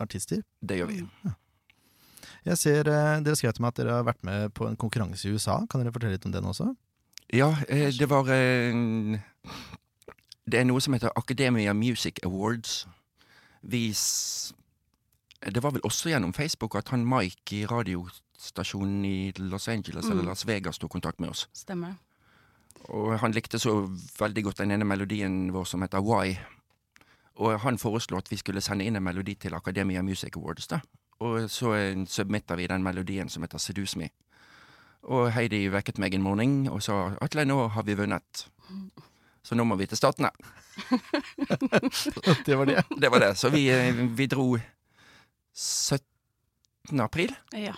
artister? 0.00 0.42
Det 0.60 0.76
gjør 0.80 0.90
vi. 0.90 0.98
Jeg 2.44 2.56
ser 2.60 2.88
eh, 2.88 3.20
Dere 3.24 3.36
skrev 3.36 3.54
til 3.56 3.64
meg 3.64 3.72
at 3.72 3.80
dere 3.80 3.96
har 3.98 4.06
vært 4.08 4.22
med 4.24 4.52
på 4.56 4.66
en 4.68 4.76
konkurranse 4.80 5.28
i 5.28 5.32
USA. 5.32 5.60
Kan 5.68 5.80
dere 5.80 5.92
fortelle 5.94 6.16
litt 6.16 6.26
om 6.28 6.34
den 6.34 6.48
også? 6.48 6.72
Ja, 7.32 7.56
eh, 7.68 7.92
det 7.98 8.08
var 8.10 8.26
eh, 8.30 8.74
Det 10.50 10.58
er 10.60 10.64
noe 10.66 10.80
som 10.80 10.94
heter 10.96 11.10
Academia 11.16 11.72
Music 11.72 12.18
Awards. 12.24 12.86
Vi 13.62 13.92
Det 15.54 15.62
var 15.62 15.70
vel 15.70 15.80
også 15.84 16.08
gjennom 16.10 16.32
Facebook 16.34 16.74
at 16.76 16.88
han 16.88 17.04
Mike 17.06 17.56
i 17.56 17.66
radiostasjonen 17.66 19.04
i 19.04 19.32
Los 19.38 19.68
Angeles 19.68 20.04
eller 20.04 20.22
Mm. 20.22 20.28
Las 20.28 20.46
Vegas 20.46 20.78
tok 20.78 20.90
kontakt 20.90 21.20
med 21.20 21.30
oss. 21.30 21.48
Stemmer. 21.54 21.94
Og 22.88 23.18
han 23.20 23.32
likte 23.32 23.58
så 23.58 23.86
veldig 24.18 24.44
godt 24.44 24.58
den 24.58 24.70
ene 24.70 24.84
melodien 24.84 25.52
vår 25.52 25.64
som 25.64 25.82
heter 25.82 26.00
Why. 26.00 26.36
Og 27.36 27.60
han 27.60 27.78
foreslo 27.78 28.16
at 28.16 28.30
vi 28.30 28.36
skulle 28.36 28.60
sende 28.60 28.84
inn 28.84 28.96
en 28.96 29.02
melodi 29.02 29.34
til 29.34 29.54
Academia 29.54 30.02
Music 30.02 30.36
Awards. 30.36 30.66
da. 30.66 30.80
Og 31.20 31.50
så 31.50 32.04
submitter 32.08 32.56
vi 32.56 32.66
den 32.66 32.82
melodien 32.82 33.28
som 33.28 33.42
heter 33.42 33.58
Seduce 33.58 33.98
Me. 33.98 34.08
Og 35.08 35.30
Heidi 35.32 35.64
vekket 35.72 36.00
meg 36.02 36.14
en 36.14 36.24
morgen 36.24 36.56
og 36.68 36.82
sa 36.84 37.14
Atle, 37.24 37.46
nå 37.48 37.68
har 37.72 37.86
vi 37.86 37.96
vunnet. 37.96 38.46
Så 39.42 39.56
nå 39.56 39.64
må 39.64 39.78
vi 39.80 39.88
til 39.88 39.98
Statene. 39.98 40.30
det 42.46 42.56
var 42.56 42.68
det. 42.68 42.84
Det 43.00 43.10
var 43.10 43.24
det. 43.24 43.34
Så 43.40 43.48
vi, 43.50 43.64
vi 44.16 44.26
dro 44.30 44.52
17. 45.54 47.00
april. 47.00 47.32
Ja. 47.56 47.74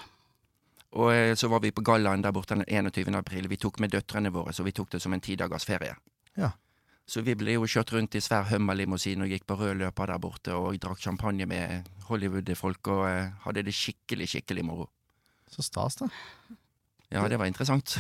Og 0.93 1.15
eh, 1.15 1.35
så 1.39 1.49
var 1.49 1.63
vi 1.65 1.73
på 1.73 1.85
gallaen 1.87 2.23
der 2.25 2.35
borte 2.35 2.59
den 2.59 2.67
21. 2.69 3.15
april. 3.17 3.49
Vi 3.49 3.57
tok 3.57 3.81
med 3.81 3.95
døtrene 3.95 4.33
våre, 4.35 4.53
så 4.53 4.67
vi 4.67 4.75
tok 4.77 4.91
det 4.93 5.01
som 5.01 5.15
en 5.15 5.23
tidagers 5.23 5.65
ferie. 5.65 5.95
Ja. 6.37 6.53
Så 7.09 7.23
vi 7.25 7.35
ble 7.39 7.57
jo 7.57 7.67
kjørt 7.67 7.93
rundt 7.95 8.15
i 8.15 8.23
svær 8.23 8.47
Hummer-limousin 8.51 9.25
og 9.25 9.33
gikk 9.33 9.47
på 9.49 9.57
rød 9.59 9.81
løper 9.81 10.13
der 10.13 10.21
borte 10.23 10.55
og 10.55 10.79
drakk 10.81 11.01
champagne 11.03 11.49
med 11.49 11.89
Hollywood-folk 12.09 12.93
og 12.93 13.07
eh, 13.09 13.33
hadde 13.47 13.65
det 13.67 13.75
skikkelig, 13.77 14.29
skikkelig 14.35 14.67
moro. 14.69 14.91
Så 15.53 15.65
stas, 15.65 15.99
da. 16.01 16.09
Ja, 17.13 17.27
det 17.29 17.37
var 17.37 17.51
interessant. 17.51 17.93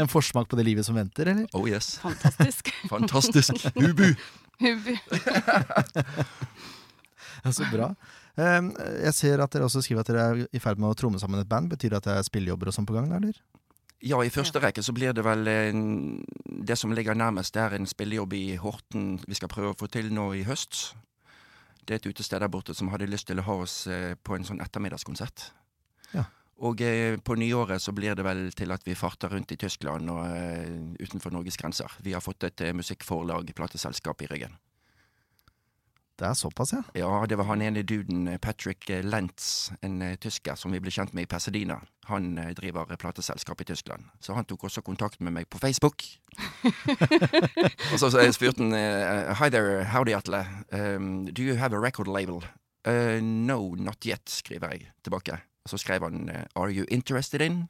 En 0.00 0.08
forsmak 0.08 0.48
på 0.50 0.56
det 0.58 0.66
livet 0.68 0.86
som 0.86 0.96
venter, 0.98 1.30
eller? 1.32 1.46
Oh 1.56 1.64
yes. 1.68 1.96
Fantastisk. 2.02 2.70
Fantastisk. 2.92 3.66
Hubu. 3.74 4.10
Hubu. 4.60 4.92
Ja, 7.44 7.52
Så 7.52 7.64
bra. 7.72 7.92
Jeg 8.36 9.14
ser 9.16 9.40
at 9.40 9.54
dere 9.54 9.64
også 9.64 9.80
skriver 9.84 10.04
at 10.04 10.10
dere 10.10 10.24
er 10.26 10.42
i 10.52 10.60
ferd 10.60 10.80
med 10.82 10.92
å 10.92 10.98
tromme 10.98 11.20
sammen 11.22 11.40
et 11.40 11.48
band. 11.48 11.70
Betyr 11.72 11.94
det 11.94 12.02
at 12.02 12.08
det 12.10 12.16
er 12.18 12.26
spillejobber 12.28 12.68
og 12.68 12.76
sånn 12.76 12.88
på 12.88 12.96
gang, 12.96 13.08
eller? 13.16 13.38
Ja, 14.04 14.18
i 14.20 14.30
første 14.30 14.60
rekke 14.60 14.82
så 14.84 14.92
blir 14.92 15.14
det 15.16 15.24
vel 15.24 15.48
en, 15.48 15.80
Det 16.44 16.76
som 16.76 16.92
ligger 16.92 17.16
nærmest, 17.16 17.54
det 17.54 17.62
er 17.62 17.78
en 17.78 17.88
spillejobb 17.88 18.34
i 18.36 18.56
Horten 18.60 19.14
vi 19.26 19.38
skal 19.38 19.48
prøve 19.48 19.72
å 19.72 19.78
få 19.78 19.88
til 19.88 20.12
nå 20.12 20.34
i 20.36 20.44
høst. 20.44 20.92
Det 21.86 21.94
er 21.94 22.02
et 22.02 22.10
utested 22.10 22.42
der 22.42 22.52
borte 22.52 22.74
som 22.74 22.90
hadde 22.92 23.08
lyst 23.08 23.26
til 23.30 23.40
å 23.40 23.46
ha 23.46 23.54
oss 23.62 23.86
eh, 23.86 24.14
på 24.20 24.36
en 24.36 24.44
sånn 24.44 24.60
ettermiddagskonsert. 24.60 25.48
Og 26.64 26.80
eh, 26.80 27.18
på 27.20 27.34
nyåret 27.36 27.82
så 27.82 27.92
blir 27.92 28.16
det 28.16 28.24
vel 28.24 28.46
til 28.56 28.72
at 28.72 28.86
vi 28.86 28.96
farter 28.96 29.28
rundt 29.28 29.52
i 29.52 29.58
Tyskland 29.60 30.08
og 30.08 30.22
eh, 30.30 30.70
utenfor 31.02 31.34
Norges 31.34 31.58
grenser. 31.60 31.92
Vi 32.00 32.14
har 32.16 32.24
fått 32.24 32.48
et 32.48 32.64
eh, 32.64 32.72
musikkforlag, 32.76 33.52
plateselskap, 33.56 34.24
i 34.24 34.30
ryggen. 34.30 34.56
Det 36.16 36.24
er 36.24 36.34
såpass, 36.34 36.72
ja. 36.72 36.80
Ja, 36.96 37.26
det 37.28 37.36
var 37.36 37.44
han 37.50 37.60
ene 37.62 37.82
duden, 37.84 38.28
eh, 38.28 38.38
Patrick 38.38 38.88
eh, 38.90 39.04
Lentz, 39.04 39.70
en 39.82 40.00
eh, 40.02 40.16
tysker 40.16 40.56
som 40.56 40.72
vi 40.72 40.80
ble 40.80 40.90
kjent 40.90 41.12
med 41.12 41.26
i 41.26 41.28
Pasadena. 41.28 41.76
Han 42.08 42.38
driver 42.56 42.96
plateselskap 42.96 43.60
i 43.60 43.66
Tyskland. 43.68 44.08
Så 44.20 44.32
han 44.32 44.46
tok 44.48 44.64
også 44.64 44.80
kontakt 44.80 45.20
med 45.20 45.34
meg 45.36 45.50
på 45.50 45.58
Facebook. 45.58 46.06
og 47.92 47.98
så, 48.00 48.08
så 48.08 48.24
spurte 48.32 48.62
han 48.62 48.72
Hi 49.36 49.50
there, 49.50 49.84
howdy, 49.84 50.14
Atle. 50.14 50.46
Um, 50.72 51.26
do 51.26 51.42
you 51.42 51.56
have 51.56 51.76
a 51.76 51.80
record 51.80 52.08
label? 52.08 52.44
«Uh, 52.86 53.18
no, 53.20 53.74
not 53.74 54.06
yet, 54.06 54.30
skriver 54.30 54.70
jeg 54.70 54.92
tilbake. 55.02 55.40
Og 55.66 55.72
så 55.72 55.80
skrev 55.82 56.04
han 56.06 56.28
eh, 56.30 56.44
Are 56.54 56.70
you 56.70 56.86
interested 56.94 57.42
in? 57.42 57.64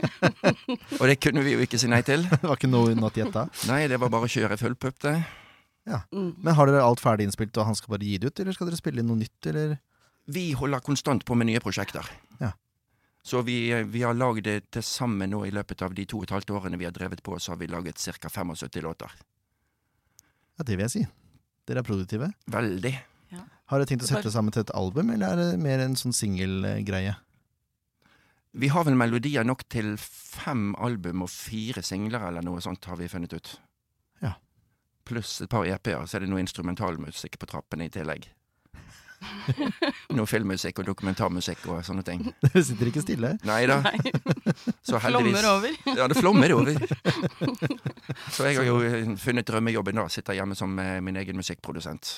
og 1.00 1.04
det 1.04 1.18
kunne 1.20 1.44
vi 1.44 1.52
jo 1.52 1.60
ikke 1.60 1.76
si 1.80 1.90
nei 1.90 2.00
til. 2.06 2.24
Det 2.32 2.40
var 2.48 2.56
ikke 2.56 2.70
noe 2.70 2.96
not 2.96 3.18
yet 3.20 3.34
da. 3.34 3.44
Nei, 3.68 3.82
det 3.92 4.00
var 4.00 4.08
bare 4.12 4.24
å 4.24 4.32
kjøre 4.32 4.56
full 4.60 4.76
pupp, 4.80 4.96
det. 5.04 5.18
Mm. 6.14 6.32
Men 6.40 6.56
har 6.56 6.70
dere 6.70 6.86
alt 6.86 7.02
ferdig 7.02 7.26
innspilt, 7.28 7.56
og 7.60 7.68
han 7.68 7.76
skal 7.76 7.96
bare 7.96 8.06
gi 8.06 8.16
det 8.22 8.30
ut, 8.30 8.40
eller 8.40 8.56
skal 8.56 8.70
dere 8.70 8.80
spille 8.80 9.02
inn 9.02 9.10
noe 9.10 9.20
nytt, 9.20 9.50
eller? 9.52 9.76
Vi 10.30 10.46
holder 10.56 10.84
konstant 10.86 11.24
på 11.28 11.36
med 11.36 11.50
nye 11.50 11.60
prosjekter. 11.60 12.08
Ja. 12.40 12.54
Så 13.26 13.42
vi, 13.44 13.58
vi 13.92 14.04
har 14.06 14.16
lagd 14.16 14.46
det 14.46 14.70
til 14.72 14.84
sammen 14.86 15.34
nå 15.34 15.42
i 15.44 15.52
løpet 15.52 15.84
av 15.84 15.92
de 15.96 16.06
to 16.08 16.22
og 16.22 16.28
et 16.28 16.34
halvt 16.38 16.54
årene 16.56 16.80
vi 16.80 16.88
har 16.88 16.96
drevet 16.96 17.20
på, 17.26 17.36
så 17.36 17.52
har 17.52 17.60
vi 17.60 17.68
laget 17.68 18.00
ca. 18.00 18.32
75 18.32 18.80
låter. 18.86 19.12
Ja, 20.56 20.64
det 20.64 20.76
vil 20.76 20.86
jeg 20.86 20.94
si. 20.94 21.06
Dere 21.68 21.82
er 21.84 21.90
produktive. 21.90 22.32
Veldig. 22.48 22.94
Har 23.70 23.78
dere 23.78 23.86
tenkt 23.86 24.02
å 24.02 24.08
sette 24.10 24.26
det 24.26 24.34
sammen 24.34 24.50
til 24.54 24.64
et 24.64 24.72
album, 24.74 25.12
eller 25.14 25.30
er 25.30 25.52
det 25.52 25.60
mer 25.62 25.78
en 25.84 25.94
sånn 25.98 26.14
singelgreie? 26.16 27.14
Vi 28.50 28.70
har 28.74 28.82
vel 28.88 28.96
melodier 28.98 29.46
nok 29.46 29.62
til 29.70 29.92
fem 30.00 30.72
album 30.82 31.22
og 31.22 31.30
fire 31.30 31.84
singler 31.86 32.24
eller 32.32 32.42
noe 32.42 32.58
sånt, 32.64 32.88
har 32.90 32.98
vi 32.98 33.06
funnet 33.12 33.36
ut. 33.36 33.52
Ja. 34.24 34.32
Pluss 35.06 35.36
et 35.44 35.52
par 35.52 35.68
EP-er, 35.70 36.02
så 36.02 36.18
er 36.18 36.24
det 36.24 36.32
noe 36.32 36.42
instrumentalmusikk 36.42 37.38
på 37.38 37.50
trappene 37.52 37.86
i 37.86 37.92
tillegg. 37.94 38.26
noe 40.16 40.26
filmmusikk 40.26 40.80
og 40.82 40.88
dokumentarmusikk 40.90 41.68
og 41.70 41.84
sånne 41.86 42.02
ting. 42.02 42.26
Dere 42.42 42.64
sitter 42.66 42.90
ikke 42.90 43.04
stille. 43.04 43.32
Nei 43.46 43.60
da. 43.70 43.78
Så 44.82 44.98
heldigvis 45.04 45.38
Flommer 45.38 45.50
over. 45.52 45.78
Ja, 45.94 46.10
det 46.10 46.18
flommer 46.18 46.56
over. 46.56 46.82
Så 48.34 48.50
jeg 48.50 48.58
har 48.58 48.66
jo 48.66 49.14
funnet 49.20 49.46
drømmejobben 49.46 50.02
da. 50.02 50.08
Sitter 50.10 50.40
hjemme 50.40 50.58
som 50.58 50.74
eh, 50.82 50.98
min 51.04 51.22
egen 51.22 51.38
musikkprodusent. 51.38 52.16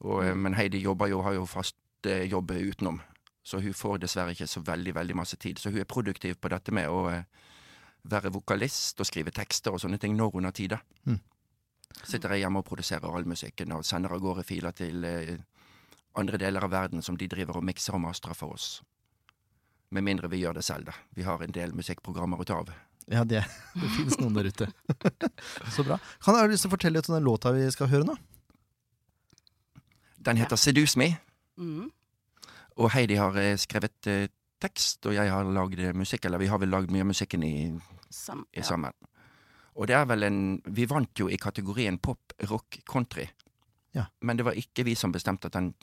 Og, 0.00 0.24
eh, 0.24 0.34
men 0.34 0.54
Heidi 0.54 0.80
jobber 0.82 1.10
jo, 1.10 1.22
har 1.22 1.36
jo 1.36 1.46
fast 1.46 1.76
eh, 2.06 2.24
jobb 2.30 2.50
utenom. 2.50 3.00
Så 3.42 3.60
hun 3.60 3.74
får 3.74 4.02
dessverre 4.02 4.34
ikke 4.34 4.48
så 4.48 4.60
veldig, 4.64 4.94
veldig 4.94 5.16
masse 5.16 5.36
tid. 5.36 5.58
Så 5.58 5.70
hun 5.70 5.80
er 5.80 5.88
produktiv 5.88 6.36
på 6.40 6.48
dette 6.52 6.72
med 6.72 6.88
å 6.88 7.06
eh, 7.10 7.24
være 8.10 8.32
vokalist 8.32 9.00
og 9.00 9.08
skrive 9.08 9.32
tekster 9.34 9.74
og 9.74 9.80
sånne 9.82 9.98
ting 10.00 10.16
når 10.16 10.34
hun 10.34 10.48
har 10.48 10.56
tid. 10.56 10.76
Mm. 11.04 11.20
Sitter 12.00 12.34
jeg 12.34 12.44
hjemme 12.44 12.62
og 12.62 12.68
produserer 12.68 13.16
all 13.16 13.26
musikken 13.28 13.72
og 13.76 13.84
sender 13.84 14.14
av 14.14 14.22
gårde 14.22 14.44
filer 14.46 14.76
til 14.76 15.04
andre 16.16 16.38
deler 16.38 16.64
av 16.64 16.70
verden 16.72 17.02
som 17.02 17.16
de 17.18 17.28
driver 17.28 17.58
og 17.58 17.66
mikser 17.66 17.96
og 17.98 18.04
mastrer 18.04 18.36
for 18.38 18.54
oss. 18.54 18.78
Med 19.90 20.06
mindre 20.06 20.30
vi 20.30 20.40
gjør 20.44 20.60
det 20.60 20.64
selv, 20.64 20.86
da. 20.86 20.94
Vi 21.18 21.26
har 21.26 21.42
en 21.42 21.52
del 21.52 21.74
musikkprogrammer 21.74 22.40
å 22.40 22.46
ta 22.46 22.60
av. 22.62 22.70
Ja, 23.10 23.24
det, 23.26 23.42
det 23.80 23.90
finnes 23.96 24.20
noen 24.20 24.36
der 24.38 24.48
ute. 24.48 24.70
Så 25.74 25.84
bra. 25.84 25.98
Kan 26.22 26.36
du 26.36 26.40
ha 26.40 26.46
lyst 26.46 26.64
til 26.64 26.70
å 26.70 26.76
fortelle 26.76 27.00
litt 27.00 27.10
om 27.10 27.18
den 27.18 27.26
låta 27.26 27.52
vi 27.56 27.66
skal 27.74 27.90
høre 27.90 28.06
nå? 28.06 28.16
Den 30.24 30.36
heter 30.40 30.56
Seduce 30.60 30.98
Me, 31.00 31.16
Mm. 31.60 31.90
og 32.80 32.90
Heidi 32.94 33.16
har 33.18 33.34
eh, 33.36 33.56
skrevet 33.60 34.06
eh, 34.08 34.28
tekst, 34.62 35.04
og 35.06 35.12
jeg 35.14 35.28
har 35.28 35.44
lagd 35.44 35.80
eh, 35.80 35.92
musikk, 35.96 36.24
eller 36.24 36.38
vi 36.40 36.46
har 36.48 36.58
vel 36.62 36.70
lagd 36.72 36.90
mye 36.94 37.02
av 37.04 37.08
musikken 37.10 37.42
i, 37.44 37.52
Sam, 38.10 38.46
i 38.54 38.60
ja. 38.62 38.64
sammen. 38.64 38.92
Og 39.76 39.86
det 39.90 39.94
er 39.96 40.06
vel 40.08 40.22
en 40.26 40.38
Vi 40.66 40.86
vant 40.90 41.18
jo 41.20 41.28
i 41.28 41.36
kategorien 41.40 41.98
pop, 41.98 42.32
rock, 42.50 42.78
country. 42.88 43.26
Ja. 43.94 44.06
Men 44.22 44.36
det 44.38 44.44
var 44.46 44.56
ikke 44.56 44.84
vi 44.86 44.94
som 44.94 45.12
bestemte 45.12 45.50
at 45.50 45.56
den 45.58 45.74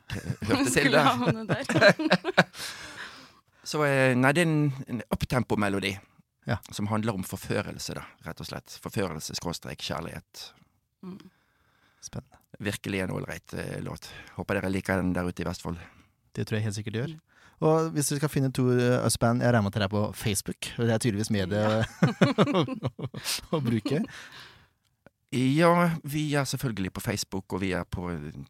hørte 0.48 0.70
til 0.70 0.90
der. 0.92 1.44
der. 1.46 2.50
Så 3.70 3.84
eh, 3.86 4.16
nei, 4.16 4.32
det 4.34 4.42
er 4.42 4.48
en, 4.50 4.72
en 4.88 5.02
uptempo-melodi. 5.14 5.94
Ja. 6.48 6.56
Som 6.72 6.88
handler 6.90 7.14
om 7.14 7.22
forførelse, 7.24 7.94
da, 7.94 8.02
rett 8.26 8.40
og 8.40 8.48
slett. 8.48 8.78
Forførelse, 8.82 9.36
skråstrek, 9.38 9.78
kjærlighet. 9.84 10.46
Mm. 11.06 11.18
Spennende. 12.02 12.39
Virkelig 12.60 13.00
en 13.04 13.14
ålreit 13.16 13.54
eh, 13.56 13.78
låt. 13.84 14.10
Håper 14.36 14.60
dere 14.60 14.72
liker 14.72 15.00
den 15.00 15.14
der 15.16 15.28
ute 15.28 15.44
i 15.44 15.48
Vestfold. 15.48 15.80
Det 16.36 16.46
tror 16.46 16.58
jeg 16.58 16.68
helt 16.68 16.78
sikkert 16.78 17.00
gjør. 17.00 17.16
Og 17.60 17.90
hvis 17.92 18.08
dere 18.08 18.20
skal 18.22 18.32
finne 18.32 18.52
to 18.56 18.66
Østband, 18.72 19.40
band, 19.40 19.42
jeg 19.44 19.52
regner 19.52 19.66
med 19.66 19.74
at 19.74 19.80
dere 19.80 19.88
er 19.88 19.92
på 19.92 20.04
Facebook. 20.16 20.70
og 20.78 20.86
Det 20.86 20.94
er 20.94 21.02
tydeligvis 21.04 21.32
mediet 21.34 21.84
å, 22.56 23.10
å 23.56 23.60
bruke. 23.64 24.04
Ja, 25.30 25.90
vi 26.02 26.34
er 26.34 26.44
selvfølgelig 26.44 26.92
på 26.92 27.00
Facebook, 27.00 27.52
og 27.52 27.60
vi 27.62 27.70
er 27.72 27.84
på 27.86 28.08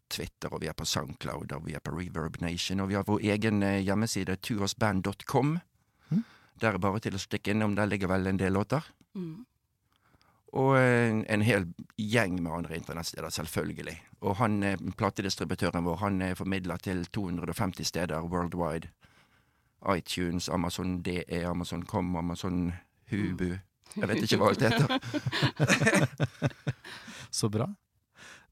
Twitter, 0.09 0.49
og 0.49 0.63
vi 0.63 0.69
er 0.71 0.73
på 0.73 0.85
Soundcloud, 0.85 1.51
og 1.53 1.67
vi 1.67 1.75
er 1.77 1.83
på 1.83 1.93
Reverb 1.93 2.39
Nation, 2.41 2.79
og 2.81 2.89
vi 2.89 2.97
har 2.97 3.05
vår 3.05 3.21
egen 3.35 3.61
eh, 3.63 3.83
hjemmeside, 3.85 4.39
tuosband.com. 4.41 5.59
Mhm. 6.09 6.23
Der 6.61 6.73
er 6.73 6.81
bare 6.81 6.99
til 7.03 7.13
å 7.13 7.21
stikke 7.21 7.53
innom, 7.53 7.75
der 7.77 7.85
ligger 7.91 8.09
vel 8.09 8.25
en 8.31 8.39
del 8.41 8.53
låter. 8.57 8.81
Mm. 9.13 9.45
Og 10.51 10.75
en, 10.75 11.21
en 11.31 11.43
hel 11.47 11.69
gjeng 11.95 12.41
med 12.43 12.51
andre 12.51 12.75
internettsteder, 12.75 13.29
selvfølgelig. 13.31 13.95
Og 14.21 14.35
han, 14.35 14.63
eh, 14.63 14.77
platedistributøren 14.97 15.85
vår, 15.85 15.95
han 16.03 16.21
er 16.21 16.35
formidla 16.35 16.77
til 16.77 17.05
250 17.05 17.87
steder 17.87 18.21
worldwide. 18.21 18.91
iTunes, 19.95 20.49
Amazon 20.49 21.01
DE, 21.01 21.45
Amazon 21.45 21.83
Com, 21.83 22.15
Amazon 22.15 22.73
Hubu. 23.09 23.57
Jeg 23.97 24.07
vet 24.07 24.23
ikke 24.23 24.37
hva 24.37 24.51
alt 24.51 24.61
heter. 24.61 24.99
Så 27.39 27.49
bra. 27.49 27.65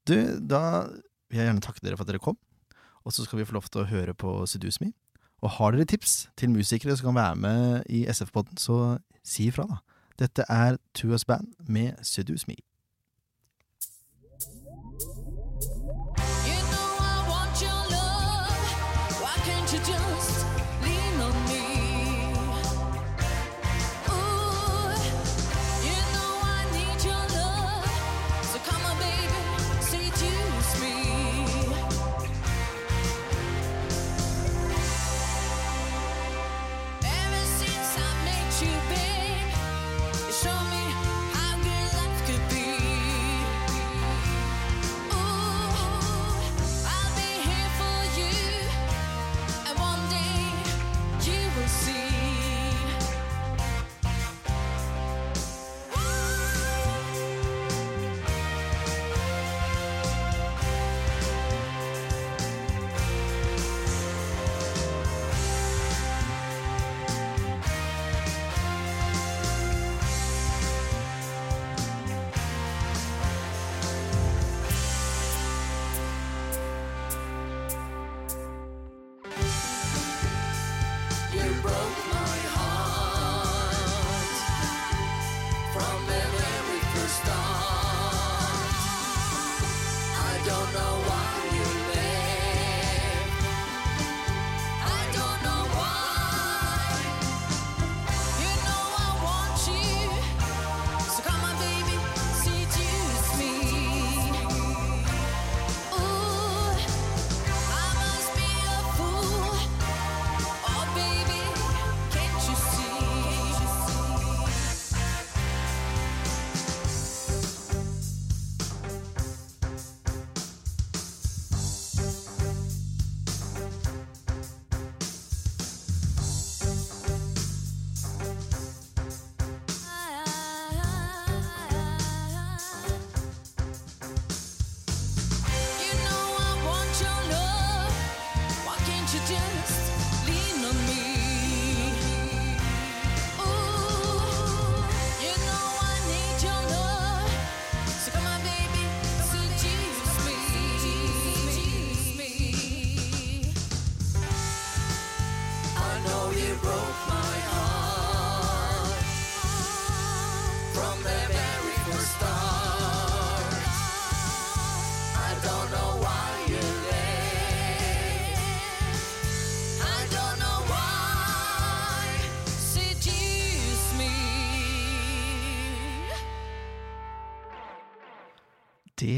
Du, 0.08 0.16
da 0.42 0.88
vil 1.30 1.38
jeg 1.38 1.46
gjerne 1.46 1.62
takke 1.62 1.84
dere 1.86 2.00
for 2.00 2.08
at 2.08 2.12
dere 2.12 2.24
kom. 2.24 2.38
Og 3.06 3.14
så 3.14 3.24
skal 3.24 3.40
vi 3.40 3.46
få 3.46 3.56
lov 3.60 3.70
til 3.70 3.84
å 3.84 3.90
høre 3.92 4.16
på 4.18 4.34
Seduce 4.50 4.82
Me. 4.82 4.92
Og 5.46 5.54
har 5.60 5.76
dere 5.76 5.88
tips 5.88 6.30
til 6.40 6.52
musikere 6.52 6.98
som 6.98 7.12
kan 7.12 7.20
være 7.20 7.40
med 7.40 7.84
i 7.88 8.04
SF-podden, 8.10 8.58
så 8.60 8.98
si 9.24 9.48
ifra, 9.48 9.68
da. 9.70 9.80
Dette 10.20 10.44
er 10.50 10.78
Tuas 10.94 11.26
Band 11.26 11.48
med 11.68 11.94
Seduce 12.02 12.46
Me. 12.48 12.56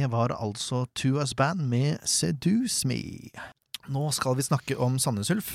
Det 0.01 0.07
var 0.09 0.31
altså 0.33 0.87
Tuas 0.97 1.35
Band 1.37 1.67
med 1.69 1.99
Seduce 2.09 2.87
Me. 2.89 3.03
Nå 3.93 4.07
skal 4.17 4.33
vi 4.39 4.45
snakke 4.47 4.73
om 4.81 4.95
Sandnes 4.97 5.29
Ulf. 5.29 5.51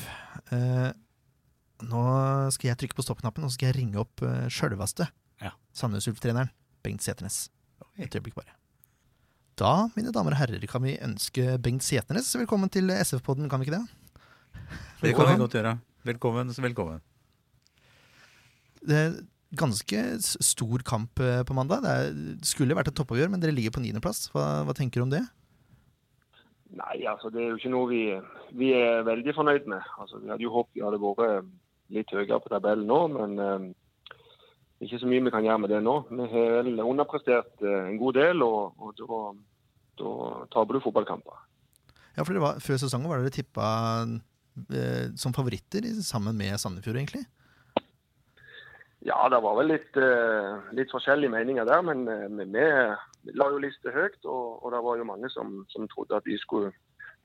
Eh, 0.55 0.92
nå 1.90 2.03
skal 2.55 2.68
jeg 2.68 2.78
trykke 2.78 2.94
på 2.94 3.03
stoppknappen, 3.03 3.42
og 3.42 3.51
så 3.51 3.57
skal 3.57 3.72
jeg 3.72 3.76
ringe 3.80 3.99
opp 4.05 4.22
uh, 4.22 4.47
sjølveste 4.47 5.09
Ja. 5.42 5.51
Sandnes 5.74 6.07
Ulf-treneren, 6.07 6.53
Bengt 6.86 7.03
Seternes. 7.03 7.49
Et 7.99 8.14
øyeblikk 8.14 8.38
bare. 8.38 8.55
Da, 9.59 9.88
mine 9.99 10.14
damer 10.14 10.36
og 10.36 10.38
herrer, 10.44 10.62
kan 10.70 10.86
vi 10.86 10.94
ønske 10.94 11.59
Bengt 11.59 11.82
Seternes 11.82 12.30
velkommen 12.38 12.70
til 12.70 12.94
SF-podden, 12.94 13.51
kan 13.51 13.59
vi 13.59 13.66
ikke 13.66 13.80
det? 13.80 13.84
Det 15.03 15.16
kan 15.18 15.32
vi 15.32 15.40
godt 15.42 15.59
gjøre. 15.59 15.74
Velkommen, 16.07 16.55
velkommen. 16.55 17.03
Det 18.86 19.03
ganske 19.59 20.05
stor 20.23 20.85
kamp 20.87 21.23
eh, 21.23 21.43
på 21.47 21.57
mandag. 21.57 21.85
Det, 21.85 21.95
er, 21.95 22.15
det 22.41 22.51
skulle 22.51 22.77
vært 22.79 22.93
et 22.93 22.99
toppoppgjør, 22.99 23.33
men 23.33 23.43
dere 23.43 23.55
ligger 23.57 23.75
på 23.75 23.83
niendeplass. 23.85 24.29
Hva, 24.35 24.47
hva 24.69 24.77
tenker 24.77 25.01
du 25.01 25.07
om 25.07 25.15
det? 25.15 25.25
Nei, 26.77 27.07
altså 27.09 27.31
det 27.33 27.43
er 27.43 27.53
jo 27.53 27.59
ikke 27.61 27.73
noe 27.73 27.89
vi, 27.91 28.03
vi 28.59 28.73
er 28.77 29.07
veldig 29.07 29.35
fornøyd 29.37 29.69
med. 29.71 29.85
Altså, 30.01 30.21
vi 30.21 30.33
hadde 30.33 30.45
jo 30.45 30.53
håpet 30.55 30.77
vi 30.77 30.85
hadde 30.85 31.03
vært 31.03 31.51
litt 31.95 32.15
høyere 32.15 32.41
på 32.43 32.51
tabellen 32.51 32.89
nå, 32.91 33.01
men 33.15 33.37
eh, 33.43 33.67
ikke 34.85 35.01
så 35.01 35.09
mye 35.09 35.25
vi 35.25 35.33
kan 35.33 35.47
gjøre 35.47 35.63
med 35.63 35.73
det 35.73 35.83
nå. 35.85 35.97
Vi 36.11 36.31
har 36.33 36.57
vel 36.67 36.83
underprestert 36.85 37.63
eh, 37.65 37.91
en 37.93 38.01
god 38.01 38.19
del, 38.19 38.45
og, 38.45 38.75
og 38.83 38.97
da, 38.99 39.21
da 40.03 40.15
taper 40.53 40.77
du 40.77 40.85
fotballkamper. 40.85 41.45
Ja, 42.17 42.25
for 42.25 42.33
det 42.33 42.43
var, 42.43 42.61
Før 42.65 42.81
sesongen 42.81 43.11
var 43.13 43.23
dere 43.23 43.35
tippa 43.35 43.69
eh, 44.73 45.09
som 45.21 45.37
favoritter 45.37 45.87
sammen 46.05 46.37
med 46.37 46.59
Sandefjord, 46.61 46.99
egentlig. 47.01 47.25
Ja, 49.07 49.29
det 49.31 49.39
var 49.45 49.55
vel 49.61 49.71
litt, 49.71 49.95
eh, 50.03 50.73
litt 50.75 50.91
forskjellige 50.91 51.31
meninger 51.31 51.67
der, 51.69 51.83
men 51.87 52.03
eh, 52.11 52.27
vi, 52.51 53.33
la 53.39 53.49
jo 53.53 53.63
liste 53.63 53.93
høyt, 53.95 54.19
og, 54.25 54.65
og 54.65 54.73
det 54.75 54.83
var 54.83 54.99
jo 54.99 55.07
mange 55.07 55.31
som, 55.31 55.61
som 55.71 55.87
trodde 55.93 56.19
at 56.19 56.27
vi 56.27 56.39
skulle 56.43 56.73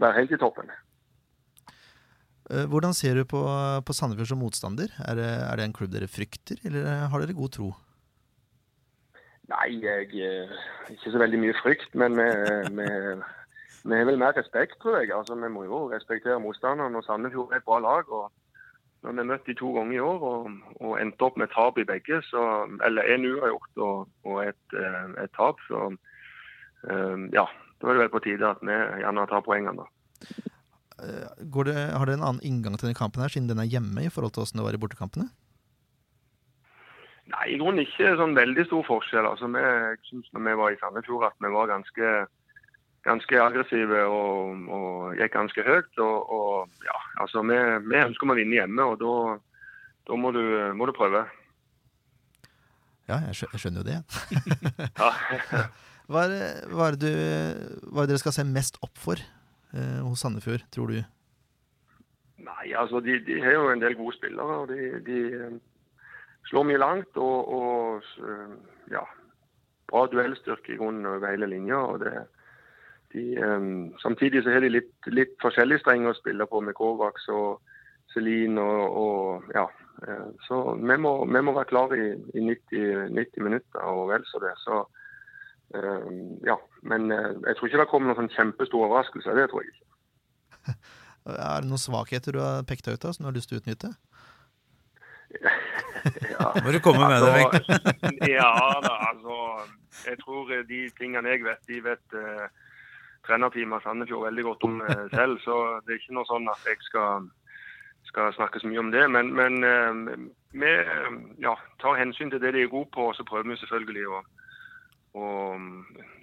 være 0.02 0.20
helt 0.20 0.36
i 0.36 0.40
toppen. 0.42 0.70
Eh, 2.52 2.68
hvordan 2.70 2.94
ser 2.94 3.18
du 3.18 3.26
på, 3.26 3.42
på 3.88 3.96
Sandefjord 3.98 4.30
som 4.30 4.44
motstander? 4.44 4.94
Er 5.08 5.18
det, 5.18 5.32
er 5.48 5.58
det 5.58 5.66
en 5.66 5.74
klubb 5.78 5.94
dere 5.96 6.12
frykter, 6.12 6.62
eller 6.70 7.08
har 7.10 7.24
dere 7.24 7.38
god 7.40 7.56
tro? 7.58 7.72
Nei, 9.50 9.72
jeg 9.82 10.06
ikke 10.94 11.12
så 11.12 11.20
veldig 11.20 11.40
mye 11.42 11.56
frykt, 11.60 11.98
men 11.98 12.14
vi 12.16 13.98
har 13.98 14.06
vel 14.08 14.22
mer 14.22 14.38
respekt, 14.38 14.78
tror 14.80 15.02
jeg. 15.02 15.10
Altså, 15.12 15.36
Vi 15.36 15.50
må 15.52 15.66
jo 15.66 15.90
respektere 15.92 16.40
motstanderen. 16.40 16.96
og 16.96 17.04
Sandefjord 17.04 17.52
er 17.52 17.60
et 17.60 17.68
bra 17.68 17.82
lag. 17.82 18.08
og 18.08 18.30
Når 19.02 19.16
vi 19.18 19.26
møtte 19.32 19.50
de 19.50 19.58
to 19.58 19.72
ganger 19.74 19.96
i 19.96 20.04
år 20.06 20.24
og, 20.30 20.52
og 20.78 20.92
endte 21.02 21.26
opp 21.26 21.38
med 21.42 21.50
tap 21.54 21.80
i 21.82 21.88
begge, 21.90 22.22
så, 22.28 22.44
eller 22.86 23.08
en 23.10 23.26
uavgjort 23.32 23.82
og, 23.82 24.12
og 24.30 24.44
et, 24.46 24.78
eh, 24.78 25.08
et 25.24 25.34
tap, 25.38 25.62
så 25.66 25.88
eh, 25.90 27.26
ja, 27.34 27.48
da 27.82 27.90
er 27.90 27.98
det 27.98 28.04
vel 28.04 28.14
på 28.14 28.22
tide 28.28 28.52
at 28.54 28.62
vi 28.62 28.78
gjerne 29.02 29.26
tar 29.32 29.46
poengene. 29.46 29.82
da. 29.82 30.50
Eh, 31.02 31.46
Går 31.54 31.72
det, 31.72 31.78
har 31.98 32.06
dere 32.06 32.20
en 32.20 32.28
annen 32.28 32.46
inngang 32.46 32.78
til 32.78 32.92
denne 32.92 33.00
kampen, 33.00 33.24
her, 33.26 33.34
siden 33.34 33.50
den 33.50 33.64
er 33.64 33.70
hjemme, 33.70 34.06
i 34.06 34.14
forhold 34.14 34.36
til 34.36 34.44
hvordan 34.44 34.62
det 34.62 34.68
var 34.68 34.78
i 34.78 34.84
bortekampene? 34.84 35.32
Nei, 37.32 37.46
i 37.54 37.58
grunnen 37.62 37.86
ikke 37.86 38.14
sånn 38.20 38.36
veldig 38.38 38.66
stor 38.68 38.86
forskjell. 38.86 39.26
Altså, 39.30 39.50
vi, 39.54 39.62
jeg 39.64 40.00
synes 40.10 40.30
når 40.36 40.46
vi 40.46 40.56
var 40.62 40.74
i 40.74 40.80
Sandefjord 40.82 41.30
at 41.30 41.38
vi 41.42 41.54
var 41.54 41.70
ganske, 41.72 42.14
ganske 43.06 43.42
aggressive 43.42 44.02
og, 44.06 44.66
og 44.70 45.20
gikk 45.20 45.36
ganske 45.36 45.66
høyt. 45.66 45.92
Og, 46.04 46.34
og 46.38 46.86
ja, 46.86 46.98
altså 47.24 47.44
vi, 47.48 47.60
vi 47.88 48.02
ønsker 48.02 48.34
å 48.34 48.38
vinne 48.38 48.60
hjemme, 48.60 48.90
og 48.94 49.00
da, 49.02 49.14
da 50.10 50.20
må, 50.20 50.34
du, 50.36 50.44
må 50.78 50.90
du 50.90 50.94
prøve. 50.98 51.26
Ja, 53.10 53.22
jeg 53.28 53.50
skjønner 53.60 53.82
jo 53.82 53.88
det. 53.88 54.02
Hva, 56.12 56.26
er, 56.28 56.66
hva, 56.68 56.90
er 56.90 56.96
det 57.00 57.08
du, 57.08 57.78
hva 57.88 58.02
er 58.02 58.10
det 58.10 58.18
dere 58.18 58.20
skal 58.20 58.34
se 58.36 58.44
mest 58.44 58.76
opp 58.84 58.98
for 59.00 59.16
eh, 59.16 60.00
hos 60.04 60.20
Sandefjord, 60.20 60.66
tror 60.74 60.92
du? 60.92 60.98
Nei, 62.44 62.74
altså 62.76 63.00
de, 63.06 63.16
de 63.24 63.38
har 63.40 63.56
jo 63.56 63.70
en 63.72 63.80
del 63.80 63.96
gode 63.96 64.18
spillere. 64.18 64.58
og 64.66 64.74
De, 64.74 64.90
de 65.06 65.20
eh, 65.38 65.54
slår 66.50 66.68
mye 66.68 66.82
langt 66.82 67.22
og, 67.22 67.54
og 67.56 68.92
ja, 68.92 69.06
bra 69.88 70.04
duellstyrke 70.12 70.76
i 70.76 70.80
grunnen 70.82 71.08
over 71.14 71.32
hele 71.32 71.48
linja. 71.54 71.80
og 71.80 72.04
det 72.04 72.26
de, 73.14 73.26
um, 73.44 73.94
Samtidig 74.02 74.44
så 74.44 74.54
har 74.54 74.64
de 74.64 74.72
litt, 74.72 74.94
litt 75.12 75.36
forskjellige 75.44 75.84
strenger 75.84 76.14
å 76.14 76.18
spille 76.20 76.48
på 76.48 76.62
med 76.64 76.78
Kovacs 76.78 77.28
og 77.34 77.62
Celine 78.14 78.62
og, 78.62 78.98
og 79.02 79.54
ja. 79.56 79.66
eh, 80.08 80.26
Så 80.48 80.62
vi 80.80 80.98
må, 81.00 81.14
vi 81.26 81.44
må 81.44 81.54
være 81.56 81.70
klare 81.72 82.00
i, 82.00 82.10
i 82.36 82.44
90, 82.48 83.12
90 83.16 83.48
minutter 83.48 83.88
og 83.92 84.10
vel 84.12 84.26
så 84.30 84.42
det. 84.44 84.54
Så 84.64 84.82
um, 85.76 86.38
ja. 86.48 86.58
Men 86.88 87.12
eh, 87.12 87.32
jeg 87.48 87.58
tror 87.58 87.70
ikke 87.70 87.84
det 87.84 87.90
kommer 87.92 88.12
noen 88.12 88.24
sånn 88.24 88.36
kjempestor 88.36 88.88
overraskelse. 88.88 89.38
Det 89.38 89.48
tror 89.52 89.64
jeg 89.66 89.76
ikke. 89.76 90.76
Er 91.32 91.62
det 91.62 91.70
noen 91.70 91.78
svakheter 91.78 92.34
du 92.34 92.42
har 92.42 92.64
pekt 92.66 92.88
ut 92.90 93.04
av, 93.06 93.14
som 93.14 93.28
du 93.28 93.30
har 93.30 93.36
lyst 93.38 93.52
til 93.52 93.60
å 93.60 93.64
utnytte? 93.64 93.94
Ja. 96.32 96.48
Må 96.66 96.72
du 96.74 96.80
komme 96.82 97.06
med 97.06 97.22
det, 97.22 97.32
Bengt. 97.36 97.54
Altså, 97.54 98.30
ja 98.40 98.50
da, 98.82 98.94
altså. 99.12 99.36
Jeg 100.08 100.18
tror 100.24 100.50
eh, 100.50 100.64
de 100.66 100.80
tingene 100.98 101.30
jeg 101.30 101.44
vet, 101.46 101.62
de 101.70 101.82
vet 101.86 102.16
uh, 102.18 102.48
trenerteamet 103.28 103.84
Sandefjord 103.84 104.28
veldig 104.30 104.44
godt 104.50 104.66
om 104.68 104.82
eh, 104.82 105.06
selv. 105.14 105.40
Så 105.46 105.58
det 105.86 105.94
er 105.96 106.02
ikke 106.02 106.18
noe 106.18 106.30
sånn 106.30 106.50
at 106.52 106.68
jeg 106.68 106.80
skal, 106.88 107.28
skal 108.10 108.34
snakke 108.38 108.62
så 108.62 108.70
mye 108.70 108.84
om 108.84 108.92
det. 108.94 109.08
Men, 109.16 109.34
men 109.38 109.68
eh, 109.68 110.30
vi 110.58 110.72
eh, 110.72 111.20
ja, 111.44 111.56
tar 111.84 112.00
hensyn 112.00 112.34
til 112.34 112.42
det 112.44 112.56
de 112.56 112.66
er 112.66 112.74
gode 112.74 112.92
på, 112.96 113.10
og 113.12 113.18
så 113.18 113.28
prøver 113.28 113.52
vi 113.52 113.60
selvfølgelig 113.62 114.08
å, 114.08 114.24
å 115.22 115.28
mm, 115.60 115.78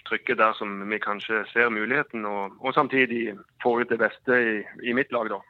trykke 0.08 0.38
der 0.40 0.56
som 0.58 0.80
vi 0.90 1.02
kanskje 1.02 1.44
ser 1.52 1.72
muligheten, 1.74 2.26
og, 2.28 2.58
og 2.60 2.74
samtidig 2.76 3.36
få 3.62 3.78
ut 3.82 3.92
det 3.92 4.00
beste 4.00 4.42
i, 4.42 4.58
i 4.88 4.96
mitt 4.96 5.12
lag, 5.14 5.30
da. 5.32 5.42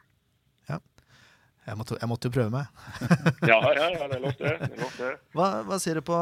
Jeg 1.69 1.77
måtte, 1.77 1.97
jeg 2.01 2.09
måtte 2.09 2.29
jo 2.29 2.33
prøve 2.33 2.51
meg. 2.53 2.69
Ja, 3.51 3.59
ja, 3.61 3.89
ja, 3.93 4.05
det 4.09 4.17
er 4.17 4.23
lov 4.23 4.37
det. 4.39 4.53
det, 4.57 4.69
er 4.73 4.81
lov 4.81 4.95
det. 4.97 5.11
Hva, 5.37 5.49
hva 5.67 5.77
ser 5.81 5.99
du 5.99 6.05
på 6.07 6.19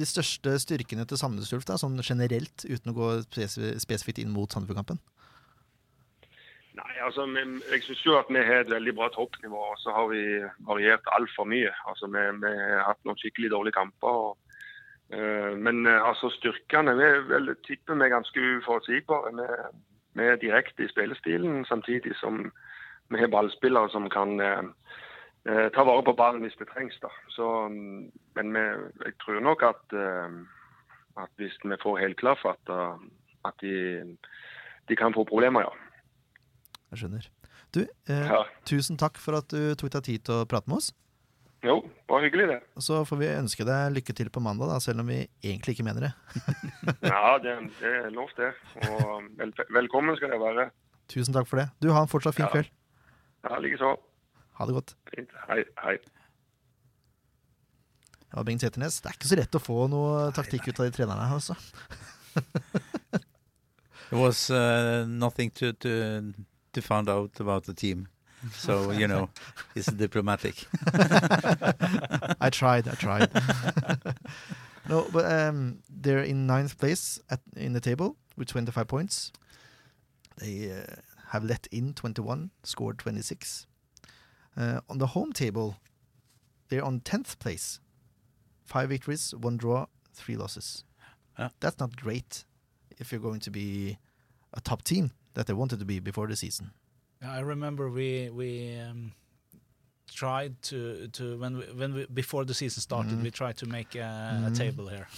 de 0.00 0.06
største 0.08 0.56
styrkene 0.64 1.04
til 1.08 1.20
Sandnes 1.20 1.52
Ulf, 1.52 1.66
da, 1.68 1.76
sånn 1.80 2.00
generelt, 2.00 2.64
uten 2.64 2.92
å 2.92 2.96
gå 2.96 3.10
spesifikt 3.28 4.22
inn 4.22 4.32
mot 4.32 4.52
Sandefjordkampen? 4.52 5.02
Nei, 6.78 6.94
altså 7.04 7.26
jeg 7.36 7.82
syns 7.84 8.00
jo 8.06 8.16
at 8.16 8.30
vi 8.32 8.40
har 8.40 8.62
et 8.62 8.72
veldig 8.72 8.94
bra 8.96 9.10
toppnivå. 9.12 9.60
Og 9.74 9.80
så 9.82 9.92
har 9.92 10.08
vi 10.08 10.22
variert 10.64 11.12
altfor 11.12 11.44
mye. 11.48 11.72
Altså, 11.90 12.08
vi, 12.08 12.24
vi 12.40 12.52
har 12.56 12.86
hatt 12.88 13.02
noen 13.04 13.20
skikkelig 13.20 13.52
dårlige 13.52 13.76
kamper. 13.76 14.20
Og, 14.24 14.58
eh, 15.12 15.52
men 15.60 15.84
eh, 15.84 16.00
altså, 16.00 16.32
styrkene 16.38 16.96
Vi 16.96 17.10
vel, 17.28 17.52
tipper 17.68 18.00
vi 18.00 18.08
er 18.08 18.14
ganske 18.16 18.46
uforutsigbare. 18.56 19.34
Vi, 19.36 19.48
vi 20.16 20.28
er 20.28 20.40
direkte 20.40 20.86
i 20.86 20.88
spillestilen, 20.88 21.66
samtidig 21.68 22.16
som 22.20 22.46
vi 23.12 23.20
har 23.20 23.30
ballspillere 23.32 23.90
som 23.92 24.08
kan 24.12 24.34
eh, 24.40 24.62
eh, 25.48 25.68
ta 25.74 25.84
vare 25.84 26.04
på 26.06 26.14
ballen 26.18 26.42
hvis 26.44 26.56
det 26.60 26.68
trengs. 26.72 26.98
da. 27.02 27.10
Så, 27.36 27.48
mm, 27.68 28.10
men 28.38 28.52
vi, 28.56 28.64
jeg 29.06 29.14
tror 29.24 29.40
nok 29.44 29.62
at, 29.68 29.84
eh, 29.92 30.38
at 31.22 31.30
hvis 31.40 31.56
vi 31.64 31.76
får 31.82 32.00
helt 32.00 32.18
klarfatta 32.22 32.80
at 33.44 33.54
de, 33.62 34.16
de 34.88 34.96
kan 34.96 35.14
få 35.14 35.24
problemer, 35.28 35.66
ja. 35.66 35.72
Jeg 36.92 37.02
skjønner. 37.04 37.28
Du, 37.72 37.80
eh, 38.08 38.26
Ja. 38.28 38.42
tusen 38.68 38.98
takk 39.00 39.16
for 39.18 39.38
at 39.40 39.48
du 39.48 39.74
tok 39.74 39.90
deg 39.96 40.04
tid 40.04 40.24
til 40.28 40.42
å 40.42 40.48
prate 40.48 40.68
med 40.68 40.76
oss. 40.82 40.92
Jo, 41.62 41.76
bare 42.10 42.26
hyggelig 42.26 42.48
det. 42.50 42.56
Så 42.82 43.04
får 43.06 43.18
vi 43.20 43.26
ønske 43.38 43.64
deg 43.64 43.92
lykke 43.94 44.14
til 44.18 44.28
på 44.34 44.40
mandag, 44.42 44.66
da, 44.68 44.80
selv 44.82 44.98
om 45.00 45.06
vi 45.06 45.20
egentlig 45.46 45.76
ikke 45.76 45.84
mener 45.86 46.08
det. 46.08 46.12
Ja, 47.06 47.38
det, 47.38 47.52
det 47.78 47.92
er 48.06 48.10
lov 48.10 48.32
det. 48.36 48.48
Og 48.88 49.28
vel, 49.38 49.52
velkommen 49.70 50.16
skal 50.18 50.32
dere 50.34 50.42
være. 50.42 50.64
Tusen 51.12 51.34
takk 51.36 51.46
for 51.46 51.62
det. 51.62 51.68
Du, 51.80 51.92
ha 51.94 52.02
en 52.02 52.10
fortsatt 52.10 52.34
fin 52.34 52.46
Ja. 52.48 52.50
kveld. 52.50 52.70
Ja, 53.42 53.58
likeså. 53.58 53.96
Ha 54.58 54.66
det 54.66 54.74
godt. 54.76 54.94
Fint. 55.14 55.30
Hei, 55.48 55.62
hei. 55.82 55.96
Ja, 58.32 58.42
Bengt 58.42 58.62
Seternes, 58.64 59.00
det 59.02 59.10
er 59.10 59.16
ikke 59.18 59.28
så 59.28 59.36
lett 59.36 59.58
å 59.58 59.60
få 59.60 59.86
noe 59.92 60.30
taktikk 60.32 60.70
ut 60.70 60.78
av 60.80 60.88
de 60.88 60.94
trenerne 60.96 61.26
her, 61.28 61.36
altså. 61.36 61.56
It 64.12 64.18
was 64.18 64.50
uh, 64.50 65.06
nothing 65.06 65.50
to, 65.52 65.72
to 65.72 66.34
to 66.72 66.82
find 66.82 67.08
out 67.08 67.40
about 67.40 67.64
the 67.64 67.72
team, 67.72 68.08
so 68.52 68.90
you 68.90 69.06
know, 69.06 69.30
it's 69.74 69.86
diplomatic. 69.86 70.66
I 72.40 72.50
tried, 72.50 72.88
I 72.88 72.94
tried. 72.94 73.30
no, 74.88 75.06
but 75.12 75.24
um, 75.24 75.78
they're 75.88 76.22
in 76.22 76.46
ninth 76.46 76.78
place 76.78 77.20
at, 77.30 77.40
in 77.56 77.72
the 77.72 77.80
table 77.80 78.16
with 78.36 78.48
25 78.48 78.86
points. 78.86 79.32
They 80.38 80.70
uh, 80.72 80.84
have 81.32 81.42
let 81.44 81.66
in 81.70 81.94
21, 81.94 82.50
scored 82.62 82.98
26. 82.98 83.66
Uh, 84.56 84.80
on 84.90 84.98
the 84.98 85.06
home 85.08 85.32
table, 85.32 85.76
they're 86.68 86.84
on 86.84 87.00
10th 87.00 87.38
place. 87.38 87.80
Five 88.64 88.90
victories, 88.90 89.34
one 89.34 89.56
draw, 89.56 89.86
three 90.14 90.36
losses. 90.36 90.84
Yeah. 91.38 91.48
That's 91.60 91.78
not 91.80 91.96
great 91.96 92.44
if 92.98 93.10
you're 93.10 93.20
going 93.22 93.40
to 93.40 93.50
be 93.50 93.98
a 94.52 94.60
top 94.60 94.82
team 94.82 95.12
that 95.34 95.46
they 95.46 95.54
wanted 95.54 95.78
to 95.78 95.86
be 95.86 96.00
before 96.00 96.26
the 96.28 96.36
season. 96.36 96.72
I 97.22 97.40
remember 97.40 97.88
we 97.88 98.28
we 98.30 98.78
um, 98.78 99.12
tried 100.14 100.60
to 100.62 101.08
to 101.12 101.38
when 101.38 101.56
we, 101.58 101.64
when 101.80 101.94
we 101.94 102.06
before 102.06 102.44
the 102.44 102.54
season 102.54 102.80
started, 102.82 103.12
Mhm. 103.18 103.22
we 103.22 103.30
tried 103.30 103.56
to 103.58 103.66
make 103.66 103.94
a, 103.94 104.42
a 104.46 104.50
Mhm. 104.50 104.56
table 104.56 104.88
here. 104.88 105.08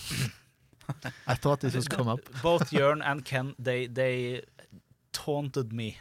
I 1.27 1.35
thought 1.35 1.61
this 1.61 1.75
was 1.81 1.89
come 1.89 2.09
up. 2.13 2.21
Both 2.43 2.71
Jørn 2.71 3.03
and 3.03 3.25
Ken 3.25 3.55
they 3.59 3.89
they 3.89 4.43
taunted 5.15 5.73
me 5.73 5.97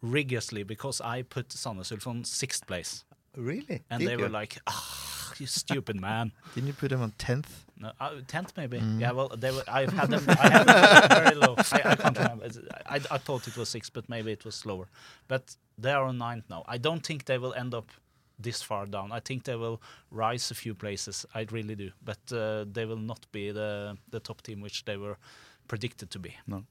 rigorously 0.00 0.62
because 0.62 1.00
I 1.00 1.22
put 1.22 1.48
Sandnes 1.50 1.92
Ulf 1.92 2.06
on 2.06 2.24
sixth 2.24 2.66
place. 2.66 3.04
Really? 3.36 3.82
And 3.90 4.00
Did 4.00 4.08
they 4.08 4.16
you? 4.16 4.22
were 4.22 4.28
like, 4.28 4.58
"Ah, 4.66 5.34
you 5.38 5.46
stupid 5.46 6.00
man." 6.00 6.32
Didn't 6.54 6.68
you 6.68 6.74
put 6.74 6.90
them 6.90 7.02
on 7.02 7.12
10th? 7.18 7.46
No, 7.78 7.90
uh, 7.98 8.10
tenth 8.28 8.52
maybe. 8.56 8.78
Mm. 8.78 9.00
Yeah, 9.00 9.12
well, 9.12 9.28
they 9.28 9.50
were. 9.50 9.64
I've 9.66 9.92
had 9.92 10.10
them. 10.10 10.24
I 10.28 10.48
had 10.48 10.66
them 10.66 11.08
very 11.24 11.36
low. 11.36 11.54
I, 11.58 11.80
I 11.92 11.96
can't 11.96 12.18
remember. 12.18 12.46
I, 12.86 12.96
I 13.10 13.18
thought 13.18 13.48
it 13.48 13.56
was 13.56 13.68
six, 13.68 13.90
but 13.90 14.08
maybe 14.08 14.30
it 14.32 14.44
was 14.44 14.64
lower. 14.66 14.86
But 15.28 15.56
they 15.78 15.90
are 15.92 16.04
on 16.04 16.18
ninth 16.18 16.44
now. 16.48 16.62
I 16.68 16.78
don't 16.78 17.04
think 17.04 17.24
they 17.24 17.38
will 17.38 17.54
end 17.54 17.74
up 17.74 17.90
this 18.38 18.62
far 18.62 18.86
down. 18.86 19.10
I 19.12 19.20
think 19.20 19.44
they 19.44 19.56
will 19.56 19.80
rise 20.10 20.50
a 20.50 20.54
few 20.54 20.74
places. 20.74 21.26
I 21.34 21.46
really 21.50 21.74
do. 21.74 21.90
But 22.04 22.32
uh, 22.32 22.64
they 22.70 22.84
will 22.84 23.02
not 23.12 23.26
be 23.32 23.50
the 23.50 23.96
the 24.10 24.20
top 24.20 24.42
team 24.42 24.60
which 24.60 24.84
they 24.84 24.96
were 24.96 25.16
predicted 25.68 26.10
to 26.10 26.18
be. 26.18 26.36
No. 26.46 26.64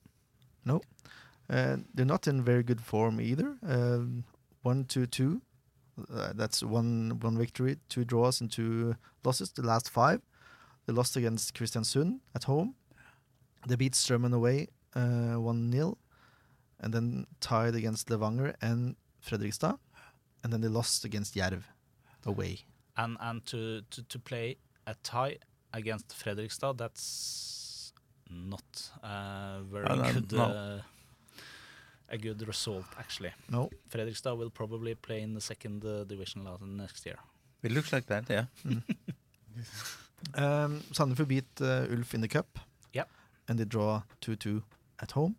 No. 0.66 0.82
Uh, 1.52 1.78
they're 1.94 2.06
not 2.06 2.28
in 2.28 2.42
very 2.44 2.64
good 2.64 2.80
form 2.82 3.20
either. 3.20 3.58
Um, 3.64 4.24
one, 4.64 4.86
two, 4.86 5.06
two. 5.06 5.42
Uh, 6.14 6.32
that's 6.34 6.64
one 6.64 7.20
one 7.22 7.38
victory, 7.38 7.78
two 7.90 8.06
draws, 8.06 8.42
and 8.42 8.50
two 8.52 8.96
losses. 9.26 9.52
The 9.52 9.62
last 9.62 9.90
five, 9.90 10.22
they 10.86 10.94
lost 10.94 11.18
against 11.18 11.54
Kristiansund 11.54 12.20
at 12.34 12.44
home. 12.46 12.76
They 13.68 13.76
beat 13.76 13.94
Strømmen 13.94 14.34
away 14.34 14.68
uh, 14.96 15.36
one 15.40 15.72
0 15.72 15.98
and 16.80 16.94
then 16.94 17.28
tied 17.42 17.76
against 17.76 18.08
Levanger 18.10 18.56
and 18.62 18.96
Fredrikstad, 19.22 19.78
and 20.44 20.52
then 20.54 20.62
they 20.62 20.70
lost 20.70 21.06
against 21.06 21.36
Jerv 21.36 21.64
away. 22.26 22.60
And 22.96 23.18
and 23.20 23.46
to 23.48 23.82
to, 23.90 24.04
to 24.04 24.20
play 24.20 24.58
a 24.88 24.96
tie 25.04 25.38
against 25.74 26.10
Fredrikstad, 26.16 26.78
that's 26.78 27.94
not 28.30 28.92
a 29.04 29.62
very 29.72 29.86
Uh, 29.86 30.12
good. 30.14 30.32
no. 30.32 30.82
A 32.12 32.18
good 32.18 32.46
result, 32.46 32.86
actually. 33.00 33.32
No. 33.50 33.70
Fredrikstad 33.90 34.38
will 34.38 34.50
probably 34.50 34.96
play 34.96 35.22
in 35.22 35.34
the 35.34 35.42
second 35.42 35.86
uh, 35.86 36.04
division 36.04 36.48
next 36.62 37.06
year. 37.06 37.18
It 37.64 37.72
looks 37.72 37.94
like 37.94 38.06
that, 38.08 38.30
yeah. 38.30 38.46
Um, 40.36 40.82
Sandefjord 40.94 41.28
beat 41.28 41.62
uh, 41.62 41.88
Ulf 41.92 42.14
in 42.14 42.22
the 42.22 42.28
cup. 42.28 42.60
Yep. 42.94 43.10
And 43.48 43.60
they 43.60 43.66
draw 43.66 44.04
2-2 44.22 44.62
at 45.00 45.12
home. 45.12 45.36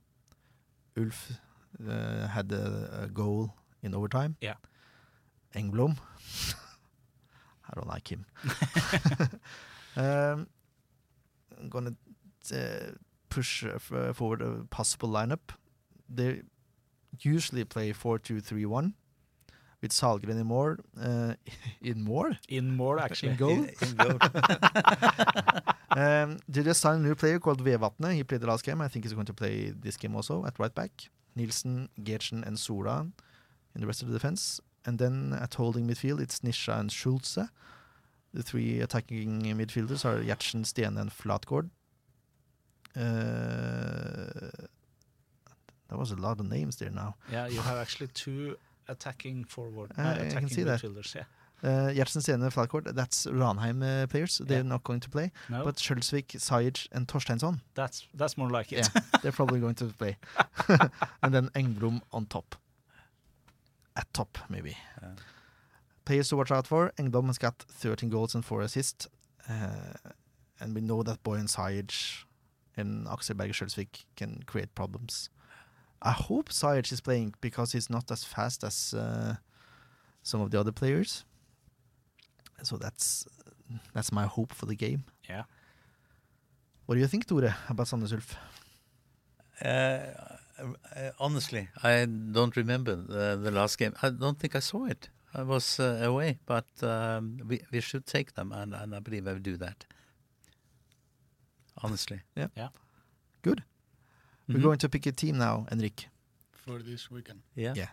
Ulf 0.98 1.32
uh, 1.88 2.26
had 2.26 2.52
a, 2.52 3.04
a 3.04 3.08
goal 3.08 3.54
in 3.82 3.94
overtime. 3.94 4.36
Yeah. 4.40 4.54
Engblom. 5.54 5.96
I 7.68 7.74
don't 7.74 7.88
like 7.88 8.08
him. 8.08 8.26
um, 9.96 10.48
I'm 11.58 11.68
gonna 11.70 11.94
uh, 12.52 12.92
push 13.30 13.64
uh, 13.64 14.12
forward 14.12 14.42
a 14.42 14.64
possible 14.68 15.08
lineup. 15.08 15.54
They 16.08 16.42
usually 17.20 17.64
play 17.64 17.92
4-2-3-1 17.92 18.92
with 19.80 19.90
Salgren 19.90 20.40
in 20.40 20.46
more. 20.46 20.78
Uh, 21.00 21.34
in 21.82 22.02
more? 22.02 22.36
In 22.48 22.76
more, 22.76 22.98
actually. 22.98 23.30
In 23.32 23.36
goal? 23.36 23.50
In- 23.50 23.70
in 23.82 23.96
goal. 23.96 24.18
um, 25.90 26.38
they 26.48 26.62
just 26.62 26.80
signed 26.80 27.04
a 27.04 27.08
new 27.08 27.14
player 27.14 27.38
called 27.38 27.62
Vevatne. 27.64 28.14
He 28.14 28.24
played 28.24 28.40
the 28.40 28.46
last 28.46 28.64
game. 28.64 28.80
I 28.80 28.88
think 28.88 29.04
he's 29.04 29.12
going 29.14 29.26
to 29.26 29.34
play 29.34 29.72
this 29.78 29.96
game 29.96 30.14
also 30.16 30.44
at 30.46 30.58
right 30.58 30.74
back. 30.74 30.90
Nielsen, 31.34 31.88
Gertsen, 32.00 32.46
and 32.46 32.58
Sura 32.58 33.06
in 33.74 33.80
the 33.80 33.86
rest 33.86 34.02
of 34.02 34.08
the 34.08 34.14
defense. 34.14 34.60
And 34.84 34.98
then 34.98 35.36
at 35.40 35.54
holding 35.54 35.86
midfield, 35.86 36.20
it's 36.20 36.40
Nisha 36.40 36.78
and 36.78 36.90
Schulze. 36.90 37.48
The 38.34 38.42
three 38.42 38.80
attacking 38.80 39.42
midfielders 39.42 40.04
are 40.04 40.18
Gjertsen, 40.22 40.64
Stene, 40.64 40.98
and 41.00 41.10
Flatgård. 41.10 41.70
Uh, 42.94 44.50
that 45.92 45.98
was 45.98 46.10
a 46.10 46.16
lot 46.16 46.40
of 46.40 46.46
names 46.50 46.76
there 46.76 46.90
now. 46.90 47.16
Yeah, 47.30 47.46
you 47.48 47.60
have 47.60 47.76
actually 47.76 48.08
two 48.14 48.56
attacking 48.88 49.44
forward, 49.44 49.92
Uh, 49.98 50.02
uh, 50.02 50.10
I 50.10 50.16
can 50.16 50.26
attacking 50.26 50.48
see 50.48 50.62
that. 50.64 50.80
midfielders. 50.80 51.14
Yeah. 51.14 51.24
Uh, 51.62 51.92
Gjertsen, 51.92 52.22
Stene, 52.22 52.50
Flatgård, 52.50 52.94
that's 52.94 53.26
Ranheim 53.26 53.82
uh, 53.82 54.06
players. 54.06 54.38
They're 54.44 54.58
Yeah. 54.64 54.72
not 54.74 54.82
going 54.84 55.00
to 55.00 55.10
play. 55.10 55.30
No. 55.50 55.64
But 55.64 55.76
Schølsvik, 55.76 56.28
Sajic, 56.38 56.88
and 56.92 57.06
Torsteinsson. 57.06 57.60
That's 57.74 58.08
that's 58.14 58.36
more 58.38 58.50
like 58.50 58.72
it. 58.72 58.88
Yeah, 58.94 59.02
they're 59.22 59.32
probably 59.40 59.60
going 59.60 59.74
to 59.76 59.84
play. 59.86 60.16
and 61.22 61.34
then 61.34 61.50
Engblom 61.54 62.00
on 62.10 62.26
top. 62.26 62.56
At 63.94 64.06
top, 64.14 64.38
maybe. 64.48 64.76
Players 66.04 66.28
to 66.30 66.36
watch 66.36 66.50
out 66.50 66.66
for. 66.66 66.92
Engblom 66.98 67.26
has 67.26 67.38
got 67.38 67.58
13 67.68 68.08
goals 68.10 68.34
and 68.34 68.44
4 68.44 68.62
assists. 68.62 69.06
Uh, 69.48 69.92
and 70.60 70.74
we 70.74 70.80
know 70.80 71.02
that 71.02 71.22
Boyan 71.22 71.46
Sajic 71.48 72.24
and 72.76 73.06
Axel 73.06 73.36
Berger 73.36 73.66
can 74.16 74.42
create 74.46 74.74
problems. 74.74 75.28
I 76.02 76.12
hope 76.12 76.48
Sajic 76.48 76.92
is 76.92 77.00
playing 77.00 77.34
because 77.40 77.72
he's 77.72 77.88
not 77.88 78.10
as 78.10 78.24
fast 78.24 78.64
as 78.64 78.92
uh, 78.92 79.36
some 80.22 80.40
of 80.40 80.50
the 80.50 80.58
other 80.58 80.72
players. 80.72 81.24
So 82.62 82.76
that's 82.76 83.26
that's 83.94 84.12
my 84.12 84.26
hope 84.26 84.52
for 84.52 84.66
the 84.66 84.74
game. 84.74 85.04
Yeah. 85.28 85.44
What 86.86 86.96
do 86.96 87.00
you 87.00 87.06
think, 87.06 87.26
Tore, 87.26 87.54
about 87.68 87.86
Sandnes 87.86 88.12
Ulf? 88.12 88.36
Uh, 89.64 89.66
uh, 90.96 91.10
honestly, 91.18 91.68
I 91.82 92.06
don't 92.06 92.56
remember 92.56 92.96
the, 92.96 93.38
the 93.42 93.50
last 93.50 93.78
game. 93.78 93.94
I 94.02 94.10
don't 94.10 94.38
think 94.38 94.56
I 94.56 94.58
saw 94.60 94.86
it. 94.86 95.08
I 95.34 95.42
was 95.42 95.80
uh, 95.80 96.00
away, 96.02 96.38
but 96.44 96.66
um, 96.82 97.38
we 97.48 97.62
we 97.72 97.80
should 97.80 98.04
take 98.04 98.34
them, 98.34 98.52
and, 98.52 98.74
and 98.74 98.94
I 98.94 98.98
believe 98.98 99.26
I 99.26 99.32
will 99.32 99.38
do 99.38 99.56
that. 99.56 99.86
Honestly, 101.78 102.20
Yeah. 102.36 102.48
Yeah. 102.56 102.68
Good. 103.42 103.62
We're 104.48 104.58
Mhm. 104.58 104.62
going 104.62 104.78
to 104.78 104.88
pick 104.88 105.06
a 105.06 105.12
team 105.12 105.38
now, 105.38 105.66
Henrik. 105.70 106.08
For 106.64 106.78
this 106.82 107.10
weekend. 107.10 107.40
Yeah. 107.56 107.74
Yeah. 107.76 107.88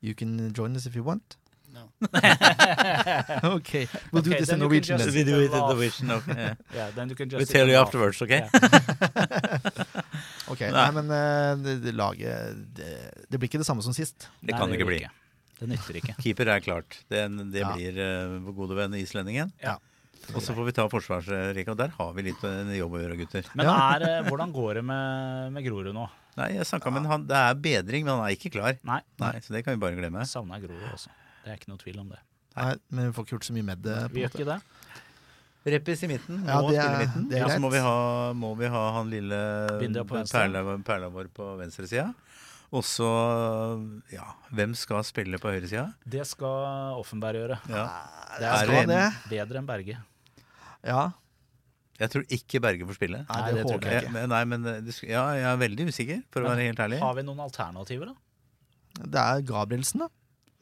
You 0.00 0.14
can 0.14 0.52
join 0.52 0.76
us 0.76 0.86
if 0.86 0.94
you 0.96 1.02
want. 1.04 1.36
No. 1.72 1.88
okay. 3.56 3.86
We'll 4.12 4.22
do 4.22 4.30
Okay, 4.30 4.38
this 4.40 4.48
then 4.48 4.56
in 4.56 4.60
Norwegian 4.60 4.98
just 4.98 5.10
then. 5.14 5.24
We 5.26 5.32
do 5.32 5.38
it 5.40 5.52
in. 5.52 5.58
Norwegian, 5.58 6.10
okay, 6.10 6.34
yeah. 6.36 6.54
yeah, 6.74 6.90
then 6.94 7.08
you 7.08 7.14
can 7.16 7.28
just 7.30 7.38
We'll 7.38 7.46
tell 7.46 7.68
you 7.68 7.76
afterwards, 7.80 8.20
okay? 8.22 8.42
Yeah. 8.44 8.50
Ok, 10.52 10.60
Nei. 10.60 10.70
Nei, 10.74 10.90
men 10.98 11.08
uh, 11.10 11.54
det, 11.64 11.78
det 11.84 11.94
laget 11.96 12.58
det, 12.76 12.90
det 13.30 13.38
blir 13.40 13.48
ikke 13.48 13.62
det 13.62 13.66
samme 13.66 13.82
som 13.86 13.94
sist. 13.96 14.28
Det 14.42 14.52
kan 14.58 14.68
det 14.68 14.76
ikke 14.80 14.90
bli. 14.90 15.00
Det 15.62 15.68
nytter 15.70 15.96
ikke. 16.02 16.14
Keeper 16.20 16.50
er 16.52 16.60
klart. 16.64 16.98
Det, 17.08 17.22
det 17.54 17.62
Ja. 17.62 17.72
blir 17.72 17.96
uh, 18.02 18.36
vår 18.48 18.56
gode 18.58 18.76
venn 18.82 18.94
islendingen. 18.98 19.52
Ja. 19.62 19.78
Og 20.34 20.40
så 20.42 20.54
får 20.54 20.64
vi 20.68 20.72
ta 20.76 20.84
forsvarsrekka. 20.88 21.74
Der 21.76 21.92
har 21.98 22.12
vi 22.16 22.22
litt 22.28 22.42
eh, 22.48 22.72
jobb 22.78 22.94
å 22.96 23.00
gjøre, 23.02 23.16
gutter. 23.18 23.48
Men 23.58 23.66
er, 23.72 24.04
eh, 24.08 24.22
hvordan 24.28 24.52
går 24.54 24.74
det 24.80 24.84
med, 24.88 25.52
med 25.52 25.64
Grorud 25.66 25.92
nå? 25.96 26.06
Nei, 26.38 26.46
jeg 26.56 26.64
snakket 26.70 26.94
med 26.96 27.06
han, 27.10 27.26
Det 27.28 27.36
er 27.36 27.54
bedring, 27.54 28.04
men 28.06 28.14
han 28.16 28.24
er 28.30 28.36
ikke 28.38 28.52
klar. 28.54 28.78
Nei. 28.88 29.00
Nei, 29.20 29.32
Så 29.44 29.52
det 29.52 29.64
kan 29.66 29.74
vi 29.76 29.82
bare 29.82 29.98
glemme. 29.98 30.24
Savna 30.26 30.58
Grorud 30.62 30.86
også. 30.94 31.10
Det 31.44 31.50
er 31.52 31.58
ikke 31.58 31.68
noe 31.74 31.82
tvil 31.82 31.98
om 32.00 32.08
det. 32.14 32.20
Nei, 32.56 32.70
men 32.90 33.08
vi 33.10 33.12
får 33.16 33.26
ikke 33.26 33.36
gjort 33.36 33.48
så 33.50 33.52
mye 33.58 33.66
med 33.72 33.82
det. 33.84 33.98
Vi 34.14 34.22
gjør 34.22 34.32
ikke 34.36 34.48
det. 34.54 34.60
Reppis 35.72 36.00
i 36.02 36.08
midten. 36.10 36.40
Må 36.42 36.48
Ja, 36.48 36.60
det 36.66 36.76
er- 36.76 36.82
spille 36.82 36.94
i 36.96 37.06
midten. 37.06 37.28
det 37.30 37.38
er 37.38 37.44
Og 37.44 37.50
så 37.52 37.60
må 37.62 37.70
vi 37.70 37.78
ha, 37.78 38.32
må 38.34 38.54
vi 38.58 38.66
ha 38.66 38.82
han 38.96 39.10
lille 39.10 39.38
Bindia 39.78 40.02
på 40.04 40.16
venstre. 40.18 40.40
perla, 40.48 40.78
perla 40.82 41.08
vår 41.10 41.28
på 41.34 41.56
venstresida. 41.60 42.14
Og 42.72 42.82
så 42.82 43.06
Ja, 44.10 44.32
hvem 44.52 44.74
skal 44.74 45.04
spille 45.04 45.38
på 45.38 45.52
høyresida? 45.52 45.92
Det 46.08 46.26
skal 46.26 46.96
Offenberg 46.98 47.36
gjøre. 47.36 47.58
Ja. 47.68 47.84
Det 48.38 48.48
Er 48.48 48.52
er, 48.52 48.66
det- 48.66 48.86
bedre, 48.88 49.12
bedre 49.28 49.58
enn 49.60 49.66
Berge. 49.66 49.98
Ja. 50.86 51.10
Jeg 52.00 52.10
tror 52.10 52.24
ikke 52.34 52.60
Berge 52.64 52.86
får 52.88 52.96
spille. 52.98 53.20
Nei, 53.28 53.42
det 53.54 53.62
håper 53.68 53.86
jeg 53.92 54.06
ikke. 54.08 54.24
nei, 54.32 54.40
men 54.50 54.64
det, 54.66 54.94
ja, 55.06 55.22
jeg 55.38 55.44
er 55.52 55.60
veldig 55.60 55.86
usikker, 55.92 56.22
for 56.34 56.42
å 56.42 56.50
være 56.50 56.64
helt 56.70 56.80
ærlig. 56.82 56.98
Har 57.04 57.14
vi 57.18 57.22
noen 57.28 57.42
alternativer, 57.44 58.10
da? 58.10 59.04
Det 59.06 59.22
er 59.22 59.44
Gabrielsen, 59.48 60.02
da. 60.06 60.08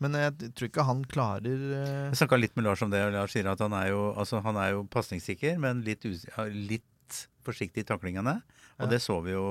Men 0.01 0.17
jeg 0.17 0.53
tror 0.57 0.69
ikke 0.71 0.85
han 0.89 1.01
klarer 1.05 1.63
eh, 1.77 2.07
Jeg 2.09 2.17
snakka 2.23 2.39
litt 2.41 2.55
med 2.57 2.65
Lars 2.65 2.81
om 2.85 2.93
det, 2.93 3.03
og 3.05 3.13
Lars 3.13 3.35
sier 3.37 3.49
at 3.53 3.61
han 3.61 3.75
er 3.77 3.91
jo, 3.93 3.99
altså, 4.17 4.41
han 4.45 4.57
er 4.57 4.71
jo 4.73 4.85
pasningssikker, 4.93 5.59
men 5.61 5.83
litt, 5.85 6.07
us 6.09 6.23
ja, 6.31 6.47
litt 6.49 7.19
forsiktig 7.45 7.85
i 7.85 7.89
taklingene. 7.89 8.39
Og 8.81 8.87
Ja. 8.87 8.91
det 8.95 9.01
så 9.05 9.19
vi 9.25 9.35
jo 9.35 9.45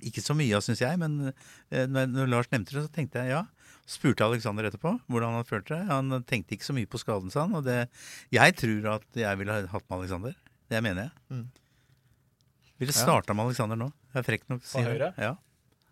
ikke 0.00 0.22
så 0.24 0.32
mye 0.36 0.56
av, 0.56 0.64
syns 0.64 0.80
jeg, 0.80 0.96
men 1.00 1.18
eh, 1.28 1.84
når, 1.88 2.08
når 2.14 2.30
Lars 2.32 2.48
nevnte 2.52 2.72
det, 2.78 2.84
så 2.86 2.92
tenkte 2.96 3.20
jeg 3.24 3.34
ja. 3.36 3.42
Spurte 3.86 4.24
Alexander 4.24 4.64
etterpå 4.70 4.94
hvordan 5.12 5.34
han 5.36 5.44
følte 5.44 5.76
det. 5.76 5.86
Han 5.90 6.22
tenkte 6.24 6.56
ikke 6.56 6.64
så 6.64 6.72
mye 6.76 6.88
på 6.88 7.00
skaden, 7.02 7.30
sa 7.32 7.42
han. 7.44 7.54
Og 7.58 7.64
det, 7.66 7.82
jeg 8.32 8.54
tror 8.56 8.86
at 8.94 9.18
jeg 9.20 9.40
ville 9.40 9.52
ha 9.52 9.66
hatt 9.74 9.84
med 9.90 9.98
Alexander. 9.98 10.34
Det 10.72 10.80
mener 10.82 11.02
jeg. 11.08 11.12
Mm. 11.30 11.44
Ville 12.80 12.94
Ja. 12.96 13.02
starta 13.04 13.34
med 13.36 13.44
Alexander 13.50 13.76
nå. 13.76 13.90
Jeg 14.14 14.22
er 14.22 14.26
frekk 14.30 14.48
nok 14.48 14.62
til 14.64 14.68
å 14.68 14.72
si 14.72 14.78
På 14.78 14.84
det. 14.88 14.94
høyre? 14.94 15.10
Ja, 15.20 15.34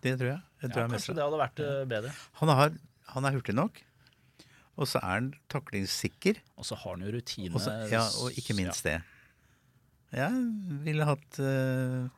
det 0.03 0.15
tror 0.19 0.31
jeg. 0.33 0.41
Det 0.63 0.71
tror 0.73 0.81
Ja, 0.81 0.87
jeg 0.89 0.95
kanskje 0.97 1.15
det 1.19 1.25
hadde 1.27 1.41
vært 1.43 1.61
eh, 1.67 1.85
bedre. 1.93 2.15
Han, 2.41 2.49
har, 2.49 2.73
han 3.13 3.25
er 3.29 3.37
hurtig 3.37 3.55
nok. 3.55 3.83
Og 4.81 4.89
så 4.89 4.99
er 5.03 5.13
han 5.13 5.29
taklingssikker. 5.53 6.41
Og 6.57 6.65
så 6.65 6.75
har 6.81 6.97
han 6.97 7.05
jo 7.05 7.13
rutine. 7.13 7.53
Også, 7.55 7.75
ja, 7.93 8.07
og 8.25 8.33
ikke 8.41 8.57
minst 8.57 8.83
det. 8.89 8.97
Jeg 10.17 10.33
ville 10.85 11.05
hatt 11.09 11.39
uh, 11.41 12.09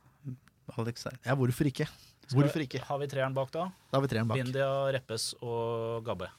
Alex 0.79 1.03
der. 1.07 1.18
Ja, 1.27 1.35
hvorfor 1.39 1.66
ikke? 1.66 1.87
Hvorfor 2.33 2.62
ikke? 2.64 2.81
Har 2.89 2.99
vi 3.03 3.07
treeren 3.11 3.35
bak 3.37 3.51
da? 3.53 3.66
Da 3.91 3.99
har 3.99 4.03
vi 4.05 4.09
treeren 4.12 4.29
bak. 4.31 4.39
Bindia, 4.41 4.68
Reppes 4.97 5.35
og 5.45 6.05
Gabbe. 6.07 6.31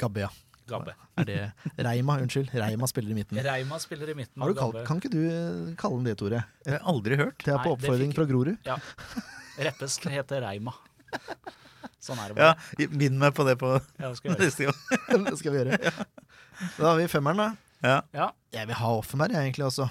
Gabbe, 0.00 0.20
ja. 0.26 0.30
Gabbe. 0.70 0.92
Er 1.18 1.26
det 1.26 1.38
Reima, 1.82 2.18
unnskyld. 2.22 2.52
Reima 2.54 2.86
spiller 2.86 3.10
i 3.10 3.16
midten. 3.18 3.40
Reima 3.42 3.78
spiller 3.82 4.12
i 4.12 4.14
midten. 4.14 4.40
Har 4.42 4.52
du 4.52 4.58
kalt, 4.60 4.78
kan 4.86 5.00
ikke 5.00 5.10
du 5.10 5.18
eh, 5.26 5.72
kalle 5.80 5.98
den 5.98 6.06
det, 6.12 6.14
Tore? 6.20 6.44
Jeg 6.66 6.76
har 6.76 6.84
aldri 6.92 7.18
hørt. 7.18 7.40
Det 7.42 7.50
er 7.50 7.58
på 7.58 7.72
Nei, 7.72 7.74
oppfordring 7.74 8.12
fikk- 8.12 8.20
fra 8.20 8.26
Grorud. 8.30 8.56
Ja. 8.68 8.76
Reppes 9.66 9.98
heter 10.06 10.44
Reima. 10.46 10.76
Sånn 12.00 12.20
er 12.22 12.30
det 12.30 12.36
bare. 12.38 12.52
Ja, 12.52 12.76
Bind 12.78 12.94
Minn 13.00 13.18
meg 13.20 13.34
på 13.36 13.44
det 13.48 13.56
på 13.60 13.72
Ja, 13.98 14.06
det 14.12 14.14
skal 14.20 14.36
neste 14.38 14.68
gang. 14.70 15.24
det 15.26 15.34
skal 15.40 15.52
vi 15.56 15.58
gjøre. 15.64 15.80
Da 16.78 16.86
har 16.86 16.96
vi 17.00 17.08
femmeren, 17.12 17.42
da. 17.42 17.50
Ja. 17.82 17.98
Ja. 18.14 18.30
Jeg 18.54 18.70
vil 18.70 18.78
ha 18.78 18.92
Offenberg, 19.00 19.34
jeg, 19.34 19.48
egentlig 19.50 19.66
også. 19.66 19.88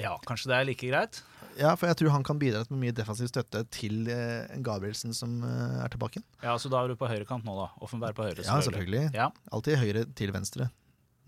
ja, 0.00 0.14
kanskje 0.28 0.52
det 0.52 0.56
er 0.60 0.68
like 0.70 0.88
greit. 0.92 1.22
Ja, 1.58 1.74
for 1.76 1.86
jeg 1.90 1.96
tror 2.00 2.10
han 2.14 2.22
kan 2.26 2.38
bidra 2.40 2.62
med 2.70 2.78
mye 2.80 2.94
defensiv 2.96 3.28
støtte 3.30 3.64
til 3.74 4.06
eh, 4.10 4.46
Gabrielsen 4.64 5.12
som 5.16 5.40
eh, 5.44 5.80
er 5.84 5.92
tilbake. 5.92 6.22
Ja, 6.42 6.54
Så 6.58 6.70
da 6.72 6.80
er 6.84 6.88
du 6.92 6.96
på 6.96 7.08
høyrekant 7.10 7.44
nå, 7.44 7.56
da. 7.58 7.68
Offenberg 7.84 8.16
på 8.16 8.24
høyre. 8.28 8.44
Ja, 8.46 8.60
selvfølgelig. 8.64 9.10
Ja, 9.16 9.30
Alltid 9.52 9.76
høyre 9.82 10.06
til 10.18 10.32
venstre. 10.34 10.70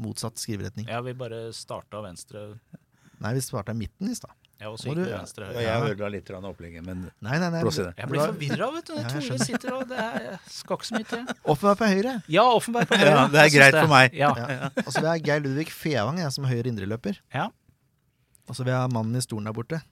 Motsatt 0.03 0.41
skriveretning. 0.43 0.89
ja 0.91 1.01
vi 1.07 1.13
bare 1.15 1.53
starta 1.55 2.01
venstre. 2.03 2.49
Nei, 3.23 3.35
vi 3.37 3.45
starta 3.45 3.71
i 3.77 3.79
midten 3.79 4.11
i 4.11 4.17
stad. 4.19 4.33
Ja, 4.63 4.71
og 4.71 4.79
så 4.79 4.89
gikk 4.89 5.01
du- 5.03 5.11
venstre 5.13 5.47
høyre. 5.51 5.63
jeg 5.63 5.93
ødela 5.93 6.09
litt 6.15 6.25
grann 6.31 6.45
opplegget, 6.49 6.83
men 6.87 7.05
Nei, 7.23 7.39
nei, 7.43 7.51
nei. 7.51 7.61
Blås 7.63 7.79
i 7.79 7.85
det. 7.85 7.93
Jeg 7.99 8.09
blir 8.11 8.23
forvirra, 8.25 8.69
vet 8.75 8.87
du. 8.91 8.95
Tore 9.13 9.39
sitter 9.45 9.75
og 9.77 9.89
Det 9.91 9.99
er, 9.99 10.39
skal 10.49 10.79
ikke 10.79 10.89
så 10.89 10.95
mye 10.99 11.09
til. 11.11 11.25
Offenberg 11.45 11.79
på 11.83 11.89
høyre. 11.91 12.15
Ja, 12.33 12.45
Offenberg 12.55 12.89
på 12.91 12.99
høyre. 12.99 13.11
Ja, 13.15 13.25
det 13.35 13.41
er 13.45 13.51
greit 13.55 13.79
for 13.79 13.91
meg. 13.93 14.15
Ja. 14.19 14.31
Ja. 14.39 14.71
Og 14.87 14.91
så 14.95 15.01
vil 15.03 15.11
jeg 15.11 15.13
ha 15.13 15.25
Geir 15.29 15.43
Ludvig 15.45 15.69
Fevang 15.75 16.19
jeg, 16.23 16.33
som 16.33 16.45
høyre 16.49 16.71
indreløper. 16.71 17.19
Ja. 17.35 17.49
Og 18.49 18.55
så 18.57 18.65
vil 18.65 18.73
jeg 18.75 18.81
ha 18.83 18.89
mannen 18.93 19.17
i 19.19 19.23
stolen 19.25 19.47
der 19.51 19.55
borte. 19.57 19.83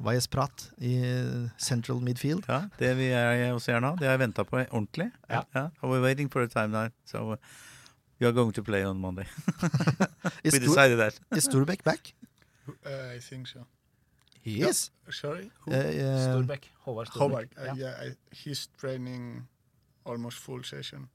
Vajez 0.00 0.28
Prat 0.32 0.70
i 0.80 0.94
central 1.60 2.00
midfield. 2.04 2.44
ja, 2.48 2.62
det 2.78 2.94
vil 2.96 3.12
jeg 3.12 3.52
også 3.54 3.72
gjerne 3.72 3.90
ha. 3.90 3.98
Det 4.00 4.08
har 4.08 4.16
jeg 4.16 4.22
venta 4.22 4.44
på 4.48 4.56
ordentlig. 4.62 5.10
Ja. 5.28 5.42
ja. 5.54 5.66
we're 5.82 6.02
waiting 6.02 6.30
for 6.32 6.42
a 6.42 6.48
time 6.48 6.72
now, 6.72 6.88
so 7.04 7.36
you 8.20 8.28
are 8.28 8.32
going 8.32 8.54
to 8.54 8.62
play 8.62 8.84
on 8.84 9.00
Monday. 9.00 9.24
We 10.44 10.58
decided 10.58 10.98
that. 10.98 11.20
is 11.36 11.44
Storbeck 11.44 11.84
back? 11.84 12.14
Uh, 12.68 13.16
I 13.16 13.20
think 13.20 13.48
so. 13.48 13.66
He 14.42 14.62
is. 14.62 14.90
Sorry? 15.10 15.50
Uh, 15.66 15.74
eh, 15.74 16.30
Storbekk. 16.30 16.70
Håvard 16.86 17.08
Howard. 17.08 17.30
Håvard, 17.30 17.48
Uh, 17.58 17.64
yeah. 17.64 17.76
yeah, 17.76 18.10
I, 18.10 18.16
he's 18.32 18.68
training 18.80 19.48
almost 20.06 20.38
full 20.38 20.64
session. 20.64 21.08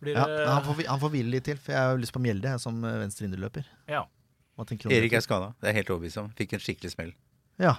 Blir 0.00 0.12
ja, 0.12 0.26
det 0.28 0.38
men 0.44 0.52
han, 0.52 0.64
får, 0.64 0.82
han 0.90 1.00
får 1.00 1.12
hvile 1.14 1.32
litt 1.32 1.46
til, 1.48 1.58
for 1.60 1.72
jeg 1.72 1.90
har 1.90 2.00
lyst 2.00 2.12
på 2.12 2.20
Mjelde 2.22 2.52
som 2.60 2.82
eh, 2.84 2.98
venstre 3.00 3.28
indreløper. 3.28 3.68
Ja. 3.88 4.04
Hva 4.56 4.64
tenker 4.68 4.88
du 4.88 4.92
om 4.94 4.96
Erik 4.96 5.12
er 5.18 5.20
skada. 5.24 5.50
Det 5.60 5.68
er 5.70 5.76
helt 5.76 5.90
overbevist 5.92 6.20
om. 6.22 6.30
Fikk 6.38 6.54
en 6.56 6.62
skikkelig 6.64 6.92
smell. 6.94 7.12
Ja. 7.60 7.74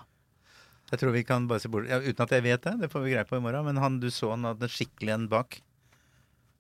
Jeg 0.92 1.02
tror 1.02 1.12
vi 1.12 1.24
kan 1.28 1.48
bare 1.50 1.60
se 1.60 1.68
bort 1.68 1.90
ja, 1.90 1.98
Uten 2.00 2.24
at 2.24 2.32
jeg 2.32 2.44
vet 2.46 2.64
det, 2.64 2.74
det 2.86 2.90
får 2.94 3.04
vi 3.04 3.12
greie 3.16 3.28
på 3.28 3.36
i 3.40 3.44
morgen. 3.44 3.66
Men 3.68 3.82
han, 3.82 4.00
du 4.00 4.08
så 4.14 4.30
han 4.36 4.46
hadde 4.48 4.70
skikkelig 4.72 5.14
en 5.16 5.28
bak. 5.32 5.60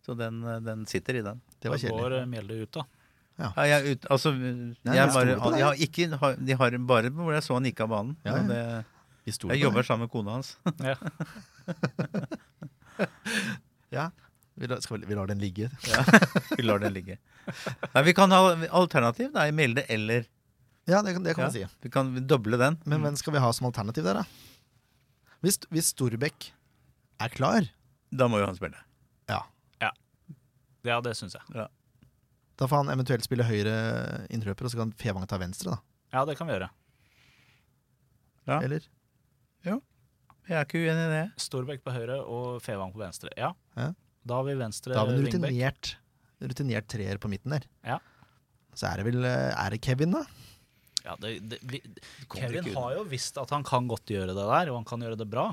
Så 0.05 0.15
den, 0.17 0.41
eh, 0.43 0.59
den 0.65 0.85
sitter 0.89 1.19
i 1.19 1.23
den. 1.23 1.41
Det 1.61 1.69
var 1.71 1.77
Da 1.77 1.87
går 1.89 1.99
kjedelig. 1.99 2.21
eh, 2.21 2.29
Mjelde 2.33 2.61
ut, 2.63 2.71
da. 2.79 2.85
Ja, 3.37 3.51
jeg, 3.69 3.93
ut, 3.93 4.05
altså, 4.09 4.31
jeg 4.33 5.09
bare, 5.13 5.33
jeg 5.59 5.65
har 5.67 5.81
ikke, 5.85 6.07
har, 6.17 6.37
de 6.41 6.55
har 6.57 6.77
bare 6.89 7.11
hvor 7.13 7.33
jeg 7.35 7.43
så 7.45 7.53
han 7.53 7.67
gikk 7.69 7.83
av 7.85 7.91
banen. 7.91 8.15
Ja, 8.25 8.39
Det, 8.49 8.61
jeg 9.27 9.59
jobber 9.61 9.85
sammen 9.85 10.07
med 10.07 10.11
kona 10.11 10.39
hans. 10.39 10.55
Ja. 13.93 14.09
Vi, 14.57 14.67
la- 14.67 14.79
skal, 14.81 14.99
vi, 15.03 15.05
vi 15.11 15.15
lar 15.17 15.27
den 15.29 15.39
ligge. 15.41 15.69
Vi 16.57 16.63
lar 16.65 16.79
den 16.81 16.93
ligge. 16.95 17.17
Nei, 17.93 18.03
vi 18.07 18.13
kan 18.17 18.31
ha 18.33 18.39
alternativ. 18.81 19.29
Nei, 19.35 19.51
Melde 19.55 19.83
eller 19.93 20.25
Ja, 20.87 21.01
det 21.05 21.13
kan, 21.17 21.23
det 21.25 21.35
kan 21.37 21.45
ja, 21.47 21.49
vi 21.53 21.61
si. 21.65 21.79
Vi 21.85 21.91
kan 21.93 22.13
doble 22.27 22.57
den. 22.57 22.77
Men 22.85 23.03
hvem 23.05 23.17
skal 23.19 23.35
vi 23.35 23.41
ha 23.43 23.51
som 23.53 23.67
alternativ 23.69 24.03
der, 24.07 24.21
da? 24.21 24.25
Hvis, 25.45 25.59
hvis 25.69 25.91
Storbekk 25.93 26.49
er 27.21 27.29
klar, 27.33 27.67
Da 28.09 28.27
må 28.31 28.39
jo 28.41 28.45
han 28.49 28.55
spille. 28.57 28.77
ja, 29.29 29.43
Ja, 30.87 31.01
det 31.03 31.13
syns 31.19 31.33
jeg. 31.35 31.67
da 32.57 32.67
får 32.71 32.77
han 32.85 32.89
eventuelt 32.93 33.25
spille 33.25 33.43
høyre 33.43 33.73
innrøper, 34.31 34.65
og 34.65 34.71
så 34.71 34.77
kan 34.79 34.93
Fevang 34.97 35.25
ta 35.27 35.37
venstre, 35.41 35.73
da. 35.75 35.79
Ja, 36.15 36.21
det 36.25 36.37
kan 36.39 36.47
vi 36.47 36.53
gjøre. 36.55 36.69
Ja. 38.47 38.61
Eller? 38.63 38.85
Jeg 39.67 40.55
er 40.55 40.63
ikke 40.63 40.79
uenig 40.79 41.03
i 41.03 41.11
det. 41.11 41.23
Storbekk 41.43 41.81
på 41.83 41.91
høyre 41.91 42.21
og 42.23 42.61
Fevang 42.63 42.93
på 42.95 43.01
venstre. 43.01 43.33
Ja. 43.35 43.49
Ja. 43.75 43.89
Da 44.27 44.41
har 44.41 44.47
vi 44.47 44.57
venstre 44.59 44.93
Da 44.93 45.03
har 45.03 45.11
vi 45.11 45.17
en 45.17 45.25
rutinert, 45.25 45.93
rutinert 46.43 46.89
treer 46.91 47.19
på 47.21 47.31
midten 47.31 47.55
der. 47.55 47.67
Ja. 47.87 47.99
Så 48.77 48.89
er 48.89 49.01
det 49.01 49.07
vel 49.09 49.23
eh, 49.25 49.53
Er 49.53 49.73
det 49.73 49.81
Kevin, 49.85 50.15
da? 50.17 50.25
Ja, 51.07 51.15
det, 51.21 51.37
det, 51.47 51.61
vi, 51.63 51.79
Kevin 52.33 52.67
har 52.75 52.97
jo 52.97 53.05
visst 53.07 53.37
at 53.39 53.53
han 53.55 53.63
kan 53.65 53.87
godt 53.87 54.11
gjøre 54.11 54.33
det 54.35 54.43
der, 54.43 54.73
og 54.73 54.81
han 54.81 54.87
kan 54.87 55.03
gjøre 55.05 55.19
det 55.19 55.29
bra. 55.31 55.49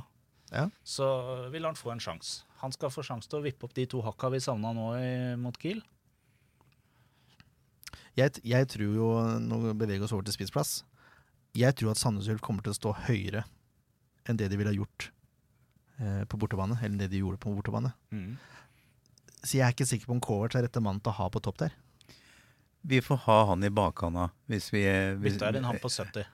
Ja. 0.51 0.67
Så 0.83 1.07
vil 1.55 1.67
han 1.67 1.79
få 1.79 1.93
en 1.95 2.03
sjanse. 2.03 2.43
Han 2.65 2.75
skal 2.75 2.91
få 2.91 3.05
sjanse 3.07 3.31
til 3.31 3.39
å 3.39 3.45
vippe 3.45 3.69
opp 3.69 3.75
de 3.77 3.85
to 3.91 4.01
hakka 4.03 4.33
vi 4.35 4.41
savna 4.43 4.73
nå 4.75 4.89
i, 4.99 5.13
mot 5.39 5.57
Kiel. 5.61 5.83
Jeg, 8.19 8.41
jeg 8.47 8.67
tror 8.71 8.99
jo, 8.99 9.09
nå 9.43 9.61
beveger 9.75 10.03
vi 10.03 10.07
oss 10.07 10.15
over 10.15 10.27
til 10.27 10.37
spissplass, 10.37 10.83
jeg 11.55 11.75
tror 11.79 11.93
at 11.93 12.01
Sandnes 12.01 12.29
Ulf 12.31 12.43
kommer 12.43 12.65
til 12.67 12.75
å 12.75 12.79
stå 12.79 12.93
høyere 13.07 13.45
enn 14.27 14.39
det 14.41 14.49
de 14.51 14.59
ville 14.59 14.71
ha 14.73 14.77
gjort 14.77 15.09
eh, 16.01 16.23
på 16.31 16.39
bortebane, 16.41 16.79
eller 16.83 17.05
det 17.05 17.11
de 17.13 17.21
gjorde 17.23 17.39
på 17.43 17.53
bortebane. 17.55 17.93
Så 19.45 19.59
jeg 19.59 19.67
er 19.67 19.75
ikke 19.75 19.87
sikker 19.89 20.09
på 20.09 20.17
om 20.17 20.23
Kovac 20.25 20.55
er 20.57 20.65
rette 20.67 20.81
mann 20.83 21.01
til 21.05 21.13
å 21.13 21.19
ha 21.19 21.27
på 21.33 21.43
topp 21.45 21.59
der. 21.67 21.75
Vi 22.85 22.99
får 23.05 23.23
ha 23.27 23.37
han 23.53 23.65
i 23.65 23.71
bakhanda 23.73 24.27
hvis 24.51 24.71
vi 24.73 24.83
hvis, 25.21 25.37
Bytta 25.39 25.53
inn 25.57 25.65
han 25.69 25.79
på 25.81 25.89
70. 25.93 26.25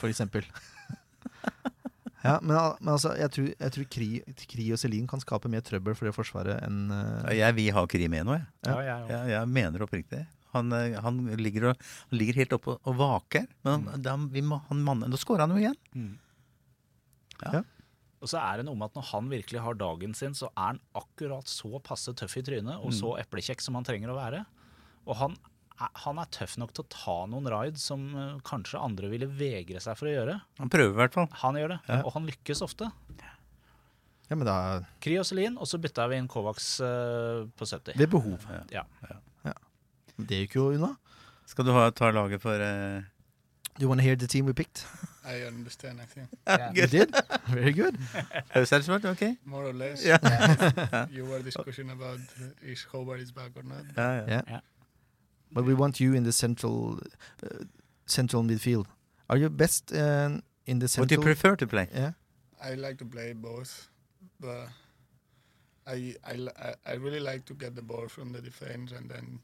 for 0.00 0.08
eksempel. 0.12 0.44
ja, 2.26 2.34
men, 2.42 2.56
al- 2.56 2.76
men 2.80 2.92
altså, 2.94 3.14
jeg 3.16 3.32
tror, 3.36 3.46
jeg 3.54 3.74
tror 3.76 3.86
Kri, 3.96 4.08
Kri 4.50 4.66
og 4.74 4.80
Selin 4.82 5.06
kan 5.08 5.22
skape 5.22 5.48
mer 5.52 5.64
trøbbel 5.64 5.96
for 5.96 6.08
det 6.10 6.14
forsvaret 6.16 6.60
enn 6.66 6.90
uh... 6.92 7.30
Jeg 7.36 7.56
vil 7.56 7.70
ha 7.76 7.86
Kri 7.88 8.08
med 8.12 8.28
nå, 8.28 8.36
jeg. 8.36 8.46
Ja. 8.68 8.74
Ja, 8.74 8.80
jeg, 8.90 9.08
Jeg, 9.14 9.32
jeg 9.36 9.52
mener 9.56 9.86
oppriktig. 9.86 10.22
Han, 10.56 10.72
eh, 10.74 10.96
han, 10.98 11.20
ligger, 11.38 11.68
og, 11.70 11.84
han 12.10 12.18
ligger 12.20 12.40
helt 12.42 12.56
oppe 12.56 12.74
og, 12.74 12.80
og 12.90 12.96
vaker. 12.98 13.44
Men 13.64 13.86
han, 13.86 14.02
da, 14.04 14.16
vi 14.34 14.42
må, 14.44 14.58
han 14.68 14.80
mannen, 14.84 15.12
da 15.12 15.20
skårer 15.20 15.46
han 15.46 15.54
jo 15.54 15.60
igjen. 15.62 16.16
Og 18.20 18.28
så 18.28 18.36
er 18.40 18.58
det 18.60 18.66
noe 18.68 18.76
med 18.76 18.90
at 18.90 18.96
når 18.98 19.06
han 19.14 19.28
virkelig 19.32 19.60
har 19.64 19.74
dagen 19.80 20.12
sin, 20.14 20.34
så 20.36 20.50
er 20.52 20.74
han 20.74 20.80
akkurat 20.98 21.48
så 21.48 21.80
passe 21.80 22.12
tøff 22.14 22.36
i 22.36 22.42
trynet 22.44 22.76
og 22.76 22.90
Mm. 22.92 22.98
så 22.98 23.14
eplekjekk 23.22 23.60
som 23.64 23.74
han 23.78 23.84
trenger 23.84 24.10
å 24.12 24.18
være. 24.18 24.44
Og 25.06 25.16
han 25.16 25.38
han 25.80 26.18
er 26.20 26.26
tøff 26.28 26.58
nok 26.60 26.74
til 26.76 26.84
å 26.84 26.88
ta 26.92 27.14
noen 27.26 27.46
ride 27.48 27.78
som 27.80 28.02
eh, 28.14 28.34
kanskje 28.44 28.76
andre 28.84 29.08
ville 29.08 29.24
vegre 29.26 29.80
seg 29.80 29.96
for 29.96 30.10
å 30.10 30.12
gjøre. 30.12 30.34
Han 30.58 30.68
prøver 30.68 30.92
i 30.92 30.98
hvert 30.98 31.14
fall. 31.16 31.28
Han 31.40 31.54
gjør 31.56 31.68
det, 31.72 31.78
Ja. 31.88 32.02
og 32.04 32.12
han 32.12 32.26
lykkes 32.28 32.60
ofte. 32.60 32.90
Ja, 34.28 34.36
men 34.36 34.44
da 34.44 34.82
Kry 35.00 35.16
og 35.18 35.24
så 35.24 35.80
bytta 35.80 36.06
vi 36.10 36.16
inn 36.20 36.28
Kovacs 36.28 36.80
eh, 36.84 37.46
på 37.56 37.64
70. 37.64 37.96
Ved 37.96 38.10
behov. 38.12 38.44
Ja. 38.70 38.84
Det 40.20 40.42
gikk 40.44 40.54
jo 40.58 40.66
unna. 40.74 40.98
Skal 41.46 41.64
du 41.64 41.72
ha, 41.72 41.88
ta 41.90 42.10
laget 42.12 42.42
for 42.42 42.52
uh... 42.60 43.00
You 43.80 43.88
want 43.88 44.00
to 44.00 44.04
hear 44.04 44.16
the 44.16 44.26
team 44.26 44.44
we 44.44 44.52
picked? 44.52 44.84
I 45.24 45.42
understand, 45.46 46.00
I 46.00 46.06
think. 46.06 46.28
Yeah. 46.46 46.72
You 46.74 46.86
did? 46.86 47.14
Very 47.48 47.72
good. 47.72 47.96
Er 48.54 48.60
du 48.60 48.66
satisfied? 48.66 49.04
Ok. 49.04 49.36
More 49.44 49.66
or 49.68 49.72
less. 49.74 50.04
Ja. 50.04 50.18
you 51.12 51.24
were 51.26 51.42
discussing 51.42 51.90
about 51.90 52.20
uh, 52.40 52.70
is 52.72 52.82
Hobart 52.92 53.20
is 53.20 53.32
back 53.32 53.50
or 53.56 53.62
not. 53.64 53.84
Ja, 53.96 54.14
ja. 54.14 54.24
Yeah. 54.28 54.42
Yeah. 54.48 54.60
But 55.52 55.64
we 55.66 55.74
want 55.74 56.00
you 56.00 56.14
in 56.14 56.22
the 56.24 56.32
central 56.32 56.98
uh, 57.42 57.64
central 58.06 58.42
midfield. 58.42 58.86
Are 59.28 59.38
you 59.40 59.50
best 59.50 59.92
uh, 59.92 60.30
in 60.66 60.78
the 60.78 60.88
central? 60.88 61.02
What 61.04 61.08
central? 61.08 61.08
do 61.08 61.14
you 61.14 61.20
prefer 61.22 61.56
to 61.56 61.66
play? 61.66 61.88
Yeah. 61.94 62.12
I 62.62 62.74
like 62.76 62.96
to 62.98 63.04
play 63.04 63.32
both, 63.34 63.88
but 64.40 64.68
I, 65.86 66.14
I, 66.24 66.48
I- 66.56 66.74
I 66.92 66.94
really 66.94 67.20
like 67.20 67.44
to 67.46 67.54
get 67.54 67.74
the 67.74 67.82
ball 67.82 68.08
from 68.08 68.32
the 68.32 68.40
defense 68.40 68.92
and 68.92 69.10
then 69.10 69.40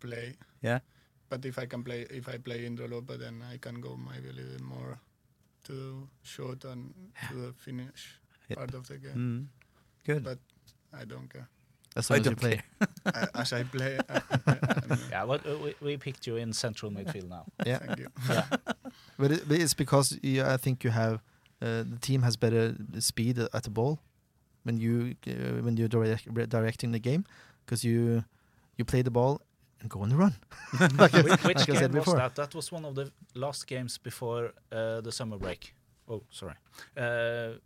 play. 0.00 0.36
Yeah. 0.62 0.80
But 1.28 1.44
if 1.44 1.58
I 1.58 1.66
can 1.66 1.82
play, 1.84 2.06
if 2.10 2.28
I 2.28 2.38
play 2.38 2.66
in 2.66 2.76
Rolopa, 2.76 3.18
then 3.18 3.42
I 3.52 3.58
can 3.58 3.80
go 3.80 3.96
maybe 3.96 4.28
a 4.28 4.32
little 4.32 4.52
bit 4.52 4.60
more 4.62 4.98
to 5.64 6.08
short 6.22 6.64
and 6.64 6.94
to 7.28 7.34
the 7.34 7.52
finish 7.52 8.18
Yeah. 8.48 8.56
part 8.56 8.74
of 8.74 8.86
the 8.88 8.98
game. 8.98 9.16
Mm. 9.16 9.46
Good. 10.06 10.24
But 10.24 10.38
I 10.92 11.04
don't 11.04 11.28
care. 11.32 11.48
As 11.96 12.10
I 12.10 12.14
long 12.14 12.20
as 12.20 12.24
you 12.26 12.30
don't 12.30 12.40
play. 12.40 12.62
I, 13.06 13.26
as 13.42 13.52
I 13.52 13.62
play, 13.64 13.98
I, 14.08 14.20
I, 14.46 14.56
Yeah, 15.10 15.24
what, 15.24 15.46
uh, 15.46 15.56
we, 15.58 15.74
we 15.80 15.96
picked 15.96 16.26
you 16.26 16.36
in 16.36 16.52
central 16.52 16.90
midfield 16.92 17.28
now. 17.28 17.44
Yeah. 17.66 17.78
thank 17.78 17.98
you. 17.98 18.08
But, 19.18 19.32
it, 19.32 19.48
but 19.48 19.58
it's 19.60 19.74
because 19.74 20.18
you, 20.22 20.42
I 20.44 20.56
think 20.56 20.84
you 20.84 20.90
have 20.90 21.14
uh, 21.62 21.84
the 21.84 21.98
team 22.00 22.22
has 22.22 22.36
better 22.36 22.74
speed 22.98 23.38
at 23.38 23.62
the 23.62 23.70
ball 23.70 23.98
when 24.62 24.76
you 24.78 25.14
uh, 25.26 25.62
when 25.62 25.76
you're 25.76 25.88
direct, 25.88 26.26
directing 26.48 26.92
the 26.92 26.98
game 26.98 27.24
because 27.64 27.84
you 27.84 28.24
you 28.78 28.84
play 28.84 29.02
the 29.02 29.10
ball 29.10 29.40
and 29.80 29.90
go 29.90 30.02
on 30.02 30.08
the 30.10 30.16
run. 30.16 30.34
like 30.98 31.12
Which, 31.12 31.24
which 31.24 31.44
like 31.44 31.60
I 31.60 31.64
game 31.64 31.76
said 31.76 31.94
was 31.94 32.04
that? 32.06 32.34
That 32.34 32.54
was 32.54 32.72
one 32.72 32.84
of 32.84 32.94
the 32.94 33.10
last 33.34 33.66
games 33.66 33.98
before 33.98 34.52
uh, 34.72 35.00
the 35.00 35.12
summer 35.12 35.38
break. 35.38 35.74
Oh, 36.08 36.22
sorry. 36.30 36.54
Uh, 36.96 37.58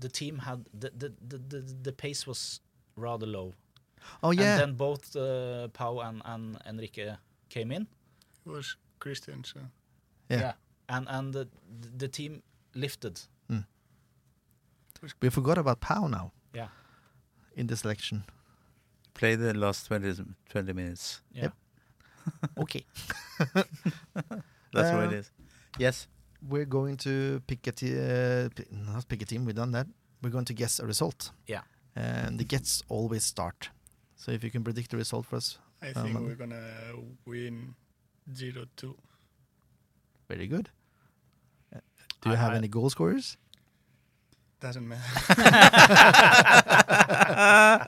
the 0.00 0.08
team 0.08 0.38
had 0.38 0.66
the 0.72 0.90
the, 0.96 1.12
the, 1.28 1.38
the 1.38 1.60
the 1.82 1.92
pace 1.92 2.26
was 2.26 2.60
rather 2.96 3.26
low. 3.26 3.52
Oh 4.22 4.30
yeah, 4.32 4.52
And 4.52 4.60
then 4.60 4.74
both 4.76 5.16
uh, 5.16 5.68
Pau 5.68 5.98
and, 6.00 6.22
and 6.24 6.56
Enrique 6.66 7.16
came 7.48 7.72
in. 7.72 7.86
It 8.46 8.50
was 8.50 8.76
Christian, 9.00 9.44
so 9.44 9.60
yeah. 10.28 10.52
And 10.88 11.06
and 11.08 11.32
the, 11.34 11.48
the 11.98 12.08
team 12.08 12.42
lifted. 12.74 13.20
We 15.22 15.30
forgot 15.30 15.58
about 15.58 15.78
Pau 15.80 16.08
now 16.08 16.32
Yeah. 16.52 16.68
in 17.54 17.66
the 17.68 17.76
selection. 17.76 18.24
Play 19.18 19.34
the 19.36 19.52
last 19.52 19.86
20, 19.88 20.24
20 20.48 20.72
minutes. 20.72 21.20
Yeah. 21.32 21.42
Yep. 21.42 21.52
Okay, 22.58 22.84
That's 23.54 24.92
what 24.92 25.04
it 25.12 25.12
Uh. 25.12 25.30
Yes. 25.78 26.06
we're 26.46 26.66
going 26.66 26.96
to 26.98 27.40
pick 27.46 27.66
a 27.66 27.72
te- 27.72 27.98
uh, 27.98 28.48
not 28.70 29.08
pick 29.08 29.22
a 29.22 29.24
team. 29.24 29.44
We've 29.46 29.54
done 29.56 29.72
that. 29.72 29.86
We're 30.22 30.30
going 30.30 30.44
to 30.44 30.52
guess 30.54 30.78
a 30.78 30.86
result. 30.86 31.30
Yeah. 31.46 31.62
and 31.96 32.38
the 32.38 32.44
gets 32.44 32.82
always 32.88 33.24
start. 33.24 33.70
So 34.16 34.30
if 34.32 34.44
you 34.44 34.50
can 34.50 34.62
predict 34.62 34.90
the 34.90 34.98
result 34.98 35.24
for 35.26 35.36
us, 35.36 35.58
I 35.82 35.88
Um, 35.92 36.02
think 36.04 36.18
we're 36.20 36.36
gonna 36.36 36.62
win 37.26 37.74
zero 38.34 38.66
two. 38.76 38.94
very 40.28 40.46
good. 40.46 40.68
Uh, 41.74 41.80
Do 42.20 42.28
you 42.30 42.34
I- 42.36 42.38
have 42.38 42.52
I- 42.52 42.56
any 42.56 42.68
goal 42.68 42.90
scorers? 42.90 43.36
Doesn't 44.60 44.86
matter. 44.88 45.10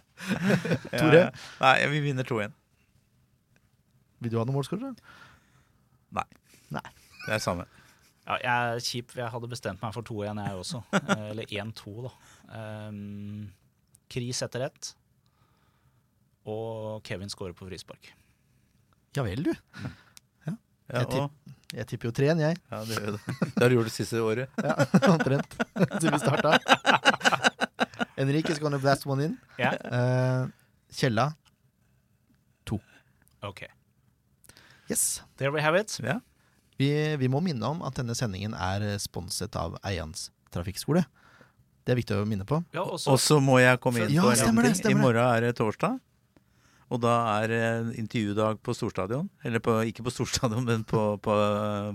Tore? 1.00 1.20
Ja. 1.26 1.30
Nei, 1.60 1.74
vi 1.92 2.00
vinner 2.08 2.24
2-1. 2.28 2.54
Vil 4.20 4.32
du 4.34 4.38
ha 4.40 4.44
noen 4.44 4.56
målskårere? 4.58 4.94
Det 6.70 7.34
er 7.36 7.42
samme. 7.42 7.66
Ja, 8.26 8.36
jeg 8.40 8.74
er 8.76 8.80
kjip. 8.84 9.12
Jeg 9.18 9.30
hadde 9.32 9.48
bestemt 9.50 9.82
meg 9.82 9.92
for 9.96 10.06
2-1, 10.06 10.38
jeg 10.44 10.60
også. 10.60 10.80
Eh, 10.96 11.24
Eller 11.32 11.50
1-2, 11.52 11.92
da. 12.06 12.12
Um, 12.88 13.50
Kris 14.10 14.40
etter 14.46 14.64
ett. 14.68 14.92
Og 16.48 17.02
Kevin 17.06 17.30
scorer 17.32 17.52
på 17.56 17.68
frispark. 17.68 18.08
Ja 19.16 19.24
vel, 19.26 19.42
du. 19.50 19.52
Ja, 20.46 20.54
Jeg 21.02 21.06
tipp- 21.12 21.56
Jeg 21.76 21.86
tipper 21.86 22.08
jo 22.08 22.12
3-1, 22.16 22.40
jeg. 22.42 22.56
ja, 22.70 22.78
det, 22.88 22.96
gjør 22.98 23.12
det. 23.14 23.20
det 23.54 23.62
har 23.62 23.68
du 23.70 23.76
gjort 23.76 23.90
det 23.90 23.94
siste 23.94 24.22
året. 24.26 24.48
Ja, 24.58 24.74
Omtrent. 25.14 25.52
Siden 26.00 26.16
vi 26.16 26.22
starta. 26.24 26.56
Henrik 28.20 28.50
is 28.52 28.60
gonna 28.62 28.78
blast 28.82 29.06
one 29.08 29.24
in. 29.30 29.36
Ja. 29.58 29.72
Eh, 29.80 30.48
Kjella. 30.92 31.30
OK. 33.42 33.62
Yes. 34.90 35.22
There 35.40 35.50
we 35.54 35.62
have 35.64 35.78
it. 35.80 35.94
Ja. 36.04 36.18
Vi, 36.76 37.16
vi 37.16 37.28
må 37.32 37.40
minne 37.40 37.64
om 37.72 37.80
at 37.86 37.96
denne 37.96 38.12
sendingen 38.18 38.52
er 38.52 38.84
eh, 38.84 38.98
sponset 39.00 39.56
av 39.56 39.78
Eians 39.86 40.26
trafikkskole. 40.52 41.06
Det 41.86 41.94
er 41.94 42.00
viktig 42.02 42.18
å 42.20 42.26
minne 42.28 42.44
på. 42.44 42.58
Ja, 42.76 42.82
og 42.84 43.00
så 43.00 43.14
Og 43.14 43.20
så 43.22 43.38
må 43.40 43.56
jeg 43.62 43.80
komme 43.80 44.02
inn 44.04 44.12
Ja, 44.12 44.26
på 44.26 44.34
en 44.34 44.40
stemmer 44.42 44.66
det, 44.68 44.74
ting. 44.76 44.90
I 44.92 44.94
det. 44.94 45.00
morgen 45.00 45.24
er 45.24 45.46
det 45.46 45.54
torsdag. 45.56 45.96
Og 46.90 46.98
da 47.04 47.14
er 47.38 47.52
det 47.52 47.98
intervjudag 48.00 48.58
på 48.66 48.74
Storstadion. 48.74 49.28
Eller 49.46 49.62
på, 49.62 49.76
ikke 49.86 50.04
på 50.06 50.12
Storstadion, 50.12 50.64
men 50.70 50.82
på, 50.88 51.02
på, 51.22 51.34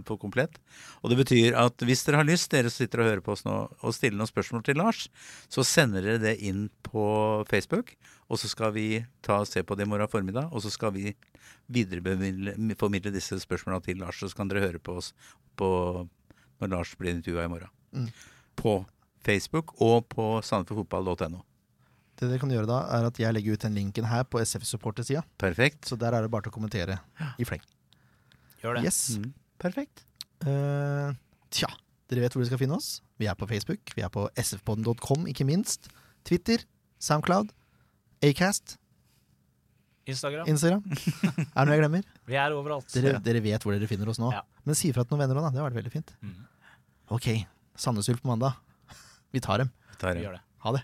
på 0.07 0.17
Komplett. 0.21 0.59
Og 1.03 1.11
det 1.11 1.19
betyr 1.19 1.57
at 1.59 1.83
hvis 1.85 2.05
dere 2.07 2.21
har 2.21 2.29
lyst, 2.29 2.47
dere 2.53 2.71
som 2.71 2.85
sitter 2.85 3.03
og 3.03 3.09
hører 3.09 3.23
på 3.25 3.35
oss 3.35 3.43
nå, 3.47 3.57
og 3.81 3.95
stiller 3.95 4.17
noen 4.21 4.31
spørsmål 4.31 4.63
til 4.67 4.79
Lars, 4.79 5.05
så 5.51 5.65
sender 5.67 6.05
dere 6.05 6.23
det 6.23 6.35
inn 6.47 6.67
på 6.87 7.05
Facebook. 7.51 7.93
Og 8.31 8.39
så 8.41 8.49
skal 8.49 8.71
vi 8.77 8.87
ta 9.25 9.41
og 9.43 9.49
se 9.49 9.61
på 9.61 9.77
det 9.77 9.85
i 9.85 9.89
morgen 9.89 10.09
formiddag, 10.09 10.47
og 10.49 10.63
så 10.63 10.71
skal 10.73 10.95
vi 10.95 11.11
videreformidle 11.75 13.13
disse 13.13 13.37
spørsmålene 13.43 13.85
til 13.85 13.99
Lars. 14.01 14.23
Så 14.23 14.37
kan 14.37 14.49
dere 14.49 14.63
høre 14.63 14.81
på 14.81 14.97
oss 15.01 15.11
på, 15.59 15.67
når 16.61 16.71
Lars 16.71 16.95
blir 16.97 17.17
intervjua 17.17 17.45
i 17.45 17.51
morgen. 17.51 17.75
Mm. 17.91 18.07
På 18.55 18.79
Facebook 19.25 19.75
og 19.83 20.07
på 20.13 20.29
sandefjordfotball.no. 20.45 21.43
Det 22.15 22.29
dere 22.29 22.39
kan 22.39 22.51
gjøre 22.53 22.67
da, 22.69 22.77
er 22.95 23.07
at 23.09 23.17
jeg 23.19 23.35
legger 23.35 23.57
ut 23.57 23.63
den 23.65 23.75
linken 23.75 24.05
her 24.07 24.23
på 24.23 24.39
SF-supportersida. 24.39 25.23
Perfekt. 25.41 25.83
Så 25.89 25.97
der 25.99 26.15
er 26.15 26.23
det 26.23 26.31
bare 26.31 26.45
til 26.47 26.53
å 26.53 26.55
kommentere 26.55 26.99
i 27.41 27.47
fleng. 27.47 27.63
gjør 28.61 28.77
det. 28.79 28.85
Yes. 28.87 28.99
Mm. 29.19 29.33
Perfekt. 29.59 30.05
Uh, 30.45 31.11
tja, 31.51 31.67
dere 32.11 32.23
vet 32.23 32.33
hvor 32.35 32.43
dere 32.43 32.51
skal 32.53 32.61
finne 32.61 32.77
oss. 32.79 33.01
Vi 33.19 33.27
er 33.27 33.35
på 33.39 33.47
Facebook. 33.49 33.91
Vi 33.97 34.03
er 34.05 34.11
på 34.13 34.27
sfpodden.com, 34.39 35.27
ikke 35.31 35.47
minst. 35.47 35.89
Twitter, 36.27 36.63
Soundcloud, 37.03 37.51
Acast, 38.23 38.77
Instagram. 40.05 40.47
Instagram. 40.47 40.83
Er 41.57 41.65
det 41.65 41.65
noe 41.65 41.75
jeg 41.75 41.81
glemmer? 41.81 42.03
Vi 42.29 42.35
er 42.37 42.53
overalt. 42.53 42.91
Dere, 42.93 43.15
dere 43.25 43.39
vet 43.41 43.63
hvor 43.65 43.73
dere 43.73 43.87
finner 43.89 44.09
oss 44.11 44.19
nå. 44.21 44.29
Ja. 44.35 44.43
Men 44.65 44.77
si 44.77 44.91
ifra 44.91 45.01
til 45.01 45.15
noen 45.15 45.23
venner 45.25 45.39
òg, 45.41 45.47
da. 45.47 45.53
Det 45.55 45.63
var 45.63 45.71
vært 45.71 45.79
veldig 45.81 45.93
fint. 45.95 46.11
Mm. 46.21 46.43
Ok, 47.15 47.27
Sandnes 47.81 48.09
Ulf 48.13 48.21
på 48.21 48.29
mandag. 48.29 48.59
Vi 49.33 49.41
tar 49.41 49.63
dem. 49.63 49.71
Tar 49.97 50.13
Vi 50.13 50.21
jeg. 50.21 50.27
gjør 50.27 50.37
det. 50.37 50.43
Ha 50.65 50.75
det. 50.77 50.83